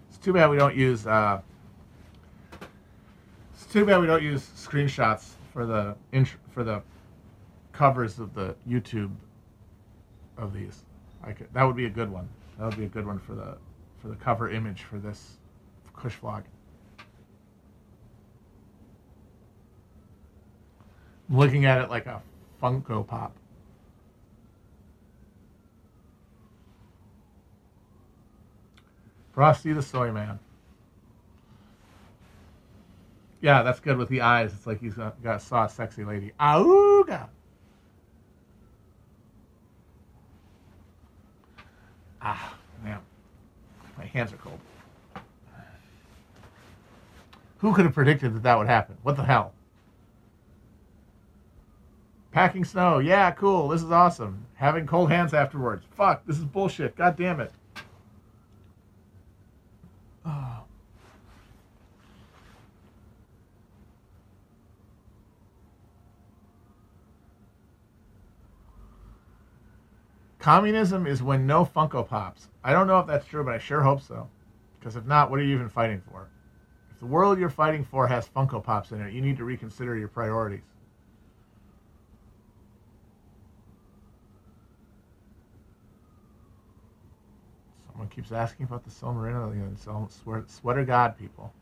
It's 0.08 0.18
too 0.18 0.32
bad 0.32 0.50
we 0.50 0.56
don't 0.56 0.74
use. 0.74 1.06
Uh, 1.06 1.40
it's 3.52 3.66
too 3.66 3.84
bad 3.84 4.00
we 4.00 4.06
don't 4.06 4.22
use 4.22 4.48
screenshots 4.56 5.32
for 5.58 5.66
the 5.66 5.96
int- 6.12 6.36
for 6.52 6.62
the 6.62 6.80
covers 7.72 8.20
of 8.20 8.32
the 8.32 8.54
YouTube 8.68 9.10
of 10.36 10.52
these. 10.52 10.84
I 11.20 11.32
could, 11.32 11.52
that 11.52 11.64
would 11.64 11.74
be 11.74 11.86
a 11.86 11.90
good 11.90 12.12
one. 12.12 12.28
That 12.56 12.66
would 12.66 12.76
be 12.78 12.84
a 12.84 12.88
good 12.88 13.04
one 13.04 13.18
for 13.18 13.34
the 13.34 13.58
for 14.00 14.06
the 14.06 14.14
cover 14.14 14.48
image 14.48 14.84
for 14.84 14.98
this 14.98 15.38
Kush 15.96 16.16
vlog. 16.22 16.44
I'm 21.28 21.36
looking 21.36 21.64
at 21.64 21.80
it 21.80 21.90
like 21.90 22.06
a 22.06 22.22
Funko 22.62 23.04
Pop. 23.04 23.34
Frosty 29.32 29.72
the 29.72 29.82
Soy 29.82 30.12
Man. 30.12 30.38
Yeah, 33.40 33.62
that's 33.62 33.80
good 33.80 33.96
with 33.96 34.08
the 34.08 34.20
eyes. 34.20 34.52
It's 34.52 34.66
like 34.66 34.80
he's 34.80 34.94
got, 34.94 35.22
got 35.22 35.40
saw 35.40 35.64
a 35.64 35.68
sexy 35.68 36.04
lady. 36.04 36.32
Auga. 36.40 37.28
Ah, 42.20 42.54
man, 42.82 42.98
my 43.96 44.04
hands 44.06 44.32
are 44.32 44.36
cold. 44.36 44.58
Who 47.58 47.72
could 47.72 47.84
have 47.84 47.94
predicted 47.94 48.34
that 48.34 48.42
that 48.42 48.58
would 48.58 48.66
happen? 48.66 48.96
What 49.02 49.16
the 49.16 49.22
hell? 49.22 49.52
Packing 52.32 52.64
snow. 52.64 52.98
Yeah, 52.98 53.30
cool. 53.32 53.68
This 53.68 53.82
is 53.82 53.90
awesome. 53.90 54.46
Having 54.54 54.86
cold 54.86 55.10
hands 55.10 55.34
afterwards. 55.34 55.84
Fuck, 55.96 56.24
this 56.26 56.38
is 56.38 56.44
bullshit. 56.44 56.96
God 56.96 57.16
damn 57.16 57.40
it. 57.40 57.52
Communism 70.48 71.06
is 71.06 71.22
when 71.22 71.46
no 71.46 71.62
Funko 71.62 72.08
Pops. 72.08 72.48
I 72.64 72.72
don't 72.72 72.86
know 72.86 72.98
if 73.00 73.06
that's 73.06 73.26
true, 73.26 73.44
but 73.44 73.52
I 73.52 73.58
sure 73.58 73.82
hope 73.82 74.00
so. 74.00 74.30
Because 74.78 74.96
if 74.96 75.04
not, 75.04 75.30
what 75.30 75.38
are 75.40 75.42
you 75.42 75.54
even 75.54 75.68
fighting 75.68 76.00
for? 76.10 76.30
If 76.90 77.00
the 77.00 77.04
world 77.04 77.38
you're 77.38 77.50
fighting 77.50 77.84
for 77.84 78.06
has 78.06 78.30
Funko 78.30 78.64
Pops 78.64 78.92
in 78.92 79.02
it, 79.02 79.12
you 79.12 79.20
need 79.20 79.36
to 79.36 79.44
reconsider 79.44 79.94
your 79.98 80.08
priorities. 80.08 80.62
Someone 87.90 88.08
keeps 88.08 88.32
asking 88.32 88.64
about 88.64 88.84
the 88.84 88.90
Silmarilla 88.90 89.52
and 89.52 90.48
sweater 90.50 90.84
God 90.86 91.18
people. 91.18 91.52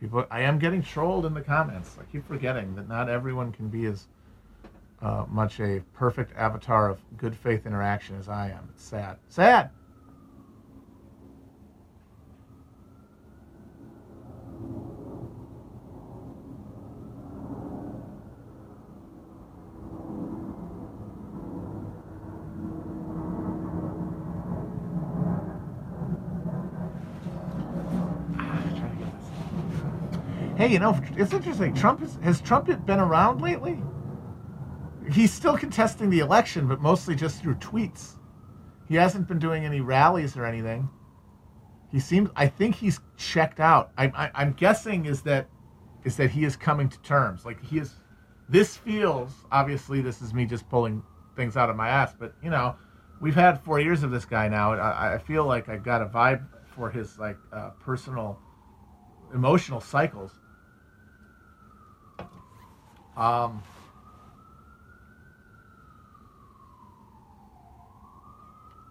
People, 0.00 0.26
I 0.28 0.40
am 0.40 0.58
getting 0.58 0.82
trolled 0.82 1.24
in 1.24 1.34
the 1.34 1.42
comments. 1.42 1.98
I 2.00 2.10
keep 2.10 2.26
forgetting 2.26 2.74
that 2.74 2.88
not 2.88 3.08
everyone 3.08 3.52
can 3.52 3.68
be 3.68 3.86
as 3.86 4.08
uh, 5.00 5.24
much 5.28 5.60
a 5.60 5.82
perfect 5.94 6.36
avatar 6.36 6.90
of 6.90 7.00
good 7.16 7.36
faith 7.36 7.66
interaction 7.66 8.16
as 8.18 8.28
I 8.28 8.48
am. 8.50 8.68
It's 8.74 8.84
sad. 8.84 9.18
Sad. 9.28 9.70
Hey, 30.56 30.72
you 30.72 30.80
know, 30.80 31.00
it's 31.16 31.32
interesting. 31.32 31.72
Trump 31.72 32.00
has, 32.00 32.16
has 32.16 32.40
Trump 32.40 32.66
been 32.84 32.98
around 32.98 33.40
lately? 33.40 33.80
He's 35.10 35.32
still 35.32 35.56
contesting 35.56 36.10
the 36.10 36.20
election, 36.20 36.66
but 36.66 36.80
mostly 36.80 37.14
just 37.14 37.40
through 37.40 37.56
tweets. 37.56 38.16
He 38.88 38.94
hasn't 38.94 39.28
been 39.28 39.38
doing 39.38 39.64
any 39.64 39.80
rallies 39.80 40.36
or 40.36 40.44
anything. 40.44 40.88
He 41.90 42.00
seems. 42.00 42.30
I 42.36 42.46
think 42.46 42.74
he's 42.74 43.00
checked 43.16 43.60
out. 43.60 43.92
I, 43.96 44.06
I, 44.06 44.30
I'm 44.34 44.52
guessing 44.52 45.06
is 45.06 45.22
that 45.22 45.48
is 46.04 46.16
that 46.16 46.30
he 46.30 46.44
is 46.44 46.56
coming 46.56 46.88
to 46.88 46.98
terms. 47.00 47.44
Like 47.44 47.62
he 47.64 47.78
is, 47.78 47.94
this 48.48 48.76
feels 48.76 49.32
obviously 49.50 50.00
this 50.00 50.22
is 50.22 50.32
me 50.32 50.46
just 50.46 50.68
pulling 50.68 51.02
things 51.36 51.56
out 51.56 51.70
of 51.70 51.76
my 51.76 51.88
ass, 51.88 52.14
but 52.18 52.34
you 52.42 52.50
know, 52.50 52.76
we've 53.20 53.34
had 53.34 53.62
four 53.62 53.80
years 53.80 54.02
of 54.02 54.10
this 54.10 54.24
guy 54.24 54.48
now. 54.48 54.74
I, 54.74 55.14
I 55.14 55.18
feel 55.18 55.44
like 55.44 55.68
I've 55.68 55.84
got 55.84 56.02
a 56.02 56.06
vibe 56.06 56.46
for 56.74 56.90
his 56.90 57.18
like 57.18 57.36
uh, 57.52 57.70
personal, 57.80 58.38
emotional 59.34 59.80
cycles. 59.80 60.32
Um, 63.16 63.62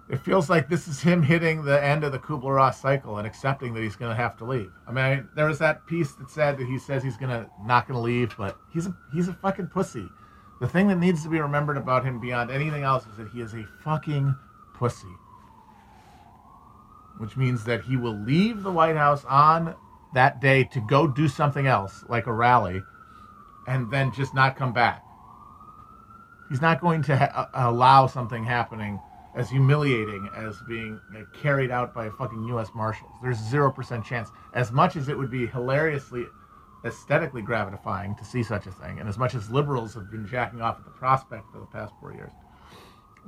it 0.09 0.17
feels 0.17 0.49
like 0.49 0.69
this 0.69 0.87
is 0.87 1.01
him 1.01 1.21
hitting 1.21 1.63
the 1.63 1.83
end 1.83 2.03
of 2.03 2.13
the 2.13 2.19
Kubler 2.19 2.55
Ross 2.55 2.79
cycle 2.79 3.17
and 3.17 3.27
accepting 3.27 3.73
that 3.73 3.83
he's 3.83 3.97
going 3.97 4.11
to 4.11 4.15
have 4.15 4.37
to 4.37 4.45
leave. 4.45 4.71
I 4.87 4.91
mean, 4.91 5.27
there 5.35 5.45
was 5.45 5.59
that 5.59 5.85
piece 5.85 6.13
that 6.13 6.29
said 6.29 6.57
that 6.57 6.67
he 6.67 6.79
says 6.79 7.03
he's 7.03 7.17
going 7.17 7.31
to 7.31 7.49
not 7.65 7.87
going 7.87 7.97
to 7.97 8.01
leave, 8.01 8.33
but 8.37 8.57
he's 8.71 8.87
a 8.87 8.95
he's 9.13 9.27
a 9.27 9.33
fucking 9.33 9.67
pussy. 9.67 10.07
The 10.61 10.67
thing 10.67 10.87
that 10.87 10.97
needs 10.97 11.23
to 11.23 11.29
be 11.29 11.39
remembered 11.39 11.77
about 11.77 12.05
him 12.05 12.19
beyond 12.19 12.51
anything 12.51 12.83
else 12.83 13.05
is 13.05 13.17
that 13.17 13.29
he 13.29 13.41
is 13.41 13.53
a 13.53 13.65
fucking 13.83 14.33
pussy. 14.73 15.15
Which 17.17 17.35
means 17.35 17.65
that 17.65 17.81
he 17.81 17.97
will 17.97 18.17
leave 18.17 18.63
the 18.63 18.71
White 18.71 18.95
House 18.95 19.25
on 19.25 19.75
that 20.13 20.39
day 20.39 20.63
to 20.63 20.79
go 20.79 21.07
do 21.07 21.27
something 21.27 21.67
else, 21.67 22.05
like 22.07 22.27
a 22.27 22.33
rally, 22.33 22.81
and 23.67 23.91
then 23.91 24.13
just 24.13 24.33
not 24.33 24.55
come 24.55 24.71
back. 24.71 25.03
He's 26.49 26.61
not 26.61 26.79
going 26.79 27.01
to 27.03 27.17
ha- 27.17 27.49
allow 27.53 28.07
something 28.07 28.45
happening 28.45 28.99
as 29.37 29.51
humiliating 29.51 30.29
as 30.35 30.59
being 30.67 30.99
carried 31.31 31.69
out 31.69 31.93
by 31.93 32.09
fucking 32.09 32.43
U.S. 32.45 32.69
Marshals. 32.75 33.11
There's 33.21 33.37
zero 33.37 33.71
percent 33.71 34.03
chance. 34.03 34.29
As 34.53 34.71
much 34.71 34.95
as 34.95 35.09
it 35.09 35.17
would 35.17 35.29
be 35.29 35.45
hilariously, 35.45 36.25
aesthetically 36.83 37.43
gratifying 37.43 38.15
to 38.15 38.25
see 38.25 38.41
such 38.41 38.65
a 38.65 38.71
thing, 38.71 38.99
and 38.99 39.07
as 39.07 39.17
much 39.17 39.35
as 39.35 39.49
liberals 39.51 39.93
have 39.93 40.09
been 40.09 40.27
jacking 40.27 40.61
off 40.61 40.79
at 40.79 40.85
the 40.85 40.91
prospect 40.91 41.43
for 41.51 41.59
the 41.59 41.67
past 41.67 41.93
four 41.99 42.13
years, 42.13 42.31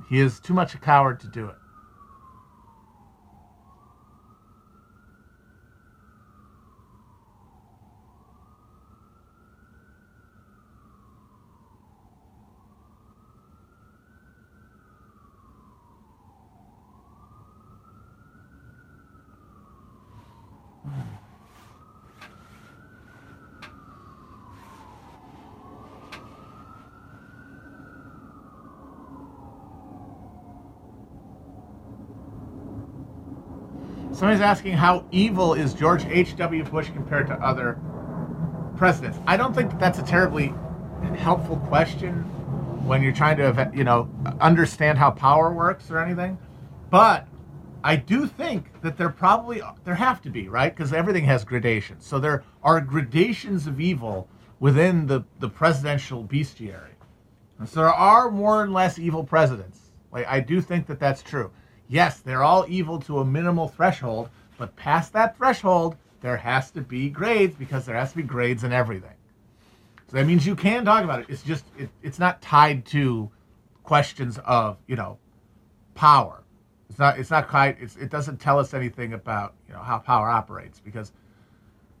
he 0.08 0.18
is 0.18 0.40
too 0.40 0.52
much 0.52 0.74
a 0.74 0.78
coward 0.78 1.20
to 1.20 1.28
do 1.28 1.46
it. 1.46 1.56
Somebody's 34.40 34.58
asking 34.58 34.72
how 34.72 35.04
evil 35.10 35.52
is 35.52 35.74
George 35.74 36.06
H.W. 36.06 36.64
Bush 36.64 36.88
compared 36.94 37.26
to 37.26 37.34
other 37.34 37.78
presidents. 38.74 39.18
I 39.26 39.36
don't 39.36 39.54
think 39.54 39.78
that's 39.78 39.98
a 39.98 40.02
terribly 40.02 40.54
helpful 41.18 41.58
question 41.68 42.22
when 42.86 43.02
you're 43.02 43.12
trying 43.12 43.36
to, 43.36 43.70
you 43.74 43.84
know, 43.84 44.08
understand 44.40 44.96
how 44.96 45.10
power 45.10 45.52
works 45.52 45.90
or 45.90 45.98
anything. 45.98 46.38
But 46.88 47.28
I 47.84 47.96
do 47.96 48.26
think 48.26 48.80
that 48.80 48.96
there 48.96 49.10
probably 49.10 49.60
there 49.84 49.96
have 49.96 50.22
to 50.22 50.30
be 50.30 50.48
right 50.48 50.74
because 50.74 50.94
everything 50.94 51.24
has 51.24 51.44
gradations. 51.44 52.06
So 52.06 52.18
there 52.18 52.42
are 52.62 52.80
gradations 52.80 53.66
of 53.66 53.78
evil 53.78 54.26
within 54.58 55.06
the 55.06 55.22
the 55.40 55.50
presidential 55.50 56.24
bestiary, 56.24 56.96
and 57.58 57.68
so 57.68 57.80
there 57.80 57.92
are 57.92 58.30
more 58.30 58.62
and 58.62 58.72
less 58.72 58.98
evil 58.98 59.22
presidents. 59.22 59.90
Like 60.10 60.26
I 60.26 60.40
do 60.40 60.62
think 60.62 60.86
that 60.86 60.98
that's 60.98 61.22
true 61.22 61.50
yes, 61.90 62.20
they're 62.20 62.42
all 62.42 62.64
evil 62.68 62.98
to 63.00 63.18
a 63.18 63.24
minimal 63.24 63.68
threshold, 63.68 64.30
but 64.56 64.74
past 64.76 65.12
that 65.12 65.36
threshold, 65.36 65.96
there 66.22 66.36
has 66.36 66.70
to 66.70 66.80
be 66.80 67.10
grades 67.10 67.56
because 67.56 67.84
there 67.84 67.96
has 67.96 68.12
to 68.12 68.16
be 68.16 68.22
grades 68.22 68.64
in 68.64 68.72
everything. 68.72 69.14
So 70.08 70.16
that 70.16 70.26
means 70.26 70.46
you 70.46 70.56
can 70.56 70.84
talk 70.84 71.04
about 71.04 71.20
it. 71.20 71.26
It's 71.28 71.42
just 71.42 71.64
it, 71.76 71.90
it's 72.02 72.18
not 72.18 72.40
tied 72.40 72.86
to 72.86 73.30
questions 73.82 74.38
of 74.44 74.78
you 74.86 74.96
know 74.96 75.18
power. 75.94 76.42
It's 76.88 76.98
not 76.98 77.18
it's 77.18 77.30
not 77.30 77.48
quite 77.48 77.76
it's, 77.80 77.96
it 77.96 78.10
doesn't 78.10 78.38
tell 78.38 78.58
us 78.58 78.72
anything 78.72 79.12
about 79.12 79.54
you 79.68 79.74
know 79.74 79.80
how 79.80 79.98
power 79.98 80.28
operates 80.28 80.80
because 80.80 81.12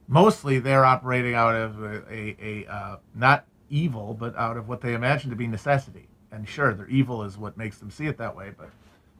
mostly 0.08 0.58
they're 0.58 0.84
operating 0.84 1.34
out 1.34 1.54
of 1.54 1.82
a, 1.82 2.02
a, 2.12 2.36
a 2.40 2.72
uh, 2.72 2.96
not 3.14 3.44
evil 3.68 4.14
but 4.14 4.36
out 4.36 4.56
of 4.56 4.68
what 4.68 4.80
they 4.80 4.94
imagine 4.94 5.30
to 5.30 5.36
be 5.36 5.46
necessity. 5.46 6.08
And 6.32 6.48
sure, 6.48 6.74
their 6.74 6.88
evil 6.88 7.24
is 7.24 7.38
what 7.38 7.56
makes 7.56 7.78
them 7.78 7.90
see 7.90 8.06
it 8.06 8.18
that 8.18 8.36
way, 8.36 8.52
but 8.56 8.70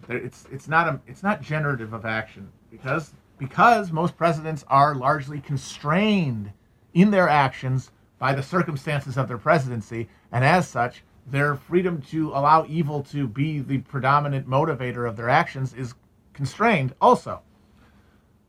it's 0.09 0.47
it's 0.51 0.69
not 0.69 0.89
a 0.89 1.01
it's 1.07 1.23
not 1.23 1.43
generative 1.43 1.93
of 1.93 2.05
action 2.05 2.51
because 2.71 3.13
because 3.39 3.91
most 3.91 4.17
presidents 4.17 4.65
are 4.69 4.95
largely 4.95 5.41
constrained 5.41 6.53
in 6.95 7.11
their 7.11 7.29
actions 7.29 7.91
by 8.19 8.35
the 8.35 8.43
circumstances 8.43 9.17
of 9.17 9.29
their 9.29 9.39
presidency, 9.39 10.09
and 10.31 10.45
as 10.45 10.69
such, 10.69 11.03
their 11.27 11.55
freedom 11.55 12.03
to 12.03 12.29
allow 12.31 12.67
evil 12.69 13.03
to 13.03 13.27
be 13.27 13.61
the 13.61 13.79
predominant 13.79 14.49
motivator 14.49 15.09
of 15.09 15.17
their 15.17 15.31
actions 15.31 15.73
is 15.75 15.95
constrained 16.35 16.95
also. 17.01 17.41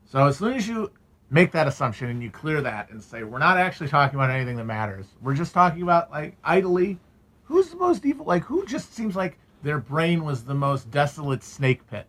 So 0.04 0.26
as 0.26 0.36
soon 0.36 0.52
as 0.54 0.68
you 0.68 0.90
make 1.30 1.52
that 1.52 1.66
assumption 1.66 2.10
and 2.10 2.22
you 2.22 2.30
clear 2.30 2.60
that 2.60 2.90
and 2.90 3.02
say 3.02 3.22
we're 3.22 3.38
not 3.38 3.56
actually 3.56 3.88
talking 3.88 4.18
about 4.18 4.30
anything 4.30 4.56
that 4.56 4.64
matters, 4.64 5.06
we're 5.22 5.34
just 5.34 5.54
talking 5.54 5.82
about 5.82 6.10
like 6.10 6.36
idly 6.44 6.98
who's 7.44 7.70
the 7.70 7.76
most 7.76 8.04
evil 8.04 8.26
like 8.26 8.42
who 8.42 8.66
just 8.66 8.94
seems 8.94 9.16
like 9.16 9.38
their 9.62 9.78
brain 9.78 10.24
was 10.24 10.44
the 10.44 10.54
most 10.54 10.90
desolate 10.90 11.42
snake 11.42 11.88
pit. 11.88 12.06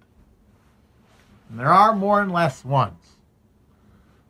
And 1.49 1.59
there 1.59 1.71
are 1.71 1.95
more 1.95 2.21
and 2.21 2.31
less 2.31 2.65
ones. 2.65 3.17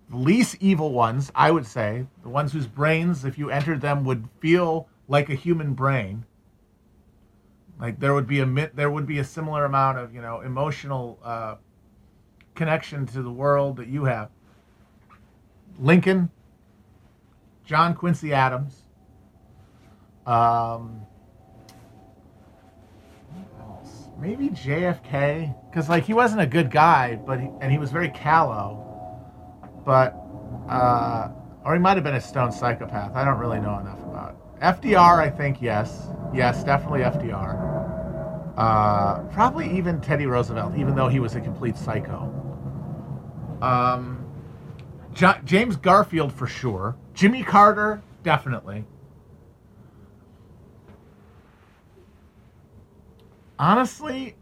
The 0.09 0.17
least 0.17 0.57
evil 0.59 0.91
ones, 0.91 1.31
I 1.33 1.49
would 1.51 1.65
say, 1.65 2.05
the 2.21 2.29
ones 2.29 2.51
whose 2.51 2.67
brains, 2.67 3.25
if 3.25 3.37
you 3.37 3.49
entered 3.49 3.81
them, 3.81 4.03
would 4.03 4.27
feel 4.39 4.87
like 5.07 5.29
a 5.29 5.35
human 5.35 5.73
brain. 5.73 6.25
Like 7.79 7.99
there 7.99 8.13
would 8.13 8.27
be 8.27 8.39
a 8.39 8.45
there 8.73 8.91
would 8.91 9.07
be 9.07 9.19
a 9.19 9.23
similar 9.23 9.65
amount 9.65 9.97
of 9.97 10.13
you 10.13 10.21
know 10.21 10.41
emotional 10.41 11.19
uh, 11.23 11.55
connection 12.55 13.05
to 13.07 13.21
the 13.21 13.31
world 13.31 13.77
that 13.77 13.87
you 13.87 14.05
have. 14.05 14.29
Lincoln, 15.79 16.29
John 17.65 17.95
Quincy 17.95 18.33
Adams, 18.33 18.83
um, 20.25 21.01
maybe 24.17 24.49
JFK, 24.49 25.53
because 25.69 25.89
like 25.89 26.03
he 26.03 26.13
wasn't 26.13 26.41
a 26.41 26.47
good 26.47 26.71
guy, 26.71 27.15
but 27.15 27.39
he, 27.39 27.49
and 27.61 27.71
he 27.71 27.77
was 27.77 27.91
very 27.91 28.09
callow, 28.09 28.79
but 29.85 30.15
uh, 30.69 31.29
or 31.65 31.73
he 31.73 31.79
might 31.79 31.95
have 31.95 32.03
been 32.03 32.15
a 32.15 32.21
stone 32.21 32.51
psychopath. 32.51 33.15
I 33.15 33.25
don't 33.25 33.39
really 33.39 33.59
know 33.59 33.77
enough 33.79 33.99
about 34.03 34.59
FDR. 34.59 35.19
I 35.19 35.29
think 35.29 35.61
yes, 35.61 36.07
yes, 36.33 36.63
definitely 36.63 37.01
FDR. 37.01 38.53
Uh, 38.55 39.23
probably 39.33 39.75
even 39.75 39.99
Teddy 39.99 40.25
Roosevelt, 40.25 40.75
even 40.77 40.95
though 40.95 41.07
he 41.07 41.19
was 41.19 41.35
a 41.35 41.41
complete 41.41 41.75
psycho. 41.75 42.29
Um, 43.61 44.25
J- 45.13 45.39
James 45.43 45.75
Garfield 45.75 46.31
for 46.31 46.47
sure. 46.47 46.95
Jimmy 47.13 47.43
Carter, 47.43 48.01
definitely. 48.23 48.85
Honestly, 53.59 54.35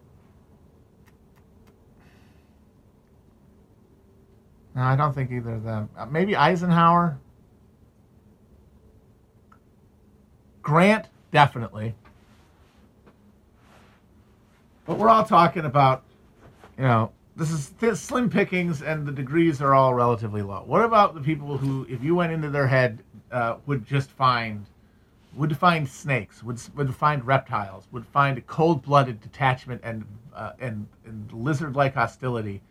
no, 4.76 4.82
I 4.82 4.96
don't 4.96 5.14
think 5.14 5.32
either 5.32 5.52
of 5.52 5.64
them. 5.64 5.90
Uh, 5.98 6.06
maybe 6.06 6.36
Eisenhower. 6.36 7.18
Grant, 10.62 11.08
definitely. 11.32 11.96
But 14.86 14.98
we're 14.98 15.10
all 15.10 15.26
talking 15.26 15.66
about, 15.66 16.04
you 16.78 16.84
know, 16.84 17.12
this 17.36 17.52
is 17.52 18.00
slim 18.00 18.30
pickings 18.30 18.82
and 18.82 19.06
the 19.06 19.12
degrees 19.12 19.62
are 19.62 19.74
all 19.74 19.94
relatively 19.94 20.42
low. 20.42 20.64
What 20.66 20.84
about 20.84 21.16
the 21.16 21.22
people 21.22 21.58
who, 21.58 21.86
if 21.90 22.04
you 22.04 22.14
went 22.14 22.32
into 22.34 22.50
their 22.50 22.68
head, 22.68 23.00
uh, 23.32 23.56
would 23.66 23.86
just 23.86 24.12
find 24.12 24.66
would 25.34 25.56
find 25.58 25.88
snakes, 25.88 26.44
would 26.44 26.60
would 26.76 26.94
find 26.94 27.26
reptiles, 27.26 27.88
would 27.92 28.06
find 28.06 28.38
a 28.38 28.42
cold-blooded 28.42 29.22
detachment 29.22 29.82
and 29.84 30.06
uh, 30.36 30.54
and, 30.60 30.88
and 31.06 31.32
lizard-like 31.32 31.94
hostility 31.94 32.62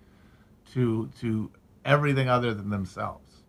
to 0.72 1.08
to 1.20 1.50
everything 1.84 2.28
other 2.28 2.52
than 2.52 2.68
themselves. 2.70 3.44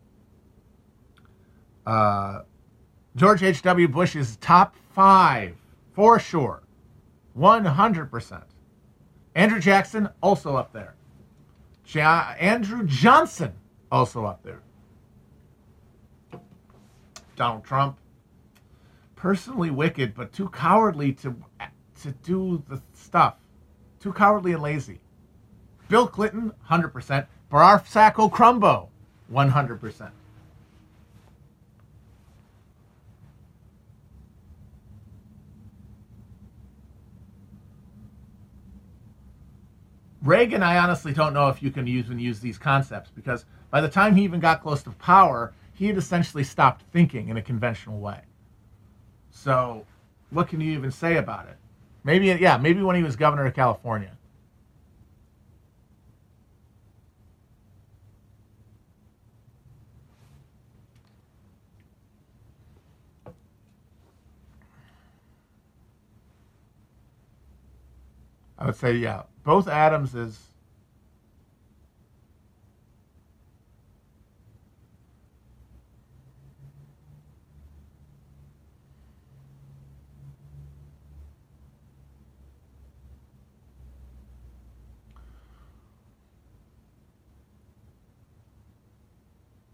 Uh, 1.85 2.41
George 3.15 3.43
H. 3.43 3.61
W. 3.63 3.87
Bush 3.87 4.15
is 4.15 4.37
top 4.37 4.75
five 4.93 5.55
for 5.93 6.19
sure, 6.19 6.63
one 7.33 7.65
hundred 7.65 8.09
percent. 8.09 8.45
Andrew 9.35 9.59
Jackson 9.59 10.09
also 10.21 10.55
up 10.55 10.71
there. 10.71 10.95
Ja- 11.87 12.33
Andrew 12.39 12.85
Johnson 12.85 13.53
also 13.91 14.25
up 14.25 14.43
there. 14.43 14.61
Donald 17.35 17.65
Trump. 17.65 17.97
Personally 19.21 19.69
wicked, 19.69 20.15
but 20.15 20.33
too 20.33 20.49
cowardly 20.49 21.13
to 21.13 21.35
to 22.01 22.11
do 22.23 22.63
the 22.67 22.81
stuff. 22.93 23.35
Too 23.99 24.11
cowardly 24.11 24.53
and 24.53 24.63
lazy. 24.63 24.99
Bill 25.89 26.07
Clinton, 26.07 26.53
100%. 26.71 27.27
Barack 27.51 27.85
Sacco 27.85 28.29
Crumbo, 28.29 28.87
100%. 29.31 30.09
Reagan, 40.23 40.63
I 40.63 40.79
honestly 40.79 41.13
don't 41.13 41.35
know 41.35 41.47
if 41.49 41.61
you 41.61 41.69
can 41.69 41.87
even 41.87 42.17
use 42.17 42.39
these 42.39 42.57
concepts 42.57 43.11
because 43.11 43.45
by 43.69 43.81
the 43.81 43.87
time 43.87 44.15
he 44.15 44.23
even 44.23 44.39
got 44.39 44.63
close 44.63 44.81
to 44.81 44.89
power, 44.93 45.53
he 45.75 45.85
had 45.85 45.97
essentially 45.97 46.43
stopped 46.43 46.81
thinking 46.91 47.29
in 47.29 47.37
a 47.37 47.41
conventional 47.43 47.99
way. 47.99 48.21
So, 49.31 49.85
what 50.29 50.47
can 50.49 50.61
you 50.61 50.73
even 50.73 50.91
say 50.91 51.17
about 51.17 51.47
it? 51.47 51.57
Maybe, 52.03 52.27
yeah, 52.27 52.57
maybe 52.57 52.81
when 52.83 52.95
he 52.95 53.03
was 53.03 53.15
governor 53.15 53.45
of 53.45 53.53
California. 53.53 54.11
I 68.59 68.67
would 68.67 68.75
say, 68.75 68.95
yeah, 68.95 69.23
both 69.43 69.67
Adamses. 69.67 70.50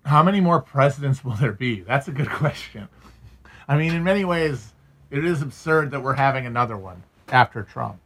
How 0.08 0.24
many 0.24 0.40
more 0.40 0.62
presidents 0.62 1.26
will 1.26 1.34
there 1.34 1.52
be? 1.52 1.82
That's 1.82 2.08
a 2.08 2.14
good 2.14 2.30
question. 2.30 2.88
I 3.68 3.76
mean, 3.76 3.94
in 3.94 4.06
many 4.06 4.24
ways, 4.24 4.74
it 5.12 5.26
is 5.26 5.42
absurd 5.42 5.92
that 5.92 6.02
we're 6.02 6.14
having 6.14 6.46
another 6.46 6.78
one 6.78 7.04
after 7.28 7.62
Trump. 7.62 8.00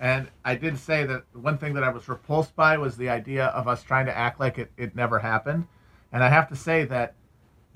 And 0.00 0.26
I 0.44 0.56
did 0.56 0.76
say 0.76 1.06
that 1.06 1.22
one 1.32 1.56
thing 1.56 1.74
that 1.74 1.84
I 1.84 1.90
was 1.90 2.08
repulsed 2.08 2.56
by 2.56 2.76
was 2.76 2.96
the 2.96 3.08
idea 3.08 3.46
of 3.46 3.68
us 3.68 3.84
trying 3.84 4.06
to 4.06 4.18
act 4.18 4.40
like 4.40 4.58
it, 4.58 4.72
it 4.76 4.96
never 4.96 5.20
happened. 5.20 5.68
And 6.10 6.24
I 6.24 6.28
have 6.28 6.48
to 6.48 6.56
say 6.56 6.86
that 6.86 7.14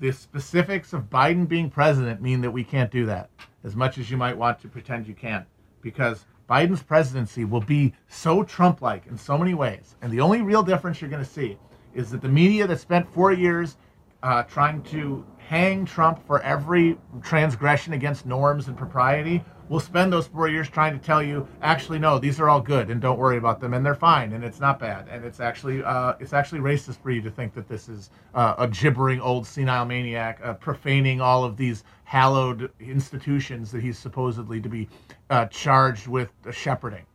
the 0.01 0.11
specifics 0.11 0.91
of 0.91 1.09
Biden 1.09 1.47
being 1.47 1.69
president 1.69 2.21
mean 2.21 2.41
that 2.41 2.51
we 2.51 2.65
can't 2.65 2.91
do 2.91 3.05
that 3.05 3.29
as 3.63 3.77
much 3.77 3.97
as 3.97 4.11
you 4.11 4.17
might 4.17 4.37
want 4.37 4.59
to 4.59 4.67
pretend 4.67 5.07
you 5.07 5.15
can. 5.15 5.45
Because 5.81 6.25
Biden's 6.49 6.83
presidency 6.83 7.45
will 7.45 7.61
be 7.61 7.93
so 8.09 8.43
Trump 8.43 8.81
like 8.81 9.07
in 9.07 9.17
so 9.17 9.37
many 9.37 9.53
ways. 9.53 9.95
And 10.01 10.11
the 10.11 10.19
only 10.19 10.41
real 10.41 10.63
difference 10.63 10.99
you're 10.99 11.09
going 11.09 11.23
to 11.23 11.29
see 11.29 11.57
is 11.99 12.09
that 12.11 12.21
the 12.21 12.29
media 12.29 12.65
that 12.65 12.79
spent 12.79 13.13
four 13.13 13.31
years 13.31 13.77
uh, 14.23 14.43
trying 14.43 14.81
to 14.83 15.25
hang 15.37 15.85
Trump 15.85 16.25
for 16.25 16.41
every 16.41 16.97
transgression 17.21 17.93
against 17.93 18.25
norms 18.25 18.67
and 18.67 18.77
propriety 18.77 19.43
will 19.67 19.79
spend 19.79 20.11
those 20.11 20.27
four 20.27 20.47
years 20.47 20.67
trying 20.67 20.97
to 20.97 21.05
tell 21.05 21.21
you, 21.21 21.47
actually, 21.61 21.99
no, 21.99 22.17
these 22.17 22.39
are 22.39 22.49
all 22.49 22.61
good, 22.61 22.89
and 22.89 22.99
don't 22.99 23.19
worry 23.19 23.37
about 23.37 23.59
them, 23.59 23.73
and 23.73 23.85
they're 23.85 23.93
fine, 23.93 24.33
and 24.33 24.43
it's 24.43 24.59
not 24.59 24.79
bad, 24.79 25.07
and 25.09 25.23
it's 25.23 25.39
actually 25.39 25.83
uh, 25.83 26.13
it's 26.19 26.33
actually 26.33 26.59
racist 26.59 27.01
for 27.01 27.11
you 27.11 27.21
to 27.21 27.29
think 27.29 27.53
that 27.53 27.67
this 27.67 27.87
is 27.87 28.09
uh, 28.33 28.55
a 28.57 28.67
gibbering 28.67 29.21
old 29.21 29.45
senile 29.45 29.85
maniac 29.85 30.39
uh, 30.43 30.53
profaning 30.53 31.21
all 31.21 31.43
of 31.43 31.55
these 31.55 31.83
hallowed 32.03 32.71
institutions 32.79 33.71
that 33.71 33.83
he's 33.83 33.97
supposedly 33.97 34.59
to 34.59 34.69
be 34.69 34.89
uh, 35.29 35.45
charged 35.47 36.07
with 36.07 36.31
shepherding. 36.51 37.05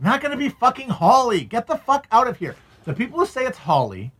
Not 0.00 0.22
going 0.22 0.30
to 0.32 0.38
be 0.38 0.48
fucking 0.48 0.88
Hawley. 0.88 1.44
Get 1.44 1.66
the 1.66 1.76
fuck 1.76 2.06
out 2.10 2.26
of 2.26 2.38
here. 2.38 2.56
The 2.84 2.94
people 2.94 3.18
who 3.18 3.26
say 3.26 3.44
it's 3.44 3.58
Hawley 3.58 4.12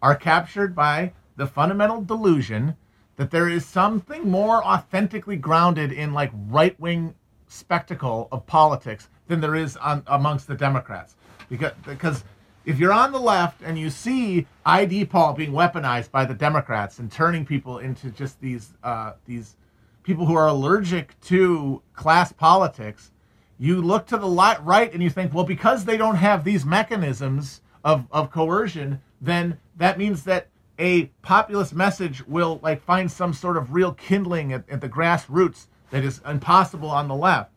are 0.00 0.14
captured 0.14 0.74
by 0.74 1.12
the 1.36 1.46
fundamental 1.46 2.00
delusion 2.00 2.76
that 3.16 3.30
there 3.30 3.48
is 3.48 3.66
something 3.66 4.30
more 4.30 4.64
authentically 4.64 5.36
grounded 5.36 5.92
in 5.92 6.14
like 6.14 6.30
right 6.48 6.78
wing 6.80 7.14
spectacle 7.46 8.28
of 8.32 8.46
politics 8.46 9.08
than 9.26 9.40
there 9.40 9.54
is 9.54 9.76
on, 9.76 10.02
amongst 10.06 10.46
the 10.46 10.54
Democrats. 10.54 11.16
Because, 11.50 11.72
because 11.84 12.24
if 12.64 12.78
you're 12.78 12.92
on 12.92 13.12
the 13.12 13.20
left 13.20 13.60
and 13.62 13.78
you 13.78 13.90
see 13.90 14.46
IdPol 14.64 15.36
being 15.36 15.52
weaponized 15.52 16.10
by 16.10 16.24
the 16.24 16.34
Democrats 16.34 17.00
and 17.00 17.12
turning 17.12 17.44
people 17.44 17.78
into 17.78 18.10
just 18.10 18.40
these 18.40 18.72
uh, 18.82 19.12
these 19.26 19.56
people 20.04 20.24
who 20.24 20.34
are 20.34 20.48
allergic 20.48 21.20
to 21.20 21.82
class 21.92 22.32
politics, 22.32 23.10
you 23.58 23.82
look 23.82 24.06
to 24.06 24.16
the 24.16 24.28
right 24.62 24.92
and 24.92 25.02
you 25.02 25.10
think, 25.10 25.34
well, 25.34 25.44
because 25.44 25.84
they 25.84 25.96
don't 25.96 26.16
have 26.16 26.44
these 26.44 26.64
mechanisms 26.64 27.60
of, 27.84 28.06
of 28.10 28.30
coercion, 28.30 29.00
then 29.20 29.58
that 29.76 29.98
means 29.98 30.24
that 30.24 30.48
a 30.78 31.06
populist 31.22 31.74
message 31.74 32.24
will 32.26 32.60
like 32.62 32.82
find 32.82 33.10
some 33.10 33.32
sort 33.32 33.56
of 33.56 33.72
real 33.72 33.92
kindling 33.94 34.52
at, 34.52 34.68
at 34.70 34.80
the 34.80 34.88
grassroots 34.88 35.66
that 35.90 36.04
is 36.04 36.20
impossible 36.24 36.88
on 36.88 37.08
the 37.08 37.14
left. 37.14 37.50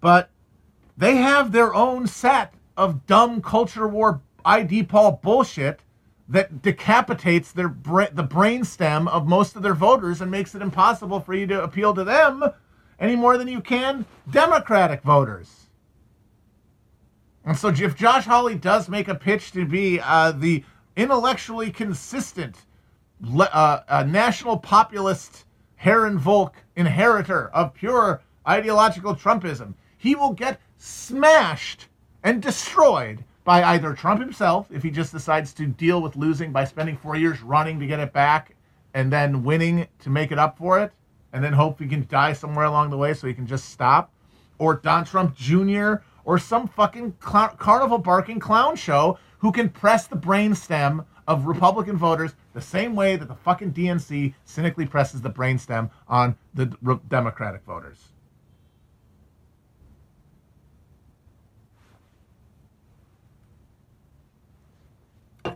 But 0.00 0.28
they 0.96 1.16
have 1.16 1.52
their 1.52 1.74
own 1.74 2.06
set 2.06 2.52
of 2.76 3.06
dumb 3.06 3.40
culture 3.40 3.88
war 3.88 4.20
IdPol 4.44 5.22
bullshit 5.22 5.80
that 6.28 6.62
decapitates 6.62 7.52
their 7.52 7.68
bra- 7.68 8.08
the 8.12 8.24
brainstem 8.24 9.08
of 9.08 9.26
most 9.26 9.56
of 9.56 9.62
their 9.62 9.74
voters 9.74 10.20
and 10.20 10.30
makes 10.30 10.54
it 10.54 10.62
impossible 10.62 11.20
for 11.20 11.34
you 11.34 11.46
to 11.46 11.62
appeal 11.62 11.94
to 11.94 12.04
them 12.04 12.42
any 13.02 13.16
more 13.16 13.36
than 13.36 13.48
you 13.48 13.60
can 13.60 14.06
Democratic 14.30 15.02
voters. 15.02 15.66
And 17.44 17.58
so, 17.58 17.68
if 17.68 17.96
Josh 17.96 18.24
Hawley 18.24 18.54
does 18.54 18.88
make 18.88 19.08
a 19.08 19.16
pitch 19.16 19.50
to 19.52 19.66
be 19.66 20.00
uh, 20.00 20.30
the 20.30 20.64
intellectually 20.96 21.72
consistent 21.72 22.56
uh, 23.36 23.80
uh, 23.88 24.04
national 24.04 24.58
populist 24.58 25.44
Herren 25.74 26.18
Volk 26.18 26.54
inheritor 26.76 27.48
of 27.48 27.74
pure 27.74 28.22
ideological 28.46 29.16
Trumpism, 29.16 29.74
he 29.98 30.14
will 30.14 30.32
get 30.32 30.60
smashed 30.78 31.88
and 32.22 32.40
destroyed 32.40 33.24
by 33.42 33.64
either 33.64 33.92
Trump 33.92 34.20
himself, 34.20 34.68
if 34.70 34.84
he 34.84 34.90
just 34.90 35.10
decides 35.10 35.52
to 35.54 35.66
deal 35.66 36.00
with 36.00 36.14
losing 36.14 36.52
by 36.52 36.64
spending 36.64 36.96
four 36.96 37.16
years 37.16 37.42
running 37.42 37.80
to 37.80 37.86
get 37.88 37.98
it 37.98 38.12
back 38.12 38.54
and 38.94 39.12
then 39.12 39.42
winning 39.42 39.88
to 39.98 40.10
make 40.10 40.30
it 40.30 40.38
up 40.38 40.56
for 40.56 40.78
it, 40.78 40.92
and 41.32 41.42
then 41.42 41.52
hope 41.52 41.80
he 41.80 41.86
can 41.86 42.06
die 42.08 42.32
somewhere 42.32 42.66
along 42.66 42.90
the 42.90 42.96
way 42.96 43.14
so 43.14 43.26
he 43.26 43.34
can 43.34 43.46
just 43.46 43.70
stop, 43.70 44.12
or 44.58 44.74
Don 44.76 45.04
Trump 45.04 45.34
Jr., 45.34 45.94
or 46.24 46.38
some 46.38 46.68
fucking 46.68 47.14
carnival 47.20 47.98
barking 47.98 48.38
clown 48.38 48.76
show 48.76 49.18
who 49.38 49.50
can 49.50 49.68
press 49.68 50.06
the 50.06 50.16
brainstem 50.16 51.04
of 51.26 51.46
Republican 51.46 51.96
voters 51.96 52.34
the 52.52 52.60
same 52.60 52.94
way 52.94 53.16
that 53.16 53.26
the 53.26 53.34
fucking 53.34 53.72
DNC 53.72 54.34
cynically 54.44 54.86
presses 54.86 55.20
the 55.20 55.30
brainstem 55.30 55.90
on 56.06 56.36
the 56.54 56.66
Democratic 57.08 57.64
voters. 57.64 57.98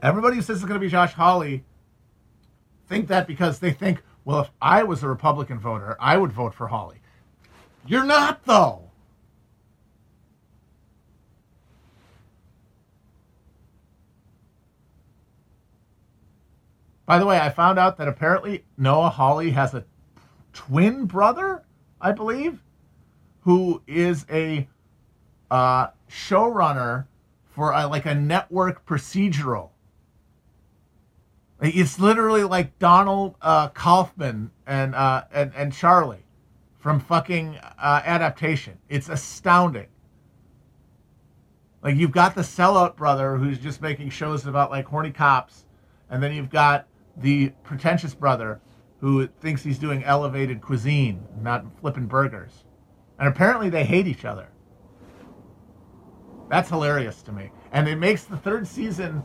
Everybody 0.03 0.37
who 0.37 0.43
says 0.43 0.57
it's 0.57 0.67
going 0.67 0.81
to 0.81 0.85
be 0.85 0.91
Josh 0.91 1.13
Hawley 1.13 1.65
think 2.89 3.09
that 3.09 3.27
because 3.27 3.59
they 3.59 3.73
think, 3.73 4.03
well, 4.27 4.41
if 4.41 4.51
I 4.61 4.83
was 4.83 5.05
a 5.05 5.09
Republican 5.09 5.61
voter, 5.61 5.97
I 6.01 6.17
would 6.17 6.33
vote 6.33 6.53
for 6.53 6.67
Hawley. 6.67 6.97
You're 7.87 8.05
not, 8.05 8.45
though. 8.45 8.91
By 17.07 17.21
the 17.21 17.25
way, 17.25 17.39
I 17.39 17.51
found 17.51 17.79
out 17.79 17.99
that 17.99 18.09
apparently 18.09 18.65
Noah 18.77 19.11
Hawley 19.11 19.51
has 19.51 19.75
a 19.75 19.85
twin 20.53 21.05
brother, 21.05 21.63
I 22.01 22.11
believe, 22.11 22.59
who 23.43 23.81
is 23.87 24.27
a 24.29 24.67
uh, 25.53 25.87
showrunner 26.11 27.07
for 27.53 27.71
a, 27.71 27.87
like 27.87 28.07
a 28.07 28.15
network 28.17 28.85
procedural. 28.87 29.71
It's 31.61 31.99
literally 31.99 32.45
like 32.45 32.79
Donald 32.79 33.37
uh, 33.41 33.69
Kaufman 33.71 34.51
and, 34.67 34.95
uh, 34.95 35.25
and 35.33 35.53
and 35.55 35.73
Charlie 35.73 36.25
from 36.79 37.01
fucking 37.01 37.57
uh, 37.57 38.03
adaptation. 38.05 38.79
It's 38.89 39.09
astounding. 39.09 39.89
Like 41.83 41.97
you've 41.97 42.13
got 42.13 42.35
the 42.35 42.43
sellout 42.43 42.97
brother 42.97 43.37
who's 43.37 43.59
just 43.59 43.81
making 43.81 44.11
shows 44.11 44.47
about 44.47 44.71
like 44.71 44.85
horny 44.87 45.13
cops, 45.13 45.65
and 46.11 46.23
then 46.23 46.35
you've 46.35 46.51
got 46.51 46.87
the 47.17 47.51
pretentious 47.65 48.15
brother 48.15 48.61
who 49.01 49.27
thinks 49.27 49.63
he's 49.63 49.79
doing 49.79 50.05
elevated 50.05 50.61
cuisine, 50.61 51.25
not 51.41 51.65
flipping 51.81 52.07
burgers. 52.07 52.65
And 53.19 53.29
apparently 53.29 53.71
they 53.71 53.85
hate 53.85 54.07
each 54.07 54.25
other. 54.25 54.49
That's 56.49 56.69
hilarious 56.69 57.23
to 57.23 57.33
me. 57.33 57.51
And 57.73 57.89
it 57.89 57.97
makes 57.97 58.25
the 58.25 58.37
third 58.37 58.67
season 58.67 59.23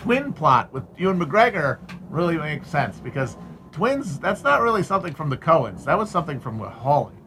twin 0.00 0.32
plot 0.32 0.72
with 0.72 0.82
Ewan 0.96 1.20
McGregor 1.20 1.78
really 2.08 2.38
makes 2.38 2.68
sense 2.68 2.98
because 3.00 3.36
twins, 3.70 4.18
that's 4.18 4.42
not 4.42 4.62
really 4.62 4.82
something 4.82 5.12
from 5.12 5.28
the 5.28 5.36
Coens. 5.36 5.84
That 5.84 5.98
was 5.98 6.10
something 6.10 6.40
from 6.40 6.58
Hawley. 6.58 7.19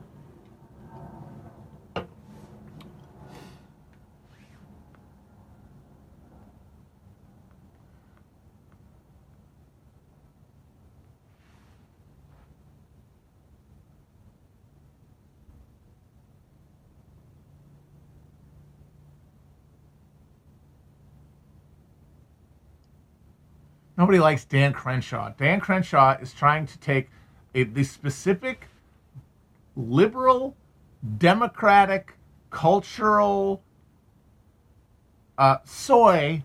Nobody 24.03 24.19
likes 24.19 24.43
Dan 24.43 24.73
Crenshaw. 24.73 25.31
Dan 25.37 25.61
Crenshaw 25.61 26.17
is 26.19 26.33
trying 26.33 26.67
to 26.67 26.77
take 26.79 27.07
a, 27.55 27.63
the 27.63 27.85
specific 27.85 28.67
liberal, 29.77 30.57
democratic, 31.19 32.13
cultural 32.49 33.63
uh, 35.37 35.59
soy 35.63 36.43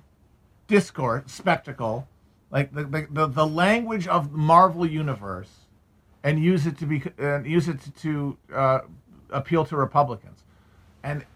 discourse 0.69 1.33
spectacle, 1.33 2.07
like 2.53 2.73
the, 2.73 3.09
the, 3.11 3.27
the, 3.27 3.45
language 3.45 4.07
of 4.07 4.31
the 4.31 4.39
Marvel 4.39 4.87
universe, 4.87 5.51
and 6.23 6.39
use 6.39 6.65
it 6.65 6.79
to 6.79 6.87
be 6.87 7.03
uh, 7.19 7.43
use 7.43 7.67
it 7.67 7.81
to, 7.81 7.91
to 7.91 8.39
uh, 8.55 8.81
appeal 9.31 9.65
to 9.65 9.77
Republicans, 9.77 10.45
and 11.03 11.27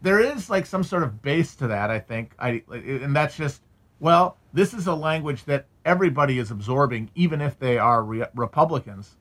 there 0.00 0.20
is 0.20 0.48
like 0.48 0.64
some 0.64 0.84
sort 0.84 1.02
of 1.02 1.22
base 1.22 1.56
to 1.56 1.66
that. 1.66 1.90
I 1.90 1.98
think 1.98 2.36
I 2.38 2.62
and 2.70 3.16
that's 3.16 3.36
just 3.36 3.62
well, 3.98 4.36
this 4.52 4.74
is 4.74 4.86
a 4.86 4.94
language 4.94 5.44
that 5.46 5.66
everybody 5.84 6.38
is 6.38 6.50
absorbing, 6.50 7.10
even 7.14 7.40
if 7.40 7.58
they 7.58 7.78
are 7.78 8.02
re- 8.02 8.26
Republicans. 8.34 9.16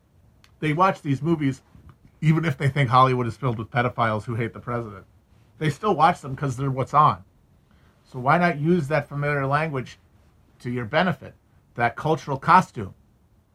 They 0.59 0.73
watch 0.73 1.01
these 1.01 1.21
movies, 1.21 1.61
even 2.21 2.45
if 2.45 2.57
they 2.57 2.69
think 2.69 2.89
Hollywood 2.89 3.27
is 3.27 3.37
filled 3.37 3.57
with 3.57 3.71
pedophiles 3.71 4.23
who 4.23 4.35
hate 4.35 4.53
the 4.53 4.59
president. 4.59 5.05
They 5.57 5.69
still 5.69 5.95
watch 5.95 6.21
them 6.21 6.35
because 6.35 6.57
they're 6.57 6.71
what's 6.71 6.93
on. 6.93 7.23
So 8.03 8.19
why 8.19 8.37
not 8.37 8.59
use 8.59 8.87
that 8.87 9.07
familiar 9.07 9.45
language 9.45 9.97
to 10.59 10.69
your 10.69 10.85
benefit? 10.85 11.33
That 11.75 11.95
cultural 11.95 12.37
costume 12.37 12.93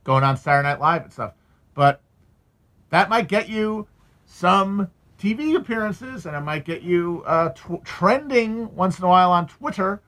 going 0.05 0.25
on 0.25 0.37
Saturday 0.37 0.69
Night 0.69 0.81
Live 0.81 1.03
and 1.03 1.13
stuff. 1.13 1.35
But 1.75 2.01
that 2.91 3.11
might 3.11 3.29
get 3.29 3.49
you 3.49 3.87
some 4.25 4.91
TV 5.21 5.57
appearances 5.57 6.27
and 6.27 6.37
it 6.37 6.41
might 6.41 6.65
get 6.65 6.83
you 6.83 7.23
uh, 7.27 7.51
t- 7.51 7.81
trending 7.85 8.75
once 8.75 8.99
in 8.99 9.05
a 9.05 9.09
while 9.09 9.33
on 9.33 9.47
Twitter 9.47 10.01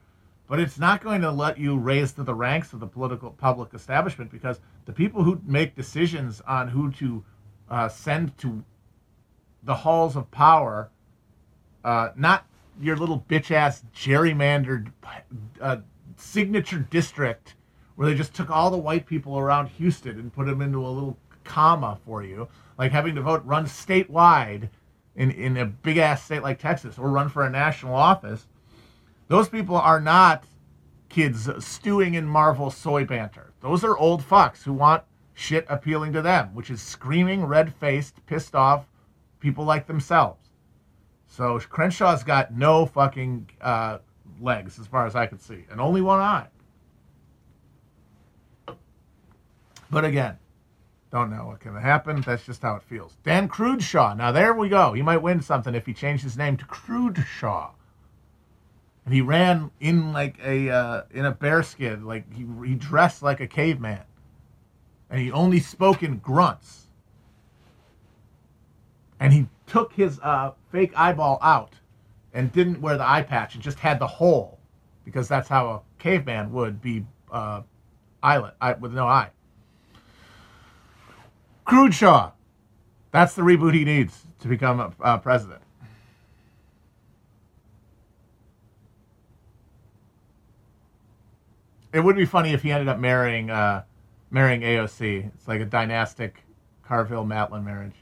but 0.49 0.59
it's 0.59 0.79
not 0.79 1.01
going 1.01 1.21
to 1.21 1.31
let 1.31 1.59
you 1.59 1.77
raise 1.77 2.11
to 2.13 2.23
the 2.23 2.33
ranks 2.33 2.73
of 2.73 2.79
the 2.79 2.87
political 2.87 3.29
public 3.29 3.71
establishment 3.75 4.31
because 4.31 4.59
the 4.85 4.91
people 4.91 5.23
who 5.23 5.39
make 5.45 5.75
decisions 5.75 6.41
on 6.41 6.67
who 6.67 6.91
to 6.91 7.23
uh, 7.69 7.87
send 7.87 8.35
to 8.39 8.63
the 9.61 9.75
halls 9.75 10.15
of 10.15 10.29
power, 10.31 10.89
uh, 11.85 12.09
not 12.15 12.47
your 12.81 12.97
little 12.97 13.23
bitch 13.29 13.51
ass 13.51 13.83
gerrymandered 13.95 14.91
uh, 15.61 15.77
signature 16.17 16.79
district 16.79 17.53
where 17.95 18.09
they 18.09 18.15
just 18.15 18.33
took 18.33 18.49
all 18.49 18.71
the 18.71 18.77
white 18.77 19.05
people 19.05 19.37
around 19.37 19.67
Houston 19.67 20.17
and 20.17 20.33
put 20.33 20.47
them 20.47 20.61
into 20.61 20.79
a 20.79 20.89
little 20.89 21.15
comma 21.43 21.99
for 22.05 22.23
you, 22.23 22.47
like 22.79 22.91
having 22.91 23.13
to 23.13 23.21
vote 23.21 23.43
run 23.45 23.65
statewide 23.65 24.69
in, 25.15 25.29
in 25.29 25.57
a 25.57 25.65
big 25.65 25.97
ass 25.97 26.23
state 26.23 26.41
like 26.41 26.57
Texas 26.57 26.97
or 26.97 27.09
run 27.09 27.29
for 27.29 27.43
a 27.45 27.49
national 27.51 27.93
office 27.93 28.47
those 29.29 29.47
people 29.47 29.77
are 29.77 30.01
not 30.01 30.43
kids 31.07 31.49
stewing 31.63 32.15
in 32.15 32.25
Marvel 32.25 32.69
soy 32.69 33.05
banter. 33.05 33.53
Those 33.61 33.83
are 33.83 33.97
old 33.97 34.21
fucks 34.21 34.63
who 34.63 34.73
want 34.73 35.03
shit 35.33 35.65
appealing 35.69 36.13
to 36.13 36.21
them, 36.21 36.53
which 36.53 36.69
is 36.69 36.81
screaming, 36.81 37.45
red 37.45 37.73
faced, 37.75 38.25
pissed 38.25 38.55
off 38.55 38.85
people 39.39 39.63
like 39.63 39.87
themselves. 39.87 40.49
So 41.27 41.59
Crenshaw's 41.59 42.23
got 42.23 42.53
no 42.53 42.87
fucking 42.87 43.49
uh, 43.61 43.99
legs 44.41 44.79
as 44.79 44.87
far 44.87 45.05
as 45.05 45.15
I 45.15 45.27
can 45.27 45.39
see, 45.39 45.63
and 45.71 45.79
only 45.79 46.01
one 46.01 46.19
eye. 46.19 46.47
But 49.91 50.05
again, 50.05 50.37
don't 51.11 51.29
know 51.29 51.47
what 51.47 51.59
can 51.59 51.75
happen. 51.75 52.21
That's 52.21 52.45
just 52.45 52.63
how 52.63 52.75
it 52.75 52.83
feels. 52.83 53.17
Dan 53.23 53.47
Crudeshaw. 53.47 54.17
Now 54.17 54.31
there 54.31 54.53
we 54.53 54.69
go. 54.69 54.93
He 54.93 55.01
might 55.01 55.17
win 55.17 55.41
something 55.41 55.75
if 55.75 55.85
he 55.85 55.93
changed 55.93 56.23
his 56.23 56.37
name 56.37 56.57
to 56.57 56.65
Crudeshaw 56.65 57.71
and 59.05 59.13
he 59.13 59.21
ran 59.21 59.71
in 59.79 60.13
like 60.13 60.37
a 60.43 60.69
uh, 60.69 61.01
in 61.11 61.25
a 61.25 61.31
bearskin, 61.31 62.05
like 62.05 62.31
he 62.33 62.45
he 62.65 62.75
dressed 62.75 63.23
like 63.23 63.39
a 63.39 63.47
caveman, 63.47 64.03
and 65.09 65.19
he 65.19 65.31
only 65.31 65.59
spoke 65.59 66.03
in 66.03 66.17
grunts. 66.19 66.87
And 69.19 69.33
he 69.33 69.47
took 69.67 69.91
his 69.93 70.19
uh, 70.21 70.51
fake 70.71 70.93
eyeball 70.95 71.39
out, 71.41 71.73
and 72.33 72.51
didn't 72.51 72.81
wear 72.81 72.97
the 72.97 73.09
eye 73.09 73.23
patch, 73.23 73.55
and 73.55 73.63
just 73.63 73.79
had 73.79 73.99
the 73.99 74.07
hole, 74.07 74.59
because 75.03 75.27
that's 75.27 75.49
how 75.49 75.67
a 75.67 75.81
caveman 76.01 76.53
would 76.53 76.81
be 76.81 77.05
uh, 77.31 77.61
eyelet 78.23 78.55
eye, 78.61 78.73
with 78.73 78.93
no 78.93 79.07
eye. 79.07 79.29
Crudeshaw, 81.67 82.31
that's 83.11 83.33
the 83.33 83.41
reboot 83.41 83.73
he 83.73 83.83
needs 83.83 84.25
to 84.39 84.47
become 84.47 84.79
a, 84.79 84.93
uh, 85.01 85.17
president. 85.17 85.61
It 91.91 92.01
would 92.01 92.15
be 92.15 92.25
funny 92.25 92.53
if 92.53 92.61
he 92.61 92.71
ended 92.71 92.87
up 92.87 92.99
marrying 92.99 93.49
uh, 93.49 93.83
marrying 94.29 94.61
AOC. 94.61 95.33
It's 95.33 95.47
like 95.47 95.61
a 95.61 95.65
dynastic 95.65 96.43
Carville 96.83 97.25
Matalin 97.25 97.63
marriage. 97.63 97.95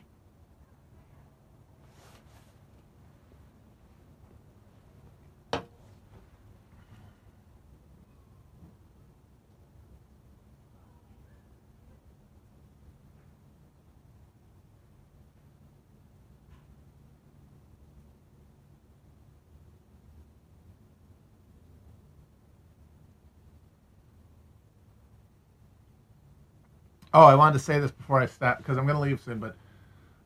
Oh, 27.18 27.24
I 27.24 27.34
wanted 27.34 27.54
to 27.54 27.66
say 27.66 27.80
this 27.80 27.90
before 27.90 28.22
I 28.22 28.28
stop 28.28 28.60
because 28.60 28.78
I'm 28.78 28.86
going 28.86 28.96
to 28.96 29.02
leave 29.02 29.20
soon, 29.20 29.40
but 29.40 29.56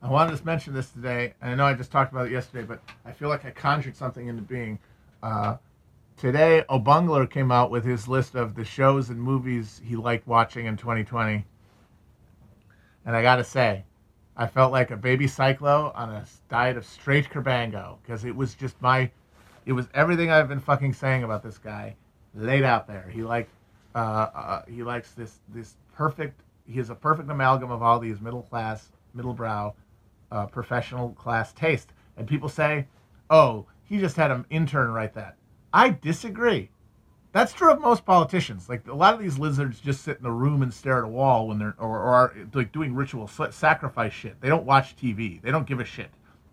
I 0.01 0.09
wanted 0.09 0.37
to 0.37 0.45
mention 0.45 0.73
this 0.73 0.89
today. 0.89 1.33
And 1.41 1.51
I 1.51 1.55
know 1.55 1.63
I 1.63 1.73
just 1.73 1.89
talked 1.89 2.11
about 2.11 2.25
it 2.25 2.33
yesterday, 2.33 2.65
but 2.65 2.81
I 3.05 3.13
feel 3.13 3.29
like 3.29 3.45
I 3.45 3.51
conjured 3.51 3.95
something 3.95 4.27
into 4.27 4.41
being. 4.41 4.77
Uh, 5.23 5.55
today, 6.17 6.65
O'Bungler 6.69 7.29
came 7.29 7.49
out 7.49 7.71
with 7.71 7.85
his 7.85 8.09
list 8.09 8.35
of 8.35 8.55
the 8.55 8.65
shows 8.65 9.09
and 9.09 9.21
movies 9.21 9.81
he 9.85 9.95
liked 9.95 10.27
watching 10.27 10.65
in 10.65 10.75
2020. 10.75 11.45
And 13.05 13.15
I 13.15 13.21
got 13.21 13.37
to 13.37 13.45
say, 13.45 13.85
I 14.35 14.45
felt 14.45 14.73
like 14.73 14.91
a 14.91 14.97
baby 14.97 15.27
cyclo 15.27 15.97
on 15.97 16.09
a 16.09 16.25
diet 16.49 16.75
of 16.75 16.85
straight 16.85 17.29
Curbango 17.29 17.99
because 18.03 18.25
it 18.25 18.35
was 18.35 18.53
just 18.53 18.75
my, 18.81 19.09
it 19.65 19.71
was 19.71 19.87
everything 19.93 20.29
I've 20.29 20.49
been 20.49 20.59
fucking 20.59 20.91
saying 20.91 21.23
about 21.23 21.41
this 21.41 21.57
guy 21.57 21.95
laid 22.35 22.63
out 22.63 22.85
there. 22.85 23.09
He 23.13 23.23
like, 23.23 23.47
uh, 23.95 24.27
uh, 24.35 24.61
he 24.65 24.83
likes 24.83 25.11
this 25.13 25.39
this 25.53 25.75
perfect 25.95 26.41
he 26.71 26.79
is 26.79 26.89
a 26.89 26.95
perfect 26.95 27.29
amalgam 27.29 27.71
of 27.71 27.81
all 27.81 27.99
these 27.99 28.21
middle 28.21 28.43
class, 28.43 28.91
middle 29.13 29.33
brow, 29.33 29.75
uh, 30.31 30.45
professional 30.47 31.09
class 31.11 31.53
taste. 31.53 31.93
And 32.17 32.27
people 32.27 32.49
say, 32.49 32.87
oh, 33.29 33.65
he 33.83 33.99
just 33.99 34.15
had 34.15 34.31
an 34.31 34.45
intern 34.49 34.91
write 34.91 35.13
that. 35.15 35.35
I 35.73 35.89
disagree. 35.89 36.69
That's 37.33 37.53
true 37.53 37.71
of 37.71 37.79
most 37.79 38.05
politicians. 38.05 38.67
Like 38.67 38.87
a 38.87 38.93
lot 38.93 39.13
of 39.13 39.19
these 39.21 39.39
lizards 39.39 39.79
just 39.79 40.03
sit 40.03 40.19
in 40.19 40.25
a 40.25 40.31
room 40.31 40.61
and 40.61 40.73
stare 40.73 40.97
at 40.97 41.05
a 41.05 41.07
wall 41.07 41.47
when 41.47 41.59
they're 41.59 41.75
or, 41.77 41.97
or 41.97 42.13
are 42.13 42.33
like 42.53 42.71
doing 42.73 42.93
ritual 42.93 43.27
sacrifice 43.27 44.13
shit. 44.13 44.39
They 44.41 44.49
don't 44.49 44.65
watch 44.65 44.97
TV. 44.97 45.41
They 45.41 45.51
don't 45.51 45.67
give 45.67 45.79
a 45.79 45.85
shit. 45.85 46.09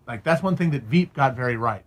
Like 0.07 0.23
that's 0.23 0.41
one 0.41 0.55
thing 0.55 0.71
that 0.71 0.83
Veep 0.83 1.13
got 1.13 1.35
very 1.35 1.57
right. 1.57 1.83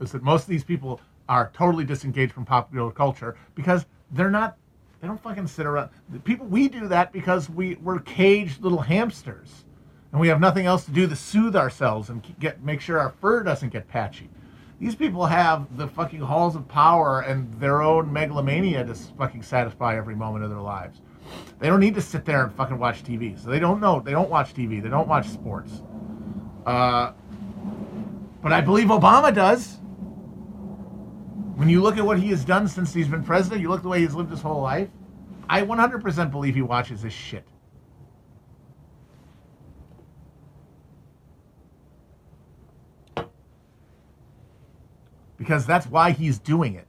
Is 0.00 0.12
that 0.12 0.22
most 0.22 0.42
of 0.42 0.48
these 0.48 0.64
people 0.64 1.00
are 1.28 1.50
totally 1.52 1.84
disengaged 1.84 2.32
from 2.32 2.44
popular 2.44 2.90
culture 2.92 3.36
because 3.54 3.86
they're 4.12 4.30
not 4.30 4.56
they 5.00 5.08
don't 5.08 5.22
fucking 5.22 5.46
sit 5.46 5.66
around. 5.66 5.90
People, 6.24 6.46
we 6.46 6.68
do 6.68 6.88
that 6.88 7.12
because 7.12 7.48
we 7.48 7.76
we're 7.76 8.00
caged 8.00 8.62
little 8.62 8.80
hamsters, 8.80 9.64
and 10.12 10.20
we 10.20 10.28
have 10.28 10.40
nothing 10.40 10.66
else 10.66 10.84
to 10.84 10.90
do 10.90 11.06
to 11.06 11.16
soothe 11.16 11.56
ourselves 11.56 12.10
and 12.10 12.22
get 12.38 12.62
make 12.62 12.80
sure 12.80 12.98
our 12.98 13.10
fur 13.20 13.42
doesn't 13.42 13.70
get 13.70 13.88
patchy. 13.88 14.28
These 14.78 14.94
people 14.94 15.26
have 15.26 15.76
the 15.76 15.86
fucking 15.88 16.20
halls 16.20 16.56
of 16.56 16.66
power 16.66 17.20
and 17.20 17.52
their 17.60 17.82
own 17.82 18.10
megalomania 18.10 18.84
to 18.84 18.94
fucking 18.94 19.42
satisfy 19.42 19.96
every 19.96 20.14
moment 20.16 20.42
of 20.44 20.50
their 20.50 20.60
lives. 20.60 21.02
They 21.58 21.68
don't 21.68 21.80
need 21.80 21.94
to 21.96 22.00
sit 22.00 22.24
there 22.24 22.44
and 22.44 22.54
fucking 22.54 22.78
watch 22.78 23.02
TV. 23.02 23.38
So 23.42 23.50
they 23.50 23.58
don't 23.58 23.78
know. 23.78 24.00
They 24.00 24.12
don't 24.12 24.30
watch 24.30 24.54
TV. 24.54 24.82
They 24.82 24.88
don't 24.88 25.06
watch 25.06 25.28
sports. 25.28 25.82
Uh, 26.64 27.12
but 28.42 28.52
I 28.52 28.62
believe 28.62 28.86
Obama 28.86 29.34
does. 29.34 29.79
When 31.60 31.68
you 31.68 31.82
look 31.82 31.98
at 31.98 32.06
what 32.06 32.18
he 32.18 32.28
has 32.28 32.42
done 32.42 32.66
since 32.66 32.94
he's 32.94 33.06
been 33.06 33.22
president, 33.22 33.60
you 33.60 33.68
look 33.68 33.80
at 33.80 33.82
the 33.82 33.90
way 33.90 34.00
he's 34.00 34.14
lived 34.14 34.30
his 34.30 34.40
whole 34.40 34.62
life. 34.62 34.88
I 35.46 35.60
100% 35.60 36.30
believe 36.30 36.54
he 36.54 36.62
watches 36.62 37.02
this 37.02 37.12
shit. 37.12 37.46
Because 45.36 45.66
that's 45.66 45.86
why 45.86 46.12
he's 46.12 46.38
doing 46.38 46.76
it. 46.76 46.88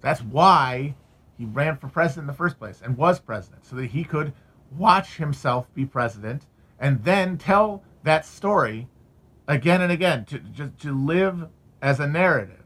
That's 0.00 0.22
why 0.22 0.96
he 1.36 1.44
ran 1.44 1.76
for 1.76 1.86
president 1.86 2.24
in 2.24 2.26
the 2.26 2.32
first 2.32 2.58
place 2.58 2.82
and 2.84 2.96
was 2.96 3.20
president, 3.20 3.64
so 3.64 3.76
that 3.76 3.86
he 3.86 4.02
could 4.02 4.32
watch 4.76 5.18
himself 5.18 5.72
be 5.74 5.84
president 5.84 6.46
and 6.80 7.04
then 7.04 7.38
tell 7.38 7.84
that 8.02 8.26
story 8.26 8.88
again 9.46 9.82
and 9.82 9.92
again 9.92 10.24
to, 10.24 10.40
to, 10.56 10.68
to 10.80 10.92
live 10.92 11.46
as 11.80 12.00
a 12.00 12.08
narrative. 12.08 12.57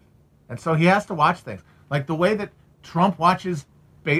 And 0.52 0.60
so 0.60 0.74
he 0.74 0.84
has 0.84 1.06
to 1.06 1.14
watch 1.14 1.38
things. 1.38 1.62
Like 1.88 2.06
the 2.06 2.14
way 2.14 2.34
that 2.34 2.50
Trump 2.82 3.18
watches 3.18 3.64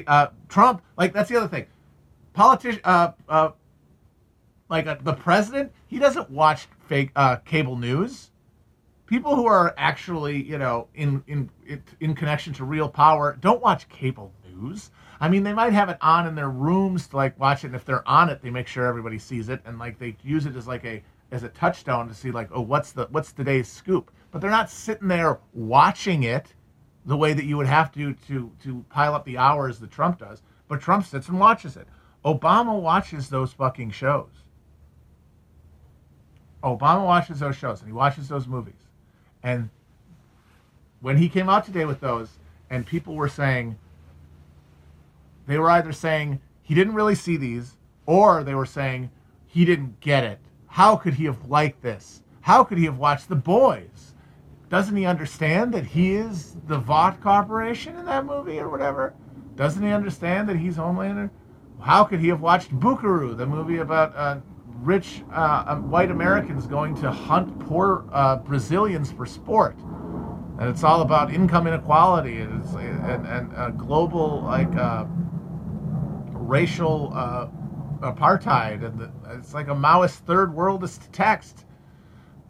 uh, 0.07 0.29
Trump, 0.49 0.83
like 0.97 1.13
that's 1.13 1.29
the 1.29 1.37
other 1.37 1.47
thing. 1.47 1.67
Politician, 2.33 2.81
uh, 2.85 3.13
uh, 3.29 3.51
like 4.71 4.87
uh, 4.87 4.97
the 5.03 5.13
president, 5.13 5.71
he 5.89 5.99
doesn't 5.99 6.31
watch 6.31 6.69
fake 6.89 7.11
uh, 7.17 7.37
cable 7.37 7.77
news. 7.77 8.31
People 9.05 9.37
who 9.37 9.45
are 9.45 9.75
actually, 9.77 10.43
you 10.43 10.57
know, 10.57 10.89
in 10.95 11.23
in 11.27 11.51
in 12.01 12.15
connection 12.15 12.55
to 12.55 12.65
real 12.65 12.89
power 12.89 13.37
don't 13.39 13.61
watch 13.61 13.87
cable 13.91 14.33
news. 14.51 14.91
I 15.21 15.29
mean, 15.29 15.43
they 15.43 15.53
might 15.53 15.75
have 15.75 15.91
it 15.91 15.99
on 16.01 16.27
in 16.27 16.35
their 16.35 16.49
rooms 16.49 17.09
to 17.09 17.17
like 17.17 17.39
watch 17.39 17.63
it. 17.65 17.67
And 17.69 17.77
if 17.77 17.85
they're 17.85 18.09
on 18.09 18.31
it, 18.31 18.41
they 18.41 18.49
make 18.49 18.69
sure 18.69 18.87
everybody 18.87 19.19
sees 19.19 19.51
it, 19.51 19.61
and 19.67 19.79
like 19.79 19.99
they 19.99 20.17
use 20.23 20.47
it 20.47 20.57
as 20.57 20.67
like 20.67 20.87
a 20.87 21.03
as 21.31 21.43
a 21.43 21.51
touchstone 21.51 22.09
to 22.09 22.15
see 22.15 22.31
like, 22.31 22.49
oh, 22.53 22.63
what's 22.63 22.93
the 22.93 23.07
what's 23.11 23.33
today's 23.33 23.69
scoop? 23.69 24.11
But 24.33 24.41
they're 24.41 24.51
not 24.51 24.71
sitting 24.71 25.09
there 25.09 25.39
watching 25.53 26.25
it 26.25 26.55
the 27.05 27.17
way 27.17 27.33
that 27.33 27.45
you 27.45 27.57
would 27.57 27.67
have 27.67 27.93
to 27.93 28.15
to 28.29 28.51
to 28.65 28.85
pile 28.91 29.15
up 29.15 29.25
the 29.25 29.39
hours 29.39 29.79
that 29.79 29.91
Trump 29.93 30.19
does. 30.19 30.43
But 30.67 30.81
Trump 30.81 31.05
sits 31.07 31.29
and 31.29 31.39
watches 31.39 31.77
it. 31.77 31.87
Obama 32.25 32.81
watches 32.81 33.29
those 33.29 33.53
fucking 33.53 33.91
shows. 33.91 34.31
Obama 36.63 37.05
watches 37.05 37.41
those 37.41 37.57
shows 37.57 37.81
and 37.81 37.89
he 37.89 37.93
watches 37.93 38.29
those 38.29 38.47
movies. 38.47 38.89
And 39.43 39.71
when 41.01 41.19
he 41.19 41.29
came 41.29 41.49
out 41.49 41.65
today 41.65 41.85
with 41.85 42.01
those, 42.01 42.39
and 42.71 42.87
people 42.87 43.15
were 43.15 43.29
saying, 43.29 43.77
they 45.47 45.59
were 45.59 45.71
either 45.71 45.93
saying 45.93 46.41
he 46.63 46.75
didn't 46.75 46.95
really 46.95 47.17
see 47.17 47.37
these, 47.37 47.77
or 48.07 48.45
they 48.45 48.55
were 48.55 48.65
saying 48.65 49.11
he 49.47 49.65
didn't 49.65 50.01
get 50.01 50.25
it. 50.25 50.39
How 50.69 50.97
could 50.97 51.15
he 51.15 51.25
have 51.25 51.51
liked 51.51 51.83
this? 51.83 52.23
How 52.41 52.65
could 52.65 52.79
he 52.79 52.85
have 52.85 52.99
watched 52.99 53.29
The 53.29 53.37
Boys? 53.37 54.12
Doesn't 54.73 54.97
he 54.97 55.05
understand 55.05 55.75
that 55.75 55.85
he 55.85 56.15
is 56.15 56.57
the 56.67 56.79
Vought 56.79 57.21
Corporation 57.21 57.95
in 57.95 58.07
that 58.07 58.25
movie 58.25 58.59
or 58.59 58.71
whatever? 58.71 59.13
Doesn't 59.55 59.83
he 59.83 59.91
understand 59.91 60.49
that 60.49 60.57
he's 60.57 60.79
Homelander? 60.79 61.29
How 61.79 62.05
could 62.05 62.21
he 62.21 62.29
have 62.29 62.41
watched 62.41 62.71
Buckaroo, 62.81 63.35
the 63.35 63.45
movie 63.45 63.81
about 63.81 64.17
uh, 64.17 64.39
rich 64.81 65.25
uh, 65.31 65.65
um, 65.67 65.91
white 65.91 66.11
Americans 66.11 66.67
going 66.67 66.95
to 67.03 67.11
hunt 67.11 67.59
poor 67.59 68.07
uh, 68.13 68.37
Brazilians 68.37 69.13
for 69.13 69.27
sport? 69.27 69.77
And 70.59 70.71
it's 70.71 70.85
all 70.85 71.03
about 71.03 71.31
income 71.31 71.67
inequality 71.67 72.41
and, 72.41 72.65
and, 72.65 73.53
and 73.53 73.79
global 73.79 74.41
like 74.45 74.75
uh, 74.75 75.05
racial 76.31 77.13
uh, 77.15 77.49
apartheid, 78.01 78.83
and 78.87 78.99
the, 78.99 79.13
it's 79.33 79.53
like 79.53 79.69
a 79.69 79.75
Maoist 79.75 80.21
third 80.21 80.51
worldist 80.51 81.09
text. 81.13 81.67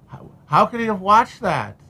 How, 0.06 0.30
how 0.46 0.66
could 0.66 0.78
he 0.78 0.86
have 0.86 1.00
watched 1.00 1.40
that? 1.40 1.81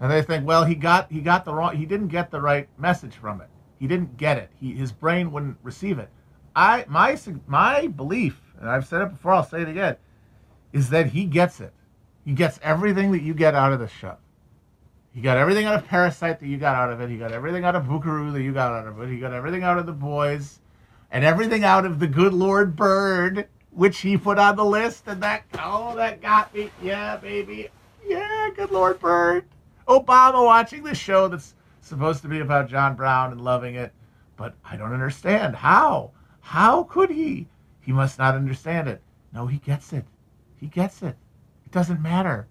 And 0.00 0.10
they 0.10 0.22
think, 0.22 0.46
well, 0.46 0.64
he 0.64 0.74
got 0.74 1.10
he 1.10 1.20
got 1.20 1.44
the 1.44 1.54
wrong, 1.54 1.76
he 1.76 1.86
didn't 1.86 2.08
get 2.08 2.30
the 2.30 2.40
right 2.40 2.68
message 2.78 3.14
from 3.14 3.40
it. 3.40 3.48
He 3.78 3.86
didn't 3.86 4.16
get 4.16 4.38
it. 4.38 4.50
He, 4.60 4.72
his 4.72 4.92
brain 4.92 5.32
wouldn't 5.32 5.58
receive 5.62 5.98
it. 5.98 6.08
I 6.54 6.84
my 6.88 7.18
my 7.46 7.86
belief, 7.88 8.40
and 8.60 8.68
I've 8.68 8.86
said 8.86 9.02
it 9.02 9.10
before, 9.10 9.32
I'll 9.32 9.44
say 9.44 9.62
it 9.62 9.68
again, 9.68 9.96
is 10.72 10.90
that 10.90 11.06
he 11.06 11.24
gets 11.24 11.60
it. 11.60 11.72
He 12.24 12.32
gets 12.32 12.58
everything 12.62 13.12
that 13.12 13.22
you 13.22 13.34
get 13.34 13.54
out 13.54 13.72
of 13.72 13.80
this 13.80 13.90
show. 13.90 14.16
He 15.14 15.20
got 15.20 15.36
everything 15.36 15.66
out 15.66 15.74
of 15.74 15.86
Parasite 15.86 16.38
that 16.40 16.46
you 16.46 16.58
got 16.58 16.76
out 16.76 16.92
of 16.92 17.00
it. 17.00 17.08
He 17.08 17.16
got 17.16 17.32
everything 17.32 17.64
out 17.64 17.74
of 17.74 17.88
Buckaroo 17.88 18.30
that 18.32 18.42
you 18.42 18.52
got 18.52 18.72
out 18.72 18.86
of 18.86 19.00
it. 19.00 19.08
He 19.08 19.18
got 19.18 19.32
everything 19.32 19.62
out 19.62 19.78
of 19.78 19.86
The 19.86 19.92
Boys, 19.92 20.60
and 21.10 21.24
everything 21.24 21.64
out 21.64 21.84
of 21.84 21.98
The 21.98 22.06
Good 22.06 22.34
Lord 22.34 22.76
Bird, 22.76 23.48
which 23.70 23.98
he 23.98 24.16
put 24.16 24.38
on 24.38 24.56
the 24.56 24.64
list. 24.64 25.04
And 25.06 25.22
that 25.22 25.44
oh, 25.58 25.96
that 25.96 26.20
got 26.20 26.54
me. 26.54 26.70
Yeah, 26.82 27.16
baby. 27.16 27.68
Yeah, 28.06 28.50
Good 28.54 28.70
Lord 28.70 29.00
Bird. 29.00 29.44
Obama 29.88 30.44
watching 30.44 30.82
this 30.82 30.98
show 30.98 31.28
that's 31.28 31.54
supposed 31.80 32.22
to 32.22 32.28
be 32.28 32.40
about 32.40 32.68
John 32.68 32.94
Brown 32.94 33.32
and 33.32 33.40
loving 33.40 33.74
it. 33.74 33.92
But 34.36 34.54
I 34.64 34.76
don't 34.76 34.92
understand. 34.92 35.56
How? 35.56 36.12
How 36.40 36.84
could 36.84 37.10
he? 37.10 37.48
He 37.80 37.92
must 37.92 38.18
not 38.18 38.34
understand 38.34 38.88
it. 38.88 39.00
No, 39.32 39.46
he 39.46 39.58
gets 39.58 39.92
it. 39.92 40.04
He 40.56 40.66
gets 40.66 41.02
it. 41.02 41.16
It 41.64 41.72
doesn't 41.72 42.02
matter. 42.02 42.46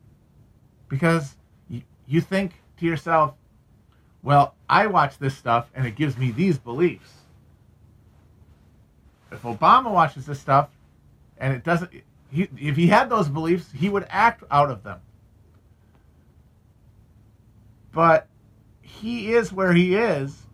Because 0.90 1.36
you, 1.70 1.84
you 2.08 2.22
think 2.22 2.54
to 2.78 2.86
yourself, 2.86 3.36
well, 4.24 4.56
I 4.70 4.88
watch 4.88 5.18
this 5.20 5.38
stuff 5.38 5.70
and 5.76 5.86
it 5.86 5.96
gives 5.96 6.18
me 6.18 6.32
these 6.32 6.58
beliefs. 6.58 7.14
If 9.32 9.44
Obama 9.44 9.92
watches 9.92 10.26
this 10.26 10.40
stuff 10.40 10.70
and 11.38 11.54
it 11.54 11.64
doesn't, 11.64 11.92
he, 12.32 12.50
if 12.58 12.76
he 12.76 12.88
had 12.88 13.10
those 13.10 13.30
beliefs, 13.30 13.70
he 13.74 13.90
would 13.90 14.08
act 14.10 14.44
out 14.50 14.72
of 14.72 14.84
them 14.84 15.00
but 17.98 18.28
he 18.80 19.34
is 19.34 19.52
where 19.52 19.74
he 19.74 19.96
is 19.96 20.46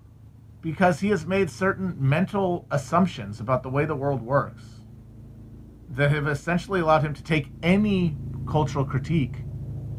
because 0.61 1.01
he 1.01 1.09
has 1.09 1.25
made 1.25 1.49
certain 1.49 1.93
mental 1.99 2.65
assumptions 2.71 3.41
about 3.41 3.63
the 3.63 3.69
way 3.69 3.83
the 3.83 3.93
world 3.93 4.21
works 4.21 4.63
that 5.89 6.09
have 6.09 6.25
essentially 6.25 6.79
allowed 6.79 7.03
him 7.03 7.13
to 7.13 7.21
take 7.21 7.49
any 7.61 8.15
cultural 8.47 8.85
critique 8.85 9.43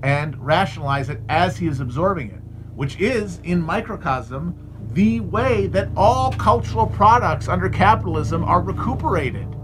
and 0.03 0.43
rationalize 0.43 1.11
it 1.11 1.21
as 1.29 1.59
he 1.59 1.67
is 1.67 1.81
absorbing 1.81 2.31
it, 2.31 2.41
which 2.77 2.99
is, 2.99 3.41
in 3.45 3.61
microcosm, 3.61 4.59
the 4.95 5.21
way 5.21 5.67
that 5.67 5.91
all 5.99 6.33
cultural 6.33 6.87
products 6.87 7.47
under 7.47 7.69
capitalism 7.69 8.43
are 8.43 8.63
recuperated. 8.63 9.55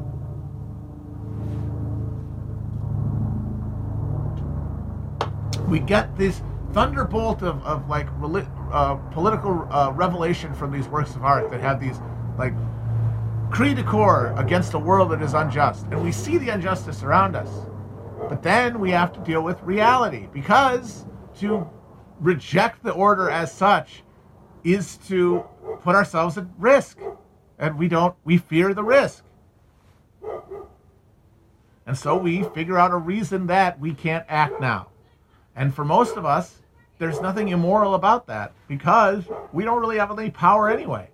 We 5.67 5.79
get 5.79 6.15
this 6.19 6.43
thunderbolt 6.73 7.43
of, 7.43 7.63
of 7.65 7.89
like 7.89 8.07
uh, 8.73 8.95
political 9.13 9.67
uh, 9.71 9.91
revelation 9.93 10.55
from 10.55 10.71
these 10.71 10.89
works 10.89 11.15
of 11.15 11.25
art 11.25 11.51
that 11.51 11.61
have 11.61 11.81
these 11.81 11.99
like 12.39 12.55
cri 13.51 13.75
de 13.75 13.83
coeur 13.83 14.33
against 14.37 14.75
a 14.75 14.79
world 14.79 15.11
that 15.11 15.23
is 15.23 15.35
unjust. 15.35 15.87
And 15.91 16.03
we 16.03 16.13
see 16.13 16.39
the 16.39 16.53
injustice 16.53 17.03
around 17.03 17.35
us. 17.35 17.51
But 18.29 18.43
then 18.43 18.79
we 18.79 18.91
have 18.91 19.13
to 19.15 19.21
deal 19.21 19.43
with 19.43 19.61
reality 19.63 20.29
because 20.33 21.05
to 21.39 21.69
reject 22.21 22.83
the 22.83 22.93
order 22.93 23.29
as 23.29 23.53
such 23.53 24.03
is 24.63 24.99
to 25.09 25.45
put 25.81 25.97
ourselves 25.97 26.39
at 26.39 26.47
risk. 26.59 26.99
And 27.59 27.79
we 27.79 27.89
don't, 27.89 28.15
we 28.25 28.39
fear 28.39 28.73
the 28.73 28.85
risk. 28.85 29.25
And 31.87 31.99
so 31.99 32.17
we 32.17 32.45
figure 32.45 32.79
out 32.79 32.93
a 32.93 32.97
reason 32.97 33.49
that 33.49 33.81
we 33.81 33.95
can't 33.95 34.25
act 34.29 34.61
now. 34.61 34.91
And 35.57 35.75
for 35.75 35.85
most 35.85 36.17
of 36.17 36.25
us, 36.25 36.60
there's 37.01 37.21
nothing 37.23 37.49
immoral 37.49 37.95
about 37.95 38.27
that 38.27 38.53
because 38.69 39.25
we 39.55 39.65
don't 39.65 39.81
really 39.81 39.97
have 39.97 40.17
any 40.17 40.31
power 40.31 40.69
anyway. 40.69 41.09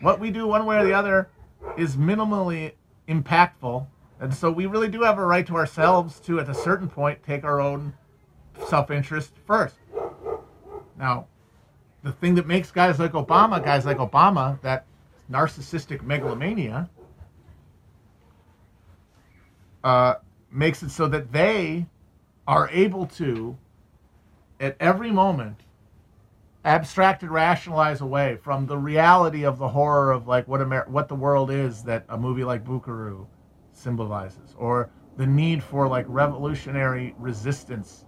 What 0.00 0.20
we 0.20 0.30
do 0.30 0.46
one 0.46 0.64
way 0.64 0.78
or 0.78 0.84
the 0.84 0.94
other 0.94 1.28
is 1.76 1.96
minimally 1.96 2.74
impactful. 3.08 3.84
And 4.20 4.32
so 4.32 4.48
we 4.48 4.66
really 4.66 4.86
do 4.86 5.02
have 5.02 5.18
a 5.18 5.26
right 5.26 5.44
to 5.48 5.56
ourselves 5.56 6.20
to, 6.20 6.38
at 6.38 6.48
a 6.48 6.54
certain 6.54 6.88
point, 6.88 7.20
take 7.24 7.42
our 7.42 7.60
own 7.60 7.94
self 8.68 8.92
interest 8.92 9.32
first. 9.44 9.74
Now, 10.96 11.26
the 12.04 12.12
thing 12.12 12.36
that 12.36 12.46
makes 12.46 12.70
guys 12.70 13.00
like 13.00 13.12
Obama, 13.12 13.62
guys 13.62 13.84
like 13.84 13.96
Obama, 13.96 14.60
that 14.62 14.86
narcissistic 15.28 16.02
megalomania, 16.02 16.88
uh, 19.82 20.14
makes 20.52 20.84
it 20.84 20.90
so 20.90 21.08
that 21.08 21.32
they 21.32 21.86
are 22.46 22.68
able 22.70 23.06
to 23.06 23.58
at 24.60 24.76
every 24.78 25.10
moment 25.10 25.56
abstract 26.64 27.22
and 27.22 27.32
rationalize 27.32 28.02
away 28.02 28.36
from 28.36 28.66
the 28.66 28.76
reality 28.76 29.44
of 29.44 29.58
the 29.58 29.68
horror 29.68 30.12
of 30.12 30.28
like 30.28 30.46
what 30.46 30.60
Amer- 30.60 30.86
what 30.88 31.08
the 31.08 31.14
world 31.14 31.50
is 31.50 31.82
that 31.84 32.04
a 32.10 32.18
movie 32.18 32.44
like 32.44 32.64
Buckaroo 32.64 33.26
symbolizes, 33.72 34.54
or 34.58 34.90
the 35.16 35.26
need 35.26 35.62
for 35.62 35.88
like 35.88 36.04
revolutionary 36.08 37.14
resistance 37.18 38.04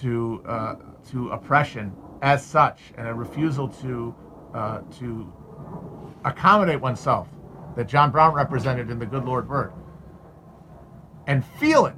to 0.00 0.42
uh, 0.46 0.76
to 1.10 1.28
oppression 1.30 1.94
as 2.22 2.44
such, 2.44 2.80
and 2.96 3.06
a 3.06 3.14
refusal 3.14 3.68
to 3.68 4.14
uh, 4.54 4.80
to 4.98 5.30
accommodate 6.24 6.80
oneself 6.80 7.28
that 7.76 7.88
John 7.88 8.10
Brown 8.10 8.32
represented 8.34 8.90
in 8.90 8.98
The 8.98 9.06
Good 9.06 9.24
Lord 9.24 9.46
Bird, 9.46 9.72
and 11.26 11.44
feel 11.44 11.84
it 11.86 11.94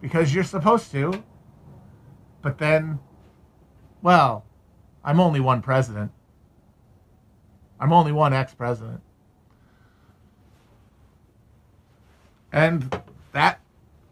because 0.00 0.34
you're 0.34 0.44
supposed 0.44 0.92
to, 0.92 1.22
but 2.42 2.58
then, 2.58 2.98
well, 4.02 4.44
I'm 5.04 5.20
only 5.20 5.40
one 5.40 5.62
president. 5.62 6.10
I'm 7.80 7.92
only 7.92 8.12
one 8.12 8.32
ex 8.32 8.52
president. 8.52 9.00
And 12.52 13.02
that 13.32 13.60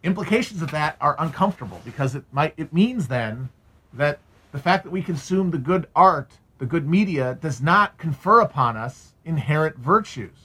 implications 0.02 0.62
of 0.62 0.70
that 0.70 0.96
are 1.00 1.14
uncomfortable 1.18 1.80
because 1.84 2.14
it 2.14 2.24
might 2.32 2.54
it 2.56 2.72
means 2.72 3.08
then 3.08 3.50
that 3.92 4.18
the 4.52 4.58
fact 4.58 4.84
that 4.84 4.90
we 4.90 5.02
consume 5.02 5.50
the 5.50 5.58
good 5.58 5.86
art, 5.94 6.32
the 6.58 6.66
good 6.66 6.88
media, 6.88 7.38
does 7.40 7.60
not 7.60 7.98
confer 7.98 8.40
upon 8.40 8.76
us 8.76 9.12
inherent 9.24 9.76
virtues. 9.76 10.36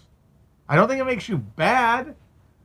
I 0.68 0.76
don't 0.76 0.88
think 0.88 1.02
it 1.02 1.06
makes 1.06 1.30
you 1.30 1.38
bad, 1.38 2.16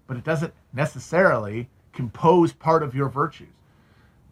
but 0.06 0.16
it 0.16 0.24
doesn't 0.24 0.52
necessarily 0.72 1.68
compose 1.92 2.52
part 2.52 2.82
of 2.82 2.94
your 2.94 3.08
virtues. 3.08 3.48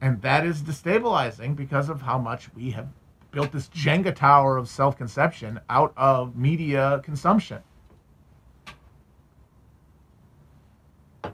And 0.01 0.23
that 0.23 0.47
is 0.47 0.63
destabilizing 0.63 1.57
because 1.57 1.89
of 1.89 2.03
how 2.03 2.19
much 2.19 2.55
we 2.55 2.71
have 2.71 2.89
built 3.31 3.53
this 3.53 3.69
Jenga 3.69 4.15
tower 4.15 4.57
of 4.57 4.69
self 4.69 4.97
conception 4.97 5.61
out 5.69 5.93
of 5.97 6.37
media 6.37 7.01
consumption. 7.05 7.63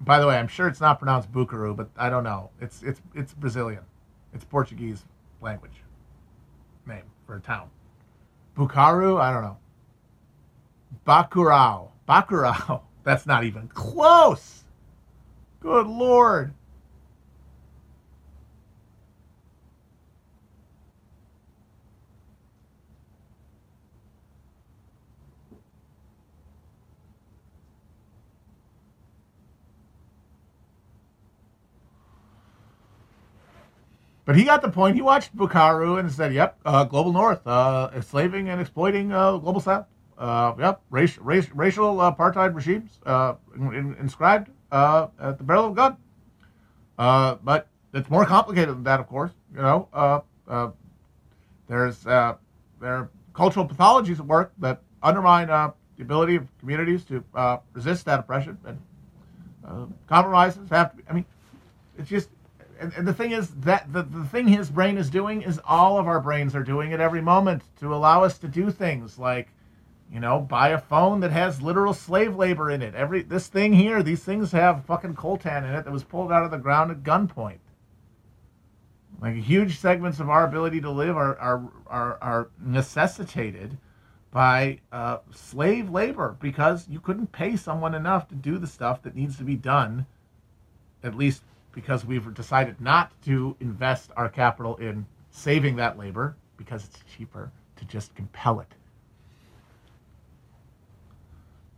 By 0.00 0.18
the 0.18 0.26
way, 0.26 0.36
I'm 0.36 0.48
sure 0.48 0.66
it's 0.66 0.80
not 0.80 0.98
pronounced 0.98 1.30
Buckaroo, 1.30 1.74
but 1.74 1.90
I 1.96 2.08
don't 2.10 2.24
know. 2.24 2.50
It's 2.60 2.82
it's 2.82 3.00
it's 3.14 3.34
Brazilian. 3.34 3.84
It's 4.32 4.44
Portuguese 4.44 5.04
language 5.40 5.82
name 6.86 7.04
for 7.26 7.36
a 7.36 7.40
town. 7.40 7.68
Bukaru, 8.56 9.20
I 9.20 9.32
don't 9.32 9.42
know. 9.42 9.58
Bacurau. 11.06 11.88
Bacurau. 12.08 12.82
That's 13.02 13.26
not 13.26 13.44
even 13.44 13.68
close. 13.68 14.64
Good 15.60 15.86
lord. 15.86 16.54
But 34.24 34.36
he 34.36 34.44
got 34.44 34.62
the 34.62 34.70
point. 34.70 34.94
He 34.94 35.02
watched 35.02 35.36
Bukaru 35.36 35.98
and 35.98 36.10
said, 36.10 36.32
"Yep, 36.32 36.60
uh, 36.64 36.84
global 36.84 37.12
north, 37.12 37.44
uh, 37.46 37.90
enslaving 37.94 38.48
and 38.48 38.60
exploiting 38.60 39.12
uh, 39.12 39.36
global 39.38 39.60
south. 39.60 39.86
Uh, 40.18 40.54
yep, 40.58 40.80
race, 40.90 41.18
race, 41.18 41.48
racial 41.54 41.96
apartheid 41.96 42.54
regimes 42.54 42.98
uh, 43.06 43.34
in, 43.56 43.74
in, 43.74 43.94
inscribed 43.94 44.50
uh, 44.70 45.08
at 45.20 45.38
the 45.38 45.44
barrel 45.44 45.66
of 45.66 45.72
a 45.72 45.74
gun. 45.74 45.96
but 47.42 47.68
it's 47.92 48.08
more 48.08 48.24
complicated 48.24 48.74
than 48.74 48.84
that, 48.84 49.00
of 49.00 49.08
course. 49.08 49.32
You 49.54 49.62
know, 49.62 49.88
uh, 49.92 50.70
there's 51.68 51.98
there 52.04 52.38
are 52.82 53.10
cultural 53.34 53.66
pathologies 53.66 54.18
at 54.18 54.26
work 54.26 54.52
that 54.58 54.82
undermine 55.02 55.48
the 55.48 55.72
ability 56.00 56.36
of 56.36 56.46
communities 56.58 57.04
to 57.04 57.24
resist 57.72 58.04
that 58.04 58.20
oppression 58.20 58.58
and 58.64 59.94
compromises 60.06 60.68
have 60.70 60.92
to. 60.92 60.96
Be, 60.98 61.02
I 61.08 61.12
mean, 61.12 61.24
it's 61.98 62.08
just 62.08 62.28
and 62.80 63.06
the 63.06 63.14
thing 63.14 63.30
is 63.30 63.50
that 63.60 63.92
the, 63.92 64.02
the 64.02 64.24
thing 64.24 64.48
his 64.48 64.68
brain 64.68 64.98
is 64.98 65.08
doing 65.08 65.42
is 65.42 65.60
all 65.64 65.98
of 65.98 66.08
our 66.08 66.20
brains 66.20 66.56
are 66.56 66.64
doing 66.64 66.92
at 66.92 67.00
every 67.00 67.20
moment 67.20 67.62
to 67.78 67.94
allow 67.94 68.24
us 68.24 68.38
to 68.38 68.48
do 68.48 68.70
things 68.70 69.18
like 69.18 69.48
you 70.12 70.20
know 70.20 70.38
buy 70.38 70.68
a 70.68 70.78
phone 70.78 71.20
that 71.20 71.30
has 71.32 71.62
literal 71.62 71.94
slave 71.94 72.36
labor 72.36 72.70
in 72.70 72.82
it 72.82 72.94
every 72.94 73.22
this 73.22 73.46
thing 73.46 73.72
here 73.72 74.02
these 74.02 74.22
things 74.22 74.52
have 74.52 74.84
fucking 74.84 75.14
coltan 75.14 75.64
in 75.64 75.74
it 75.74 75.84
that 75.84 75.92
was 75.92 76.04
pulled 76.04 76.30
out 76.30 76.44
of 76.44 76.50
the 76.50 76.58
ground 76.58 76.90
at 76.90 77.02
gunpoint 77.02 77.58
like 79.20 79.34
huge 79.36 79.78
segments 79.78 80.20
of 80.20 80.28
our 80.28 80.44
ability 80.44 80.80
to 80.80 80.90
live 80.90 81.16
are 81.16 81.38
are 81.38 81.62
are, 81.86 82.18
are 82.20 82.50
necessitated 82.60 83.78
by 84.30 84.78
uh, 84.92 85.18
slave 85.30 85.90
labor 85.90 86.36
because 86.40 86.88
you 86.88 86.98
couldn't 86.98 87.30
pay 87.32 87.54
someone 87.54 87.94
enough 87.94 88.28
to 88.28 88.34
do 88.34 88.56
the 88.58 88.66
stuff 88.66 89.02
that 89.02 89.14
needs 89.14 89.36
to 89.36 89.44
be 89.44 89.56
done 89.56 90.06
at 91.02 91.14
least 91.14 91.42
because 91.72 92.04
we've 92.04 92.32
decided 92.34 92.80
not 92.80 93.12
to 93.22 93.56
invest 93.60 94.10
our 94.16 94.28
capital 94.28 94.76
in 94.76 95.06
saving 95.30 95.76
that 95.76 95.98
labor 95.98 96.36
because 96.56 96.84
it's 96.84 97.00
cheaper 97.16 97.50
to 97.76 97.84
just 97.84 98.14
compel 98.14 98.60
it. 98.60 98.74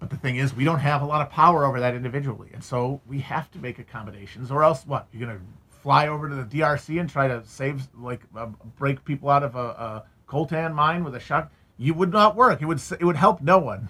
But 0.01 0.11
the 0.11 0.17
thing 0.17 0.37
is, 0.37 0.55
we 0.55 0.65
don't 0.65 0.81
have 0.81 1.03
a 1.03 1.07
lot 1.07 1.23
of 1.23 1.31
power 1.31 1.65
over 1.65 1.81
that 1.81 1.95
individually. 1.95 2.51
And 2.53 2.63
so 2.63 3.01
we 3.07 3.21
have 3.21 3.51
to 3.53 3.59
make 3.59 3.79
accommodations, 3.79 4.51
or 4.51 4.63
else 4.63 4.87
what? 4.87 5.07
You're 5.13 5.27
going 5.27 5.39
to 5.39 5.45
fly 5.81 6.09
over 6.09 6.29
to 6.29 6.35
the 6.35 6.45
DRC 6.45 7.01
and 7.01 7.09
try 7.09 7.29
to 7.29 7.43
save, 7.47 7.87
like, 7.99 8.23
uh, 8.37 8.47
break 8.79 9.05
people 9.05 9.31
out 9.31 9.43
of 9.43 9.55
a, 9.57 9.59
a 9.59 10.05
coltan 10.29 10.75
mine 10.75 11.05
with 11.05 11.15
a 11.15 11.21
shot? 11.21 11.51
You 11.79 11.95
would 11.95 12.13
not 12.13 12.37
work. 12.37 12.61
It 12.61 12.67
would, 12.67 12.81
it 13.01 13.05
would 13.05 13.17
help 13.17 13.41
no 13.41 13.59
one. 13.59 13.89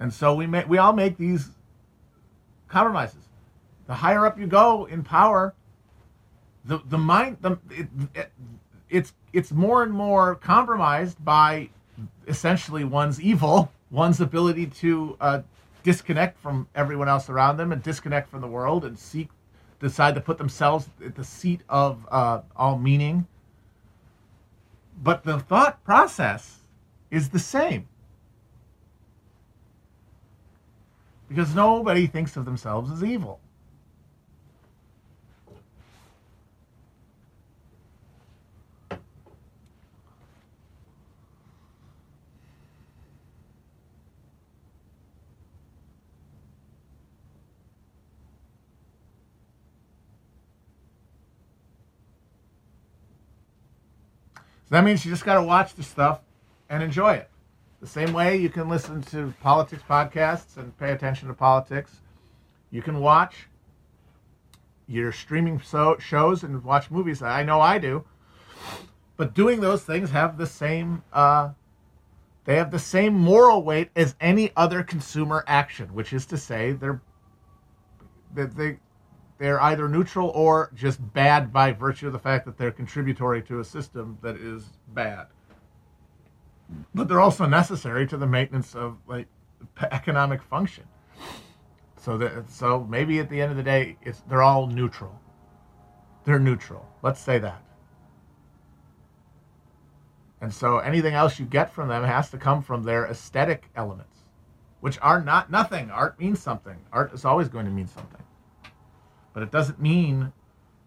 And 0.00 0.12
so 0.12 0.34
we, 0.34 0.46
may, 0.46 0.64
we 0.64 0.78
all 0.78 0.92
make 0.92 1.16
these 1.16 1.50
compromises 2.68 3.22
the 3.86 3.94
higher 3.94 4.24
up 4.26 4.38
you 4.38 4.46
go 4.46 4.86
in 4.86 5.02
power, 5.02 5.54
the 6.64 6.78
the 6.88 6.98
mind 6.98 7.38
the 7.40 7.58
it, 7.70 7.88
it, 8.14 8.32
it's 8.88 9.12
it's 9.32 9.52
more 9.52 9.82
and 9.82 9.92
more 9.92 10.36
compromised 10.36 11.22
by 11.24 11.68
essentially 12.26 12.84
one's 12.84 13.20
evil, 13.20 13.72
one's 13.90 14.20
ability 14.20 14.66
to 14.66 15.16
uh, 15.20 15.42
disconnect 15.82 16.38
from 16.38 16.68
everyone 16.74 17.08
else 17.08 17.28
around 17.28 17.56
them 17.56 17.72
and 17.72 17.82
disconnect 17.82 18.30
from 18.30 18.40
the 18.40 18.46
world 18.46 18.84
and 18.84 18.98
seek 18.98 19.28
decide 19.82 20.14
to 20.14 20.20
put 20.20 20.38
themselves 20.38 20.88
at 21.04 21.16
the 21.16 21.24
seat 21.24 21.60
of 21.68 22.06
uh, 22.10 22.40
all 22.56 22.78
meaning. 22.78 23.26
But 25.02 25.24
the 25.24 25.40
thought 25.40 25.82
process 25.84 26.60
is 27.10 27.30
the 27.30 27.40
same. 27.40 27.88
Because 31.28 31.54
nobody 31.54 32.06
thinks 32.06 32.36
of 32.36 32.44
themselves 32.44 32.90
as 32.92 33.02
evil. 33.02 33.40
That 54.72 54.84
means 54.84 55.04
you 55.04 55.12
just 55.12 55.24
got 55.26 55.34
to 55.34 55.42
watch 55.42 55.74
the 55.74 55.82
stuff 55.82 56.20
and 56.70 56.82
enjoy 56.82 57.12
it. 57.12 57.28
The 57.82 57.86
same 57.86 58.14
way 58.14 58.36
you 58.38 58.48
can 58.48 58.70
listen 58.70 59.02
to 59.02 59.34
politics 59.42 59.82
podcasts 59.86 60.56
and 60.56 60.76
pay 60.78 60.92
attention 60.92 61.28
to 61.28 61.34
politics. 61.34 62.00
You 62.70 62.80
can 62.80 63.00
watch 63.00 63.48
your 64.86 65.12
streaming 65.12 65.60
so- 65.60 65.98
shows 65.98 66.42
and 66.42 66.64
watch 66.64 66.90
movies. 66.90 67.20
I 67.22 67.42
know 67.42 67.60
I 67.60 67.78
do. 67.78 68.04
But 69.18 69.34
doing 69.34 69.60
those 69.60 69.84
things 69.84 70.10
have 70.10 70.38
the 70.38 70.46
same 70.46 71.02
uh, 71.12 71.50
they 72.44 72.56
have 72.56 72.70
the 72.70 72.78
same 72.78 73.12
moral 73.12 73.62
weight 73.62 73.90
as 73.94 74.14
any 74.20 74.52
other 74.56 74.82
consumer 74.82 75.44
action, 75.46 75.92
which 75.92 76.14
is 76.14 76.24
to 76.26 76.38
say 76.38 76.72
they're 76.72 77.02
that 78.34 78.56
they 78.56 78.78
they're 79.42 79.60
either 79.60 79.88
neutral 79.88 80.28
or 80.36 80.70
just 80.72 81.00
bad 81.12 81.52
by 81.52 81.72
virtue 81.72 82.06
of 82.06 82.12
the 82.12 82.18
fact 82.20 82.46
that 82.46 82.56
they're 82.56 82.70
contributory 82.70 83.42
to 83.42 83.58
a 83.58 83.64
system 83.64 84.16
that 84.22 84.36
is 84.36 84.64
bad. 84.94 85.26
But 86.94 87.08
they're 87.08 87.20
also 87.20 87.46
necessary 87.46 88.06
to 88.06 88.16
the 88.16 88.26
maintenance 88.26 88.76
of 88.76 88.98
like 89.08 89.26
economic 89.90 90.40
function. 90.44 90.84
So 91.96 92.16
that 92.18 92.48
so 92.52 92.86
maybe 92.88 93.18
at 93.18 93.28
the 93.28 93.40
end 93.40 93.50
of 93.50 93.56
the 93.56 93.64
day, 93.64 93.96
it's 94.02 94.20
they're 94.28 94.42
all 94.42 94.68
neutral. 94.68 95.20
They're 96.24 96.38
neutral. 96.38 96.86
Let's 97.02 97.20
say 97.20 97.40
that. 97.40 97.64
And 100.40 100.54
so 100.54 100.78
anything 100.78 101.14
else 101.14 101.40
you 101.40 101.46
get 101.46 101.72
from 101.72 101.88
them 101.88 102.04
has 102.04 102.30
to 102.30 102.38
come 102.38 102.62
from 102.62 102.84
their 102.84 103.06
aesthetic 103.06 103.64
elements, 103.74 104.18
which 104.82 105.00
are 105.02 105.20
not 105.20 105.50
nothing. 105.50 105.90
Art 105.90 106.20
means 106.20 106.40
something. 106.40 106.76
Art 106.92 107.12
is 107.12 107.24
always 107.24 107.48
going 107.48 107.64
to 107.64 107.72
mean 107.72 107.88
something. 107.88 108.22
But 109.32 109.42
it 109.42 109.50
doesn't 109.50 109.80
mean 109.80 110.32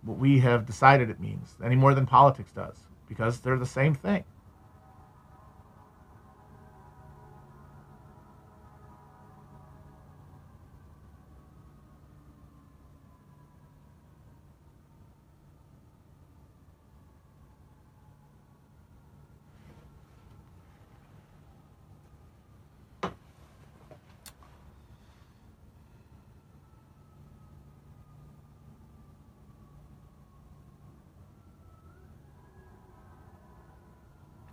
what 0.03 0.17
we 0.17 0.39
have 0.39 0.65
decided 0.65 1.09
it 1.09 1.19
means 1.19 1.55
any 1.63 1.75
more 1.75 1.93
than 1.93 2.05
politics 2.05 2.51
does, 2.51 2.77
because 3.07 3.39
they're 3.39 3.57
the 3.57 3.65
same 3.65 3.95
thing. 3.95 4.23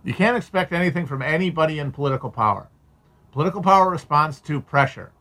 You 0.03 0.13
can't 0.13 0.35
expect 0.35 0.73
anything 0.73 1.05
from 1.05 1.21
anybody 1.21 1.79
in 1.79 1.91
political 1.91 2.29
power. 2.29 2.67
Political 3.31 3.61
power 3.63 3.89
responds 3.89 4.41
to 4.41 4.59
pressure. 4.61 5.11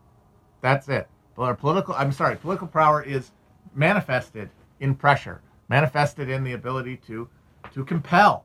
That's 0.60 0.88
it. 0.88 1.08
Political, 1.34 1.94
I'm 1.94 2.12
sorry, 2.12 2.36
political 2.36 2.66
power 2.66 3.02
is 3.02 3.30
manifested 3.74 4.50
in 4.80 4.94
pressure, 4.94 5.40
manifested 5.68 6.28
in 6.28 6.44
the 6.44 6.52
ability 6.52 6.96
to, 7.06 7.28
to 7.72 7.84
compel. 7.84 8.44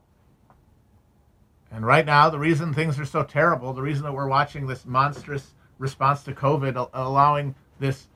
And 1.70 1.84
right 1.84 2.06
now, 2.06 2.30
the 2.30 2.38
reason 2.38 2.72
things 2.72 2.98
are 2.98 3.04
so 3.04 3.22
terrible, 3.22 3.72
the 3.74 3.82
reason 3.82 4.04
that 4.04 4.12
we're 4.12 4.28
watching 4.28 4.66
this 4.66 4.86
monstrous 4.86 5.54
response 5.78 6.22
to 6.24 6.32
COVID, 6.32 6.88
allowing 6.94 7.54
this 7.78 8.08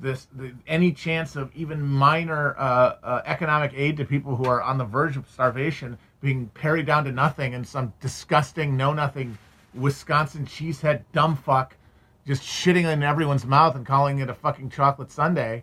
this 0.00 0.28
the, 0.36 0.52
any 0.66 0.92
chance 0.92 1.36
of 1.36 1.54
even 1.54 1.82
minor 1.82 2.56
uh, 2.58 2.96
uh, 3.02 3.22
economic 3.26 3.72
aid 3.74 3.96
to 3.96 4.04
people 4.04 4.36
who 4.36 4.46
are 4.46 4.62
on 4.62 4.78
the 4.78 4.84
verge 4.84 5.16
of 5.16 5.28
starvation 5.28 5.98
being 6.20 6.46
parried 6.54 6.86
down 6.86 7.04
to 7.04 7.12
nothing 7.12 7.54
and 7.54 7.66
some 7.66 7.92
disgusting 8.00 8.76
know 8.76 8.92
nothing 8.92 9.36
Wisconsin 9.74 10.44
cheesehead 10.44 11.02
dumb 11.12 11.36
fuck 11.36 11.76
just 12.26 12.42
shitting 12.42 12.90
in 12.92 13.02
everyone's 13.02 13.46
mouth 13.46 13.74
and 13.76 13.86
calling 13.86 14.18
it 14.18 14.28
a 14.30 14.34
fucking 14.34 14.70
chocolate 14.70 15.10
sundae 15.10 15.62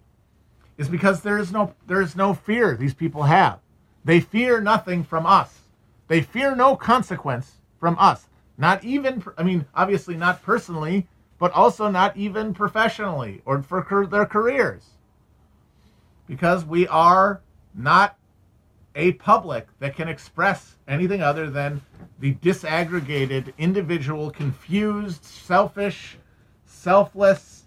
is 0.77 0.87
because 0.89 1.21
there 1.21 1.37
is 1.37 1.51
no 1.51 1.73
there 1.87 2.01
is 2.01 2.15
no 2.15 2.33
fear 2.33 2.75
these 2.75 2.93
people 2.93 3.23
have. 3.23 3.59
They 4.05 4.19
fear 4.19 4.61
nothing 4.61 5.03
from 5.03 5.25
us. 5.25 5.61
They 6.07 6.21
fear 6.21 6.55
no 6.55 6.75
consequence 6.75 7.59
from 7.79 7.97
us. 7.99 8.27
Not 8.57 8.83
even 8.83 9.23
I 9.37 9.43
mean 9.43 9.65
obviously 9.75 10.15
not 10.15 10.43
personally, 10.43 11.07
but 11.39 11.51
also 11.53 11.89
not 11.89 12.15
even 12.17 12.53
professionally 12.53 13.41
or 13.45 13.61
for 13.61 14.07
their 14.09 14.25
careers. 14.25 14.83
Because 16.27 16.65
we 16.65 16.87
are 16.87 17.41
not 17.73 18.17
a 18.95 19.13
public 19.13 19.67
that 19.79 19.95
can 19.95 20.07
express 20.07 20.75
anything 20.87 21.21
other 21.21 21.49
than 21.49 21.81
the 22.19 22.33
disaggregated, 22.35 23.53
individual, 23.57 24.31
confused, 24.31 25.23
selfish, 25.23 26.17
selfless, 26.65 27.63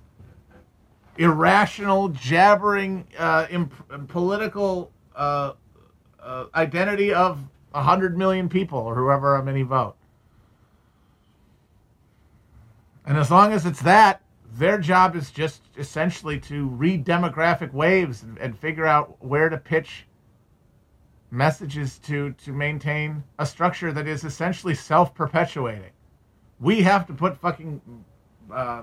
irrational, 1.17 2.09
jabbering, 2.09 3.07
uh, 3.17 3.47
imp- 3.51 4.09
political 4.09 4.91
uh, 5.15 5.53
uh, 6.21 6.47
identity 6.55 7.15
of 7.15 7.39
100 7.71 8.19
million 8.19 8.49
people 8.49 8.79
or 8.79 8.97
whoever 8.97 9.41
many 9.43 9.63
vote. 9.63 9.95
And 13.11 13.19
as 13.19 13.29
long 13.29 13.53
as 13.53 13.67
it's 13.67 13.83
that, 13.83 14.23
their 14.53 14.79
job 14.79 15.17
is 15.17 15.33
just 15.33 15.63
essentially 15.77 16.39
to 16.43 16.69
read 16.69 17.05
demographic 17.05 17.73
waves 17.73 18.23
and, 18.23 18.39
and 18.39 18.57
figure 18.57 18.87
out 18.87 19.17
where 19.19 19.49
to 19.49 19.57
pitch 19.57 20.07
messages 21.33 21.99
to 21.99 22.31
to 22.35 22.53
maintain 22.53 23.25
a 23.41 23.47
structure 23.47 23.91
that 23.91 24.07
is 24.07 24.23
essentially 24.23 24.77
self-perpetuating. 24.77 25.91
We 26.61 26.83
have 26.83 27.05
to 27.09 27.13
put 27.13 27.37
fucking 27.37 27.81
uh, 28.55 28.83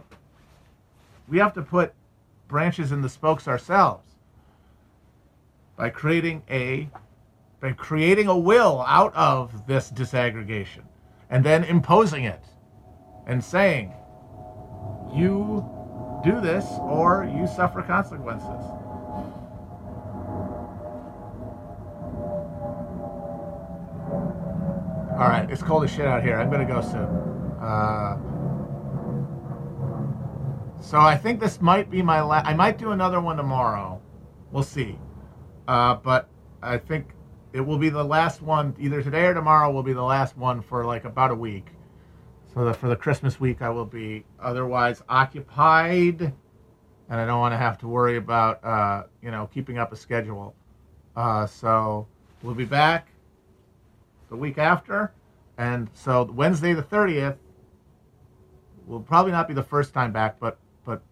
we 1.29 1.37
have 1.37 1.53
to 1.53 1.61
put 1.61 1.93
branches 2.49 2.91
in 2.91 3.01
the 3.01 3.07
spokes 3.07 3.47
ourselves 3.47 4.03
by 5.77 5.89
creating 5.89 6.43
a 6.49 6.89
by 7.61 7.71
creating 7.71 8.27
a 8.27 8.37
will 8.37 8.83
out 8.85 9.15
of 9.15 9.65
this 9.67 9.89
disaggregation 9.89 10.83
and 11.29 11.45
then 11.45 11.63
imposing 11.63 12.25
it 12.25 12.43
and 13.25 13.41
saying 13.41 13.93
you 15.13 15.65
do 16.23 16.41
this 16.41 16.65
or 16.81 17.29
you 17.35 17.47
suffer 17.47 17.81
consequences. 17.81 18.47
All 25.17 25.27
right, 25.27 25.49
it's 25.49 25.63
cold 25.63 25.83
as 25.83 25.91
shit 25.91 26.05
out 26.05 26.21
here. 26.21 26.39
I'm 26.39 26.51
gonna 26.51 26.63
go 26.63 26.79
soon. 26.79 27.07
Uh, 27.59 28.17
so 30.79 30.99
I 30.99 31.17
think 31.17 31.39
this 31.39 31.59
might 31.59 31.89
be 31.89 32.03
my 32.03 32.21
last. 32.21 32.45
I 32.45 32.53
might 32.53 32.77
do 32.77 32.91
another 32.91 33.19
one 33.19 33.35
tomorrow. 33.35 33.99
We'll 34.51 34.61
see. 34.63 34.99
Uh, 35.67 35.95
but 35.95 36.29
I 36.61 36.77
think 36.77 37.09
it 37.51 37.61
will 37.61 37.79
be 37.79 37.89
the 37.89 38.03
last 38.03 38.43
one. 38.43 38.75
Either 38.79 39.01
today 39.01 39.25
or 39.25 39.33
tomorrow 39.33 39.71
will 39.71 39.83
be 39.83 39.93
the 39.93 40.03
last 40.03 40.37
one 40.37 40.61
for 40.61 40.85
like 40.85 41.03
about 41.03 41.31
a 41.31 41.35
week. 41.35 41.65
So 42.57 42.65
the, 42.65 42.73
for 42.73 42.87
the 42.87 42.95
Christmas 42.95 43.39
week, 43.39 43.61
I 43.61 43.69
will 43.69 43.85
be 43.85 44.25
otherwise 44.41 45.03
occupied, 45.07 46.21
and 46.21 47.21
I 47.21 47.23
don't 47.23 47.39
want 47.39 47.53
to 47.53 47.57
have 47.57 47.77
to 47.77 47.87
worry 47.87 48.17
about 48.17 48.63
uh, 48.63 49.03
you 49.21 49.29
know 49.29 49.47
keeping 49.53 49.77
up 49.77 49.93
a 49.93 49.95
schedule. 49.95 50.55
Uh, 51.15 51.45
so 51.45 52.07
we'll 52.41 52.55
be 52.55 52.65
back 52.65 53.09
the 54.29 54.35
week 54.35 54.57
after, 54.57 55.13
and 55.59 55.87
so 55.93 56.23
Wednesday 56.23 56.73
the 56.73 56.81
thirtieth 56.81 57.37
will 58.87 59.01
probably 59.01 59.33
not 59.33 59.47
be 59.47 59.53
the 59.53 59.61
first 59.61 59.93
time 59.93 60.11
back, 60.11 60.39
but 60.39 60.57
but 60.83 61.03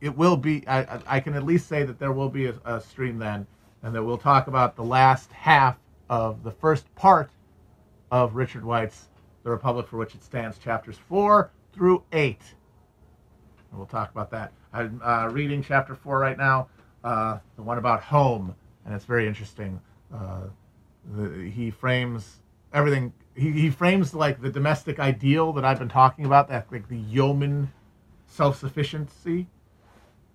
it 0.00 0.16
will 0.16 0.36
be. 0.36 0.62
I, 0.68 1.00
I 1.04 1.18
can 1.18 1.34
at 1.34 1.42
least 1.42 1.66
say 1.66 1.82
that 1.82 1.98
there 1.98 2.12
will 2.12 2.30
be 2.30 2.46
a, 2.46 2.54
a 2.64 2.80
stream 2.80 3.18
then, 3.18 3.44
and 3.82 3.92
that 3.92 4.04
we'll 4.04 4.18
talk 4.18 4.46
about 4.46 4.76
the 4.76 4.84
last 4.84 5.32
half 5.32 5.78
of 6.08 6.44
the 6.44 6.52
first 6.52 6.94
part 6.94 7.32
of 8.12 8.36
Richard 8.36 8.64
White's 8.64 9.08
the 9.42 9.50
Republic 9.50 9.86
for 9.86 9.96
which 9.96 10.14
it 10.14 10.22
stands, 10.22 10.58
chapters 10.58 10.96
4 11.08 11.50
through 11.72 12.02
8. 12.12 12.38
And 13.70 13.78
we'll 13.78 13.86
talk 13.86 14.10
about 14.10 14.30
that. 14.30 14.52
I'm 14.72 15.00
uh, 15.04 15.28
reading 15.28 15.62
chapter 15.62 15.94
4 15.94 16.18
right 16.18 16.36
now, 16.38 16.68
uh, 17.04 17.38
the 17.56 17.62
one 17.62 17.78
about 17.78 18.02
home, 18.02 18.54
and 18.84 18.94
it's 18.94 19.04
very 19.04 19.26
interesting. 19.26 19.80
Uh, 20.12 20.42
the, 21.16 21.50
he 21.50 21.70
frames 21.70 22.40
everything, 22.72 23.12
he, 23.34 23.50
he 23.52 23.70
frames 23.70 24.14
like 24.14 24.40
the 24.40 24.50
domestic 24.50 24.98
ideal 24.98 25.52
that 25.54 25.64
I've 25.64 25.78
been 25.78 25.88
talking 25.88 26.24
about, 26.26 26.48
that 26.48 26.70
like 26.70 26.88
the 26.88 26.98
yeoman 26.98 27.72
self 28.26 28.58
sufficiency, 28.58 29.46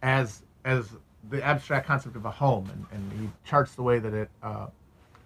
as, 0.01 0.43
as 0.65 0.89
the 1.29 1.43
abstract 1.43 1.87
concept 1.87 2.15
of 2.15 2.25
a 2.25 2.31
home. 2.31 2.69
And, 2.71 2.85
and 2.91 3.21
he 3.21 3.29
charts 3.47 3.75
the 3.75 3.83
way 3.83 3.99
that 3.99 4.13
it 4.13 4.29
uh, 4.43 4.67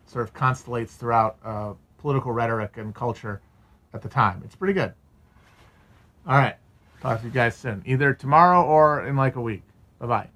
sort 0.06 0.24
of 0.24 0.34
constellates 0.34 0.92
throughout 0.92 1.38
uh, 1.44 1.74
political 1.98 2.32
rhetoric 2.32 2.78
and 2.78 2.94
culture 2.94 3.42
at 3.94 4.02
the 4.02 4.10
time. 4.10 4.42
It's 4.46 4.56
pretty 4.56 4.74
good. 4.74 4.94
All 6.28 6.38
right. 6.38 6.56
Talk 7.02 7.22
to 7.22 7.26
you 7.26 7.32
guys 7.32 7.56
soon. 7.56 7.82
Either 7.86 8.14
tomorrow 8.14 8.64
or 8.64 9.06
in 9.06 9.16
like 9.16 9.36
a 9.36 9.42
week. 9.42 9.64
Bye 10.00 10.08
bye. 10.08 10.30